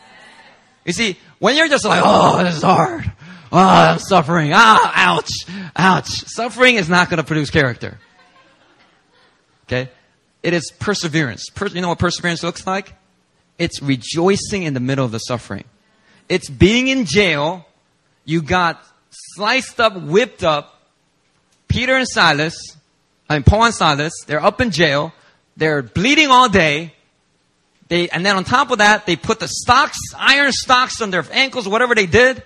You 0.86 0.94
see, 0.94 1.18
when 1.38 1.55
you're 1.55 1.68
just 1.68 1.84
like, 1.84 2.01
oh, 2.03 2.42
this 2.42 2.57
is 2.57 2.62
hard. 2.62 3.12
Oh, 3.53 3.59
I'm 3.59 3.99
suffering. 3.99 4.53
Ah, 4.55 4.92
ouch, 4.94 5.30
ouch. 5.76 6.09
Suffering 6.09 6.76
is 6.76 6.88
not 6.88 7.11
going 7.11 7.18
to 7.18 7.24
produce 7.24 7.51
character. 7.51 7.99
Okay? 9.66 9.90
It 10.42 10.55
is 10.55 10.72
perseverance. 10.78 11.51
Per- 11.51 11.66
you 11.68 11.82
know 11.82 11.88
what 11.90 11.99
perseverance 11.99 12.42
looks 12.42 12.66
like? 12.66 12.94
It's 13.59 13.82
rejoicing 13.82 14.62
in 14.62 14.72
the 14.72 14.80
middle 14.80 15.05
of 15.05 15.12
the 15.12 15.18
suffering. 15.18 15.64
It's 16.29 16.49
being 16.49 16.89
in 16.89 17.05
jail. 17.05 17.66
You 18.24 18.43
got 18.43 18.83
sliced 19.11 19.81
up, 19.81 20.01
whipped 20.01 20.43
up. 20.43 20.81
Peter 21.68 21.97
and 21.97 22.07
Silas, 22.09 22.77
I 23.29 23.35
mean, 23.35 23.43
Paul 23.43 23.64
and 23.64 23.74
Silas, 23.74 24.12
they're 24.27 24.43
up 24.43 24.61
in 24.61 24.70
jail. 24.70 25.12
They're 25.57 25.83
bleeding 25.83 26.29
all 26.29 26.49
day. 26.49 26.93
They, 27.89 28.09
and 28.09 28.27
then 28.27 28.37
on 28.37 28.45
top 28.45 28.70
of 28.70 28.79
that, 28.79 29.07
they 29.07 29.16
put 29.16 29.41
the 29.41 29.49
stocks, 29.49 29.99
iron 30.16 30.53
stocks 30.53 31.01
on 31.01 31.11
their 31.11 31.24
ankles, 31.31 31.68
whatever 31.68 31.95
they 31.95 32.07
did. 32.07 32.43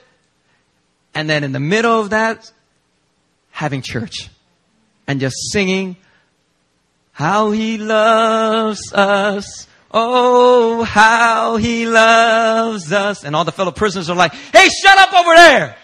And 1.14 1.28
then 1.28 1.44
in 1.44 1.52
the 1.52 1.60
middle 1.60 1.98
of 2.00 2.10
that, 2.10 2.50
having 3.50 3.82
church 3.82 4.28
and 5.06 5.20
just 5.20 5.36
singing, 5.50 5.96
how 7.12 7.50
he 7.50 7.78
loves 7.78 8.92
us. 8.92 9.66
Oh, 9.92 10.82
how 10.84 11.56
he 11.56 11.86
loves 11.86 12.92
us. 12.92 13.24
And 13.24 13.34
all 13.34 13.44
the 13.44 13.52
fellow 13.52 13.72
prisoners 13.72 14.08
are 14.08 14.16
like, 14.16 14.32
hey, 14.32 14.68
shut 14.68 14.98
up 14.98 15.12
over 15.14 15.34
there. 15.34 15.76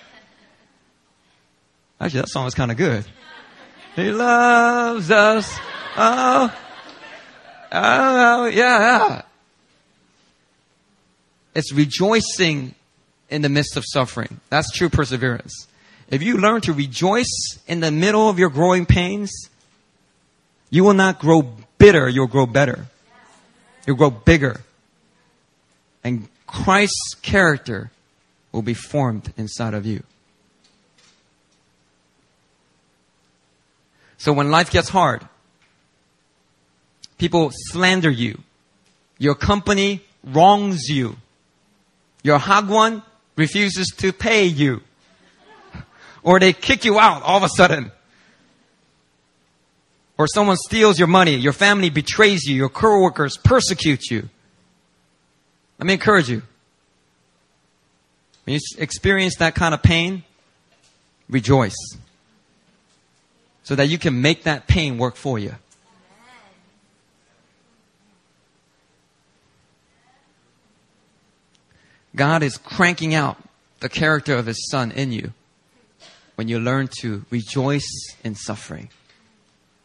Actually, 2.01 2.21
that 2.21 2.29
song 2.29 2.47
is 2.47 2.55
kind 2.55 2.71
of 2.71 2.77
good. 2.77 3.05
He 3.97 4.11
loves 4.13 5.11
us. 5.11 5.59
Oh, 5.97 6.55
oh, 7.73 8.47
yeah, 8.47 8.51
yeah. 8.53 9.23
It's 11.55 11.73
rejoicing 11.73 12.75
in 13.31 13.43
the 13.43 13.49
midst 13.49 13.77
of 13.77 13.85
suffering. 13.87 14.41
That's 14.51 14.71
true 14.71 14.91
perseverance. 14.91 15.67
If 16.11 16.23
you 16.23 16.37
learn 16.37 16.61
to 16.63 16.73
rejoice 16.73 17.59
in 17.67 17.81
the 17.81 17.91
middle 17.91 18.29
of 18.29 18.39
your 18.39 18.51
growing 18.51 18.87
pains, 18.87 19.33
you 20.71 20.85
will 20.85 20.95
not 20.95 21.19
grow 21.19 21.43
bitter, 21.79 22.09
you'll 22.09 22.27
grow 22.27 22.47
better. 22.47 22.87
You'll 23.87 23.97
grow 23.97 24.11
bigger. 24.11 24.61
And 26.03 26.29
Christ's 26.47 27.15
character 27.23 27.91
will 28.53 28.63
be 28.63 28.75
formed 28.75 29.33
inside 29.37 29.75
of 29.75 29.87
you. 29.87 30.03
So 34.19 34.33
when 34.33 34.51
life 34.51 34.71
gets 34.71 34.89
hard, 34.89 35.27
people 37.19 37.51
slander 37.53 38.11
you. 38.11 38.41
Your 39.19 39.35
company 39.35 40.03
wrongs 40.25 40.89
you. 40.89 41.17
Your 42.23 42.39
hagwon 42.39 43.03
refuses 43.37 43.89
to 43.99 44.13
pay 44.13 44.47
you. 44.47 44.83
Or 46.23 46.41
they 46.41 46.53
kick 46.53 46.85
you 46.85 46.99
out 46.99 47.23
all 47.23 47.37
of 47.37 47.45
a 47.45 47.49
sudden. 47.49 47.93
Or 50.19 50.27
someone 50.27 50.57
steals 50.57 50.99
your 50.99 51.09
money, 51.09 51.35
your 51.35 51.53
family 51.53 51.91
betrays 51.91 52.45
you, 52.45 52.57
your 52.57 52.71
coworkers 52.71 53.37
persecute 53.37 54.11
you. 54.11 54.29
Let 55.79 55.87
me 55.87 55.93
encourage 55.93 56.31
you. 56.31 56.43
When 58.45 58.55
you 58.55 58.61
experience 58.79 59.37
that 59.37 59.55
kind 59.55 59.75
of 59.75 59.83
pain, 59.83 60.25
rejoice. 61.29 61.77
So 63.65 63.75
that 63.75 63.89
you 63.89 63.99
can 63.99 64.23
make 64.23 64.45
that 64.45 64.67
pain 64.67 64.97
work 64.97 65.17
for 65.17 65.39
you. 65.39 65.57
God 72.15 72.43
is 72.43 72.57
cranking 72.57 73.15
out 73.15 73.37
the 73.81 73.91
character 73.91 74.37
of 74.37 74.47
His 74.47 74.71
Son 74.71 74.91
in 74.91 75.13
you 75.13 75.35
when 76.37 76.49
you 76.49 76.59
learn 76.59 76.89
to 77.01 77.27
rejoice 77.31 78.15
in 78.25 78.35
suffering. 78.35 78.89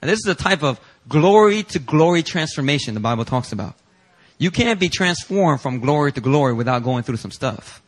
And 0.01 0.09
this 0.09 0.17
is 0.17 0.23
the 0.23 0.35
type 0.35 0.63
of 0.63 0.79
glory 1.07 1.63
to 1.63 1.79
glory 1.79 2.23
transformation 2.23 2.93
the 2.93 2.99
Bible 2.99 3.25
talks 3.25 3.51
about. 3.51 3.75
You 4.37 4.49
can't 4.49 4.79
be 4.79 4.89
transformed 4.89 5.61
from 5.61 5.79
glory 5.79 6.11
to 6.13 6.21
glory 6.21 6.53
without 6.53 6.83
going 6.83 7.03
through 7.03 7.17
some 7.17 7.31
stuff. 7.31 7.81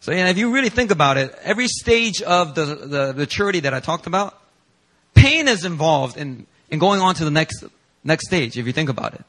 So, 0.00 0.12
yeah, 0.12 0.28
if 0.28 0.38
you 0.38 0.52
really 0.54 0.68
think 0.68 0.92
about 0.92 1.16
it, 1.16 1.34
every 1.42 1.66
stage 1.66 2.22
of 2.22 2.54
the, 2.54 2.64
the, 2.64 3.14
maturity 3.14 3.58
that 3.60 3.74
I 3.74 3.80
talked 3.80 4.06
about, 4.06 4.40
pain 5.14 5.48
is 5.48 5.64
involved 5.64 6.16
in, 6.16 6.46
in 6.70 6.78
going 6.78 7.00
on 7.00 7.16
to 7.16 7.24
the 7.24 7.30
next, 7.32 7.64
next 8.04 8.28
stage, 8.28 8.56
if 8.56 8.68
you 8.68 8.72
think 8.72 8.88
about 8.88 9.14
it. 9.14 9.24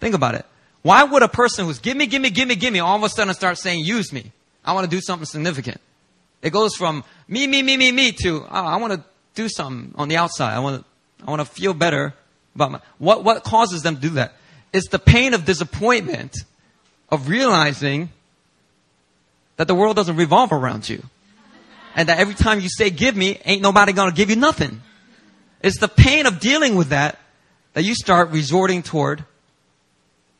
Think 0.00 0.14
about 0.14 0.34
it. 0.34 0.46
Why 0.80 1.04
would 1.04 1.22
a 1.22 1.28
person 1.28 1.66
who's 1.66 1.78
give 1.78 1.94
me, 1.94 2.06
give 2.06 2.22
me, 2.22 2.30
give 2.30 2.48
me, 2.48 2.54
give 2.54 2.72
me, 2.72 2.78
all 2.78 2.96
of 2.96 3.02
a 3.02 3.10
sudden 3.10 3.34
start 3.34 3.58
saying 3.58 3.84
use 3.84 4.14
me? 4.14 4.32
I 4.64 4.72
want 4.72 4.88
to 4.88 4.90
do 4.90 5.02
something 5.02 5.26
significant. 5.26 5.78
It 6.40 6.54
goes 6.54 6.74
from 6.74 7.04
me, 7.28 7.46
me, 7.46 7.62
me, 7.62 7.76
me, 7.76 7.92
me 7.92 8.12
to, 8.22 8.44
oh, 8.44 8.48
I 8.50 8.76
want 8.76 8.94
to 8.94 9.04
do 9.34 9.48
something 9.48 9.94
on 9.96 10.08
the 10.08 10.16
outside. 10.16 10.54
I 10.54 10.58
want 10.60 10.82
to, 10.82 11.26
I 11.26 11.30
want 11.30 11.40
to 11.40 11.46
feel 11.46 11.74
better 11.74 12.14
about 12.54 12.72
my, 12.72 12.80
what, 12.98 13.24
what 13.24 13.44
causes 13.44 13.82
them 13.82 13.96
to 13.96 14.00
do 14.00 14.10
that? 14.10 14.34
It's 14.72 14.88
the 14.88 14.98
pain 14.98 15.34
of 15.34 15.44
disappointment 15.44 16.36
of 17.10 17.28
realizing 17.28 18.10
that 19.56 19.68
the 19.68 19.74
world 19.74 19.96
doesn't 19.96 20.16
revolve 20.16 20.52
around 20.52 20.88
you. 20.88 21.02
And 21.96 22.08
that 22.08 22.18
every 22.18 22.34
time 22.34 22.60
you 22.60 22.68
say 22.68 22.90
give 22.90 23.16
me, 23.16 23.40
ain't 23.44 23.62
nobody 23.62 23.92
gonna 23.92 24.12
give 24.12 24.30
you 24.30 24.36
nothing. 24.36 24.82
It's 25.62 25.78
the 25.78 25.88
pain 25.88 26.26
of 26.26 26.40
dealing 26.40 26.74
with 26.74 26.88
that 26.88 27.18
that 27.74 27.84
you 27.84 27.94
start 27.94 28.30
resorting 28.30 28.82
toward 28.82 29.24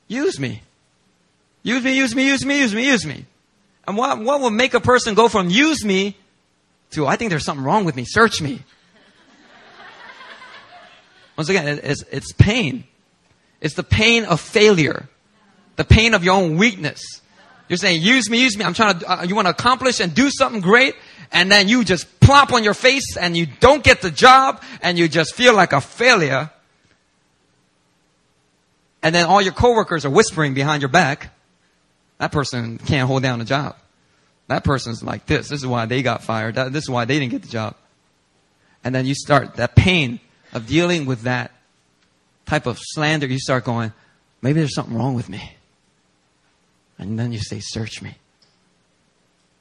use 0.09 0.39
me. 0.39 0.63
Use 1.63 1.83
me, 1.83 1.97
use 1.97 2.15
me, 2.15 2.27
use 2.27 2.45
me, 2.45 2.59
use 2.59 2.75
me, 2.75 2.87
use 2.87 3.07
me. 3.07 3.25
And 3.87 3.97
what, 3.97 4.19
what 4.19 4.41
will 4.41 4.51
make 4.51 4.75
a 4.75 4.81
person 4.81 5.15
go 5.15 5.29
from 5.29 5.49
use 5.49 5.85
me 5.85 6.17
to 6.91 7.07
I 7.07 7.17
think 7.17 7.31
there's 7.31 7.45
something 7.45 7.65
wrong 7.65 7.85
with 7.85 7.97
me, 7.97 8.05
search 8.05 8.41
me. 8.41 8.63
Once 11.37 11.49
again, 11.49 11.81
it's, 11.83 12.03
it's 12.11 12.33
pain. 12.33 12.85
It's 13.61 13.75
the 13.75 13.83
pain 13.83 14.25
of 14.25 14.41
failure. 14.41 15.09
The 15.77 15.85
pain 15.85 16.15
of 16.15 16.23
your 16.23 16.35
own 16.35 16.57
weakness. 16.57 17.03
You're 17.69 17.79
saying, 17.79 18.03
use 18.03 18.29
me, 18.29 18.43
use 18.43 18.57
me. 18.57 18.65
I'm 18.65 18.75
trying 18.75 18.99
to, 18.99 19.11
uh, 19.11 19.23
you 19.25 19.35
want 19.35 19.47
to 19.47 19.51
accomplish 19.51 20.01
and 20.01 20.15
do 20.15 20.31
something 20.31 20.61
great. 20.61 20.95
And 21.33 21.51
then 21.51 21.69
you 21.69 21.83
just 21.83 22.21
plop 22.21 22.53
on 22.53 22.63
your 22.63 22.75
face 22.75 23.17
and 23.17 23.37
you 23.37 23.47
don't 23.47 23.83
get 23.83 24.03
the 24.03 24.11
job 24.11 24.63
and 24.83 24.99
you 24.99 25.09
just 25.09 25.35
feel 25.35 25.55
like 25.55 25.73
a 25.73 25.81
failure. 25.81 26.51
And 29.03 29.15
then 29.15 29.27
all 29.27 29.43
your 29.43 29.53
coworkers 29.53 30.05
are 30.05 30.11
whispering 30.11 30.55
behind 30.55 30.83
your 30.83 30.91
back. 30.91 31.35
That 32.19 32.33
person 32.33 32.79
can't 32.79 33.09
hold 33.09 33.23
down 33.23 33.41
a 33.41 33.45
job. 33.45 33.77
That 34.49 34.63
person's 34.63 35.03
like 35.03 35.27
this. 35.27 35.49
This 35.49 35.61
is 35.61 35.67
why 35.67 35.87
they 35.87 36.03
got 36.03 36.23
fired. 36.23 36.55
This 36.55 36.85
is 36.85 36.91
why 36.91 37.07
they 37.07 37.19
didn't 37.19 37.33
get 37.33 37.43
the 37.43 37.49
job. 37.49 37.77
And 38.85 38.95
then 38.95 39.07
you 39.07 39.15
start 39.15 39.57
that 39.57 39.75
pain 39.75 40.21
of 40.55 40.67
dealing 40.67 41.05
with 41.05 41.23
that 41.23 41.51
type 42.47 42.67
of 42.67 42.79
slander, 42.81 43.27
you 43.27 43.39
start 43.39 43.65
going, 43.65 43.93
maybe 44.41 44.61
there's 44.61 44.75
something 44.75 44.97
wrong 44.97 45.15
with 45.15 45.29
me. 45.29 45.53
And 46.99 47.19
then 47.19 47.33
you 47.33 47.41
say, 47.41 47.61
search 47.61 48.01
me. 48.01 48.15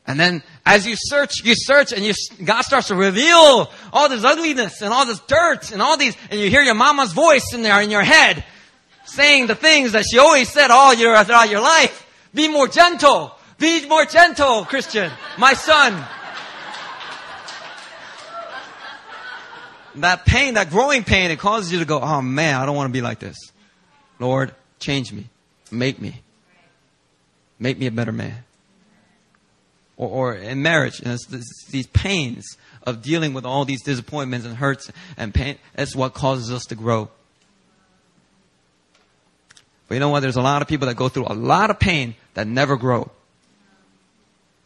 And 0.05 0.19
then 0.19 0.43
as 0.65 0.85
you 0.85 0.95
search, 0.97 1.43
you 1.43 1.55
search 1.55 1.93
and 1.93 2.03
you, 2.03 2.13
God 2.43 2.61
starts 2.61 2.89
to 2.89 2.95
reveal 2.95 3.71
all 3.93 4.09
this 4.09 4.23
ugliness 4.23 4.81
and 4.81 4.93
all 4.93 5.05
this 5.05 5.19
dirt 5.21 5.71
and 5.71 5.81
all 5.81 5.97
these, 5.97 6.15
and 6.29 6.39
you 6.39 6.49
hear 6.49 6.61
your 6.61 6.75
mama's 6.75 7.13
voice 7.13 7.53
in 7.53 7.61
there 7.61 7.81
in 7.81 7.89
your 7.89 8.03
head 8.03 8.43
saying 9.05 9.47
the 9.47 9.55
things 9.55 9.93
that 9.93 10.05
she 10.09 10.19
always 10.19 10.49
said 10.49 10.71
all 10.71 10.93
your, 10.93 11.21
throughout 11.23 11.49
your 11.49 11.61
life. 11.61 12.05
Be 12.33 12.47
more 12.47 12.67
gentle. 12.67 13.33
Be 13.57 13.87
more 13.87 14.05
gentle, 14.05 14.65
Christian. 14.65 15.11
My 15.37 15.53
son. 15.53 16.05
That 19.95 20.25
pain, 20.25 20.55
that 20.55 20.69
growing 20.69 21.03
pain, 21.03 21.31
it 21.31 21.39
causes 21.39 21.71
you 21.71 21.79
to 21.79 21.85
go, 21.85 21.99
oh 22.01 22.21
man, 22.21 22.55
I 22.55 22.65
don't 22.65 22.75
want 22.75 22.89
to 22.89 22.93
be 22.93 23.01
like 23.01 23.19
this. 23.19 23.37
Lord, 24.19 24.53
change 24.79 25.11
me. 25.11 25.29
Make 25.71 25.99
me. 25.99 26.21
make 27.59 27.77
me 27.77 27.87
a 27.87 27.91
better 27.91 28.11
man. 28.11 28.43
Or, 29.97 30.09
or 30.09 30.35
in 30.35 30.61
marriage, 30.61 30.99
you 30.99 31.05
know, 31.05 31.17
this, 31.29 31.45
these 31.69 31.87
pains 31.87 32.57
of 32.83 33.01
dealing 33.01 33.33
with 33.33 33.45
all 33.45 33.65
these 33.65 33.81
disappointments 33.83 34.45
and 34.45 34.57
hurts 34.57 34.91
and 35.17 35.33
pain, 35.33 35.57
that's 35.75 35.95
what 35.95 36.13
causes 36.13 36.51
us 36.51 36.65
to 36.65 36.75
grow. 36.75 37.09
But 39.87 39.95
you 39.95 39.99
know 39.99 40.09
what? 40.09 40.21
There's 40.21 40.35
a 40.35 40.41
lot 40.41 40.61
of 40.61 40.67
people 40.67 40.87
that 40.87 40.95
go 40.95 41.09
through 41.09 41.27
a 41.27 41.35
lot 41.35 41.69
of 41.69 41.79
pain 41.79 42.15
that 42.33 42.47
never 42.47 42.77
grow. 42.77 43.11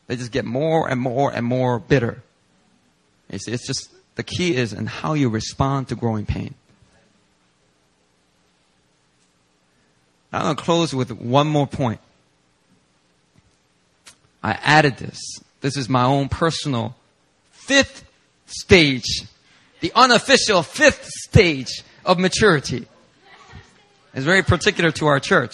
They 0.08 0.16
just 0.16 0.32
get 0.32 0.46
more 0.46 0.90
and 0.90 1.02
more 1.02 1.34
and 1.34 1.46
more 1.46 1.80
bitter. 1.80 2.24
You 3.30 3.40
see, 3.40 3.52
it's 3.52 3.68
just, 3.68 3.90
the 4.18 4.24
key 4.24 4.56
is 4.56 4.74
in 4.74 4.88
how 4.88 5.14
you 5.14 5.30
respond 5.30 5.88
to 5.88 5.96
growing 5.96 6.26
pain. 6.26 6.56
I'm 10.34 10.42
going 10.42 10.56
to 10.56 10.62
close 10.62 10.94
with 10.94 11.12
one 11.12 11.48
more 11.48 11.68
point. 11.68 12.02
I 14.44 14.54
added 14.64 14.98
this. 14.98 15.20
This 15.62 15.78
is 15.78 15.88
my 15.88 16.04
own 16.04 16.30
personal 16.30 16.96
fifth 17.52 18.04
stage, 18.48 19.24
the 19.82 19.92
unofficial 19.96 20.64
fifth 20.64 21.06
stage 21.06 21.84
of 22.04 22.18
maturity. 22.18 22.88
It's 24.16 24.26
very 24.26 24.42
particular 24.42 24.90
to 24.92 25.06
our 25.08 25.20
church. 25.20 25.54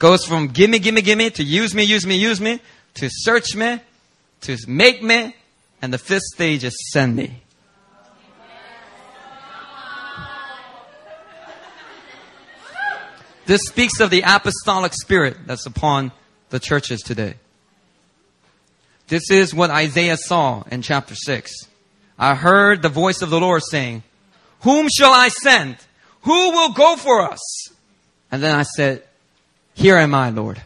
Goes 0.00 0.24
from 0.24 0.48
gimme, 0.48 0.80
gimme, 0.80 1.02
gimme 1.02 1.30
to 1.30 1.44
use 1.44 1.72
me, 1.72 1.84
use 1.84 2.04
me, 2.04 2.16
use 2.16 2.40
me 2.40 2.60
to 2.94 3.08
search 3.08 3.54
me 3.54 3.80
to 4.40 4.56
make 4.66 5.02
me 5.02 5.34
and 5.80 5.92
the 5.92 5.98
fifth 5.98 6.24
stage 6.34 6.64
is 6.64 6.76
send 6.92 7.16
me. 7.16 7.42
This 13.46 13.62
speaks 13.62 13.98
of 14.00 14.10
the 14.10 14.24
apostolic 14.26 14.92
spirit 14.92 15.38
that's 15.46 15.64
upon 15.64 16.12
the 16.50 16.60
churches 16.60 17.00
today. 17.00 17.34
This 19.06 19.30
is 19.30 19.54
what 19.54 19.70
Isaiah 19.70 20.18
saw 20.18 20.64
in 20.70 20.82
chapter 20.82 21.14
6. 21.14 21.50
I 22.18 22.34
heard 22.34 22.82
the 22.82 22.90
voice 22.90 23.22
of 23.22 23.30
the 23.30 23.40
Lord 23.40 23.62
saying, 23.62 24.02
Whom 24.60 24.88
shall 24.94 25.14
I 25.14 25.28
send? 25.28 25.78
Who 26.22 26.50
will 26.50 26.72
go 26.72 26.96
for 26.96 27.22
us? 27.22 27.70
And 28.30 28.42
then 28.42 28.54
I 28.54 28.64
said, 28.64 29.02
Here 29.72 29.96
am 29.96 30.14
I, 30.14 30.28
Lord. 30.28 30.60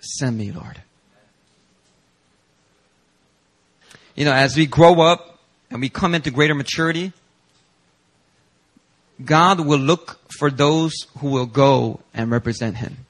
Send 0.00 0.36
me, 0.36 0.52
Lord. 0.52 0.78
You 4.14 4.24
know, 4.24 4.32
as 4.32 4.56
we 4.56 4.66
grow 4.66 5.00
up 5.00 5.38
and 5.70 5.80
we 5.80 5.88
come 5.88 6.14
into 6.14 6.30
greater 6.30 6.54
maturity, 6.54 7.12
God 9.24 9.60
will 9.60 9.78
look 9.78 10.20
for 10.30 10.50
those 10.50 10.92
who 11.18 11.30
will 11.30 11.46
go 11.46 12.00
and 12.12 12.30
represent 12.30 12.76
Him. 12.76 13.06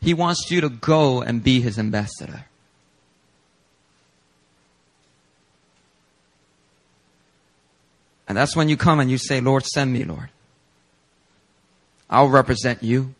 He 0.00 0.14
wants 0.14 0.50
you 0.50 0.60
to 0.60 0.68
go 0.68 1.22
and 1.22 1.42
be 1.42 1.60
His 1.60 1.78
ambassador. 1.78 2.44
And 8.28 8.36
that's 8.36 8.54
when 8.54 8.68
you 8.68 8.76
come 8.76 9.00
and 9.00 9.10
you 9.10 9.16
say, 9.16 9.40
Lord, 9.40 9.64
send 9.64 9.92
me, 9.92 10.04
Lord. 10.04 10.28
I'll 12.10 12.28
represent 12.28 12.82
you. 12.82 13.14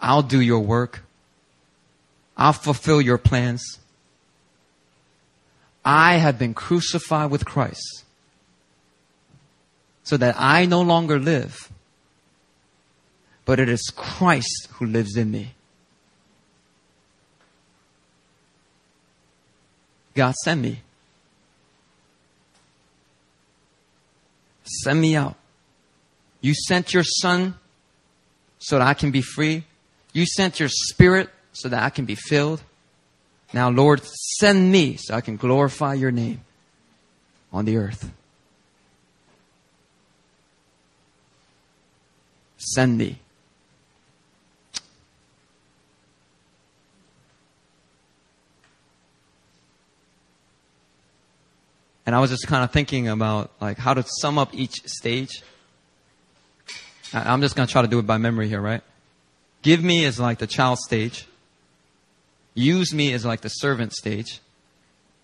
I'll 0.00 0.22
do 0.22 0.40
your 0.40 0.60
work. 0.60 1.02
I'll 2.36 2.52
fulfill 2.52 3.00
your 3.00 3.18
plans. 3.18 3.78
I 5.84 6.14
have 6.16 6.38
been 6.38 6.52
crucified 6.52 7.30
with 7.30 7.44
Christ 7.44 8.04
so 10.02 10.16
that 10.16 10.34
I 10.38 10.66
no 10.66 10.82
longer 10.82 11.18
live, 11.18 11.70
but 13.44 13.58
it 13.58 13.68
is 13.68 13.92
Christ 13.94 14.68
who 14.74 14.86
lives 14.86 15.16
in 15.16 15.30
me. 15.30 15.54
God 20.14 20.34
send 20.44 20.62
me. 20.62 20.80
Send 24.64 25.00
me 25.00 25.14
out. 25.14 25.36
You 26.40 26.54
sent 26.54 26.92
your 26.92 27.04
son 27.04 27.54
so 28.58 28.78
that 28.78 28.86
I 28.86 28.94
can 28.94 29.10
be 29.10 29.22
free. 29.22 29.64
You 30.12 30.26
sent 30.26 30.58
your 30.58 30.68
spirit 30.70 31.30
so 31.56 31.70
that 31.70 31.82
I 31.82 31.88
can 31.88 32.04
be 32.04 32.14
filled. 32.14 32.62
Now, 33.54 33.70
Lord, 33.70 34.02
send 34.04 34.70
me 34.70 34.96
so 34.96 35.14
I 35.14 35.22
can 35.22 35.36
glorify 35.36 35.94
your 35.94 36.10
name 36.10 36.40
on 37.50 37.64
the 37.64 37.78
earth. 37.78 38.10
Send 42.58 42.98
me. 42.98 43.20
And 52.04 52.14
I 52.14 52.20
was 52.20 52.30
just 52.30 52.46
kind 52.46 52.62
of 52.62 52.70
thinking 52.70 53.08
about 53.08 53.50
like 53.60 53.78
how 53.78 53.94
to 53.94 54.04
sum 54.20 54.38
up 54.38 54.54
each 54.54 54.74
stage. 54.84 55.42
I'm 57.14 57.40
just 57.40 57.56
going 57.56 57.66
to 57.66 57.72
try 57.72 57.80
to 57.82 57.88
do 57.88 57.98
it 57.98 58.06
by 58.06 58.18
memory 58.18 58.48
here, 58.48 58.60
right? 58.60 58.82
Give 59.62 59.82
me 59.82 60.04
is 60.04 60.20
like 60.20 60.38
the 60.38 60.46
child 60.46 60.78
stage. 60.78 61.26
Use 62.56 62.94
me 62.94 63.12
as 63.12 63.24
like 63.24 63.42
the 63.42 63.50
servant 63.50 63.92
stage. 63.92 64.40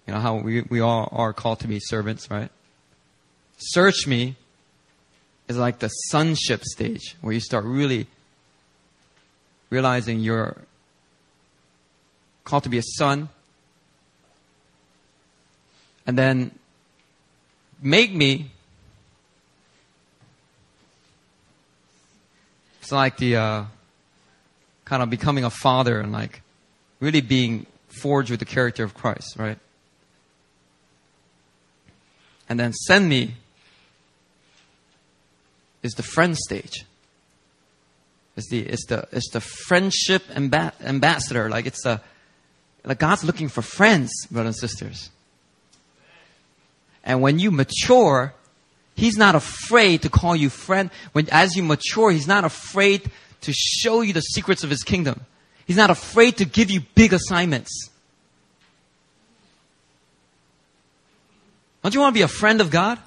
You 0.06 0.12
know 0.12 0.20
how 0.20 0.36
we, 0.36 0.60
we 0.60 0.80
all 0.80 1.08
are 1.10 1.32
called 1.32 1.60
to 1.60 1.66
be 1.66 1.80
servants, 1.80 2.30
right? 2.30 2.50
Search 3.56 4.06
me 4.06 4.36
is 5.48 5.56
like 5.56 5.78
the 5.78 5.88
sonship 5.88 6.62
stage 6.62 7.16
where 7.22 7.32
you 7.32 7.40
start 7.40 7.64
really 7.64 8.06
realizing 9.70 10.20
you're 10.20 10.58
called 12.44 12.64
to 12.64 12.68
be 12.68 12.76
a 12.76 12.82
son. 12.82 13.30
And 16.06 16.18
then 16.18 16.50
make 17.80 18.12
me 18.12 18.50
it's 22.82 22.92
like 22.92 23.16
the 23.16 23.36
uh, 23.36 23.64
kind 24.84 25.02
of 25.02 25.08
becoming 25.08 25.44
a 25.44 25.50
father 25.50 25.98
and 25.98 26.12
like 26.12 26.42
really 27.02 27.20
being 27.20 27.66
forged 28.00 28.30
with 28.30 28.38
the 28.38 28.46
character 28.46 28.84
of 28.84 28.94
Christ, 28.94 29.34
right? 29.36 29.58
And 32.48 32.60
then 32.60 32.72
send 32.72 33.08
me 33.08 33.34
is 35.82 35.94
the 35.94 36.02
friend 36.04 36.36
stage. 36.38 36.84
It's 38.36 38.48
the 38.48 38.60
it's 38.60 38.86
the 38.86 39.08
it's 39.10 39.30
the 39.30 39.40
friendship 39.40 40.22
amba- 40.34 40.74
ambassador. 40.80 41.50
Like 41.50 41.66
it's 41.66 41.84
a 41.84 42.00
like 42.84 43.00
God's 43.00 43.24
looking 43.24 43.48
for 43.48 43.62
friends, 43.62 44.12
brothers 44.30 44.62
and 44.62 44.70
sisters. 44.70 45.10
And 47.04 47.20
when 47.20 47.38
you 47.40 47.50
mature, 47.50 48.32
He's 48.94 49.16
not 49.16 49.34
afraid 49.34 50.02
to 50.02 50.08
call 50.08 50.36
you 50.36 50.50
friend. 50.50 50.90
When 51.12 51.28
as 51.30 51.56
you 51.56 51.64
mature, 51.64 52.12
He's 52.12 52.28
not 52.28 52.44
afraid 52.44 53.10
to 53.40 53.52
show 53.52 54.02
you 54.02 54.12
the 54.12 54.20
secrets 54.20 54.62
of 54.62 54.70
His 54.70 54.84
kingdom. 54.84 55.26
He's 55.66 55.76
not 55.76 55.90
afraid 55.90 56.38
to 56.38 56.44
give 56.44 56.70
you 56.70 56.80
big 56.94 57.12
assignments. 57.12 57.90
Don't 61.82 61.94
you 61.94 62.00
want 62.00 62.14
to 62.14 62.18
be 62.18 62.22
a 62.22 62.28
friend 62.28 62.60
of 62.60 62.70
God? 62.70 62.98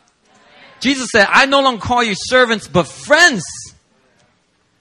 Jesus 0.79 1.09
said, 1.11 1.27
I 1.29 1.45
no 1.45 1.61
longer 1.61 1.81
call 1.81 2.03
you 2.03 2.13
servants, 2.15 2.67
but 2.67 2.87
friends. 2.87 3.43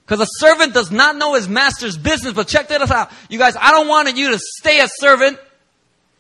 Because 0.04 0.20
a 0.20 0.26
servant 0.38 0.74
does 0.74 0.90
not 0.90 1.16
know 1.16 1.34
his 1.34 1.48
master's 1.48 1.96
business. 1.96 2.34
But 2.34 2.48
check 2.48 2.68
this 2.68 2.90
out. 2.90 3.10
You 3.28 3.38
guys, 3.38 3.56
I 3.58 3.70
don't 3.70 3.88
want 3.88 4.14
you 4.16 4.32
to 4.32 4.38
stay 4.38 4.80
a 4.80 4.88
servant. 4.88 5.38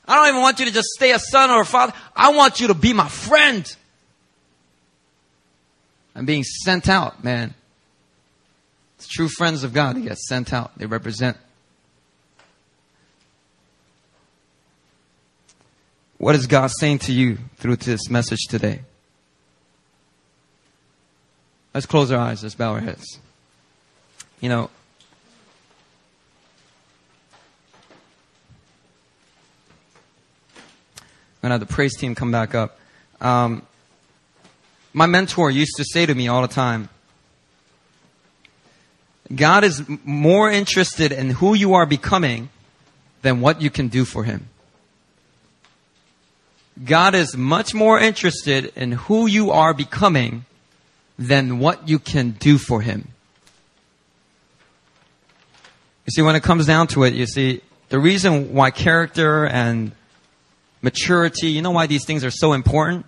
I 0.06 0.16
don't 0.16 0.28
even 0.28 0.40
want 0.40 0.58
you 0.58 0.66
to 0.66 0.72
just 0.72 0.88
stay 0.88 1.12
a 1.12 1.18
son 1.18 1.50
or 1.50 1.62
a 1.62 1.66
father. 1.66 1.92
I 2.14 2.30
want 2.30 2.60
you 2.60 2.68
to 2.68 2.74
be 2.74 2.92
my 2.92 3.08
friend. 3.08 3.66
I'm 6.14 6.26
being 6.26 6.44
sent 6.44 6.88
out, 6.88 7.24
man. 7.24 7.54
It's 8.96 9.08
true 9.08 9.28
friends 9.28 9.64
of 9.64 9.72
God. 9.72 9.96
They 9.96 10.02
get 10.02 10.18
sent 10.18 10.52
out. 10.52 10.78
They 10.78 10.86
represent. 10.86 11.36
What 16.18 16.34
is 16.34 16.46
God 16.46 16.70
saying 16.70 17.00
to 17.00 17.12
you 17.12 17.38
through 17.56 17.76
this 17.76 18.08
message 18.08 18.40
today? 18.48 18.80
Let's 21.74 21.86
close 21.86 22.12
our 22.12 22.18
eyes. 22.18 22.42
Let's 22.42 22.54
bow 22.54 22.72
our 22.72 22.80
heads. 22.80 23.18
You 24.40 24.48
know, 24.48 24.70
I'm 31.42 31.50
going 31.50 31.50
to 31.50 31.54
have 31.54 31.60
the 31.60 31.74
praise 31.74 31.96
team 31.96 32.14
come 32.14 32.30
back 32.30 32.54
up. 32.54 32.78
Um, 33.20 33.66
my 34.92 35.06
mentor 35.06 35.50
used 35.50 35.76
to 35.76 35.84
say 35.84 36.06
to 36.06 36.14
me 36.14 36.28
all 36.28 36.42
the 36.42 36.48
time, 36.48 36.88
God 39.34 39.64
is 39.64 39.82
more 40.04 40.50
interested 40.50 41.10
in 41.10 41.30
who 41.30 41.54
you 41.54 41.74
are 41.74 41.86
becoming 41.86 42.50
than 43.22 43.40
what 43.40 43.60
you 43.60 43.70
can 43.70 43.88
do 43.88 44.04
for 44.04 44.22
Him. 44.24 44.48
God 46.82 47.14
is 47.14 47.36
much 47.36 47.72
more 47.72 47.98
interested 47.98 48.72
in 48.74 48.92
who 48.92 49.26
you 49.26 49.52
are 49.52 49.72
becoming 49.72 50.44
than 51.18 51.60
what 51.60 51.88
you 51.88 51.98
can 51.98 52.32
do 52.32 52.58
for 52.58 52.80
him. 52.80 53.08
You 56.06 56.10
see, 56.10 56.22
when 56.22 56.34
it 56.34 56.42
comes 56.42 56.66
down 56.66 56.88
to 56.88 57.04
it, 57.04 57.14
you 57.14 57.26
see, 57.26 57.62
the 57.88 57.98
reason 57.98 58.52
why 58.52 58.70
character 58.70 59.46
and 59.46 59.92
maturity, 60.82 61.50
you 61.50 61.62
know 61.62 61.70
why 61.70 61.86
these 61.86 62.04
things 62.04 62.24
are 62.24 62.30
so 62.30 62.52
important? 62.52 63.06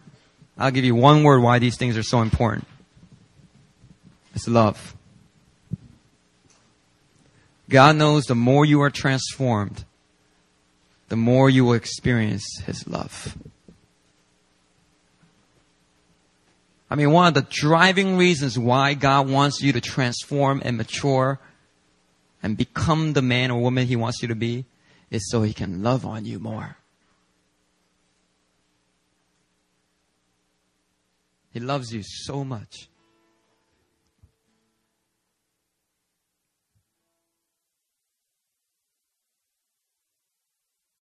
I'll 0.56 0.70
give 0.70 0.84
you 0.84 0.94
one 0.94 1.24
word 1.24 1.42
why 1.42 1.58
these 1.58 1.76
things 1.76 1.96
are 1.98 2.02
so 2.02 2.22
important. 2.22 2.66
It's 4.34 4.46
love. 4.46 4.94
God 7.68 7.96
knows 7.96 8.24
the 8.24 8.34
more 8.34 8.64
you 8.64 8.80
are 8.82 8.90
transformed, 8.90 9.84
the 11.08 11.16
more 11.16 11.50
you 11.50 11.64
will 11.64 11.74
experience 11.74 12.44
His 12.64 12.86
love. 12.86 13.36
I 16.88 16.94
mean, 16.94 17.10
one 17.10 17.26
of 17.26 17.34
the 17.34 17.46
driving 17.50 18.16
reasons 18.16 18.58
why 18.58 18.94
God 18.94 19.28
wants 19.28 19.60
you 19.60 19.72
to 19.72 19.80
transform 19.80 20.62
and 20.64 20.76
mature 20.76 21.40
and 22.42 22.56
become 22.56 23.12
the 23.12 23.22
man 23.22 23.50
or 23.50 23.60
woman 23.60 23.86
He 23.86 23.96
wants 23.96 24.22
you 24.22 24.28
to 24.28 24.36
be 24.36 24.66
is 25.10 25.28
so 25.30 25.42
He 25.42 25.52
can 25.52 25.82
love 25.82 26.06
on 26.06 26.24
you 26.24 26.38
more. 26.38 26.76
He 31.52 31.60
loves 31.60 31.92
you 31.92 32.02
so 32.04 32.44
much. 32.44 32.88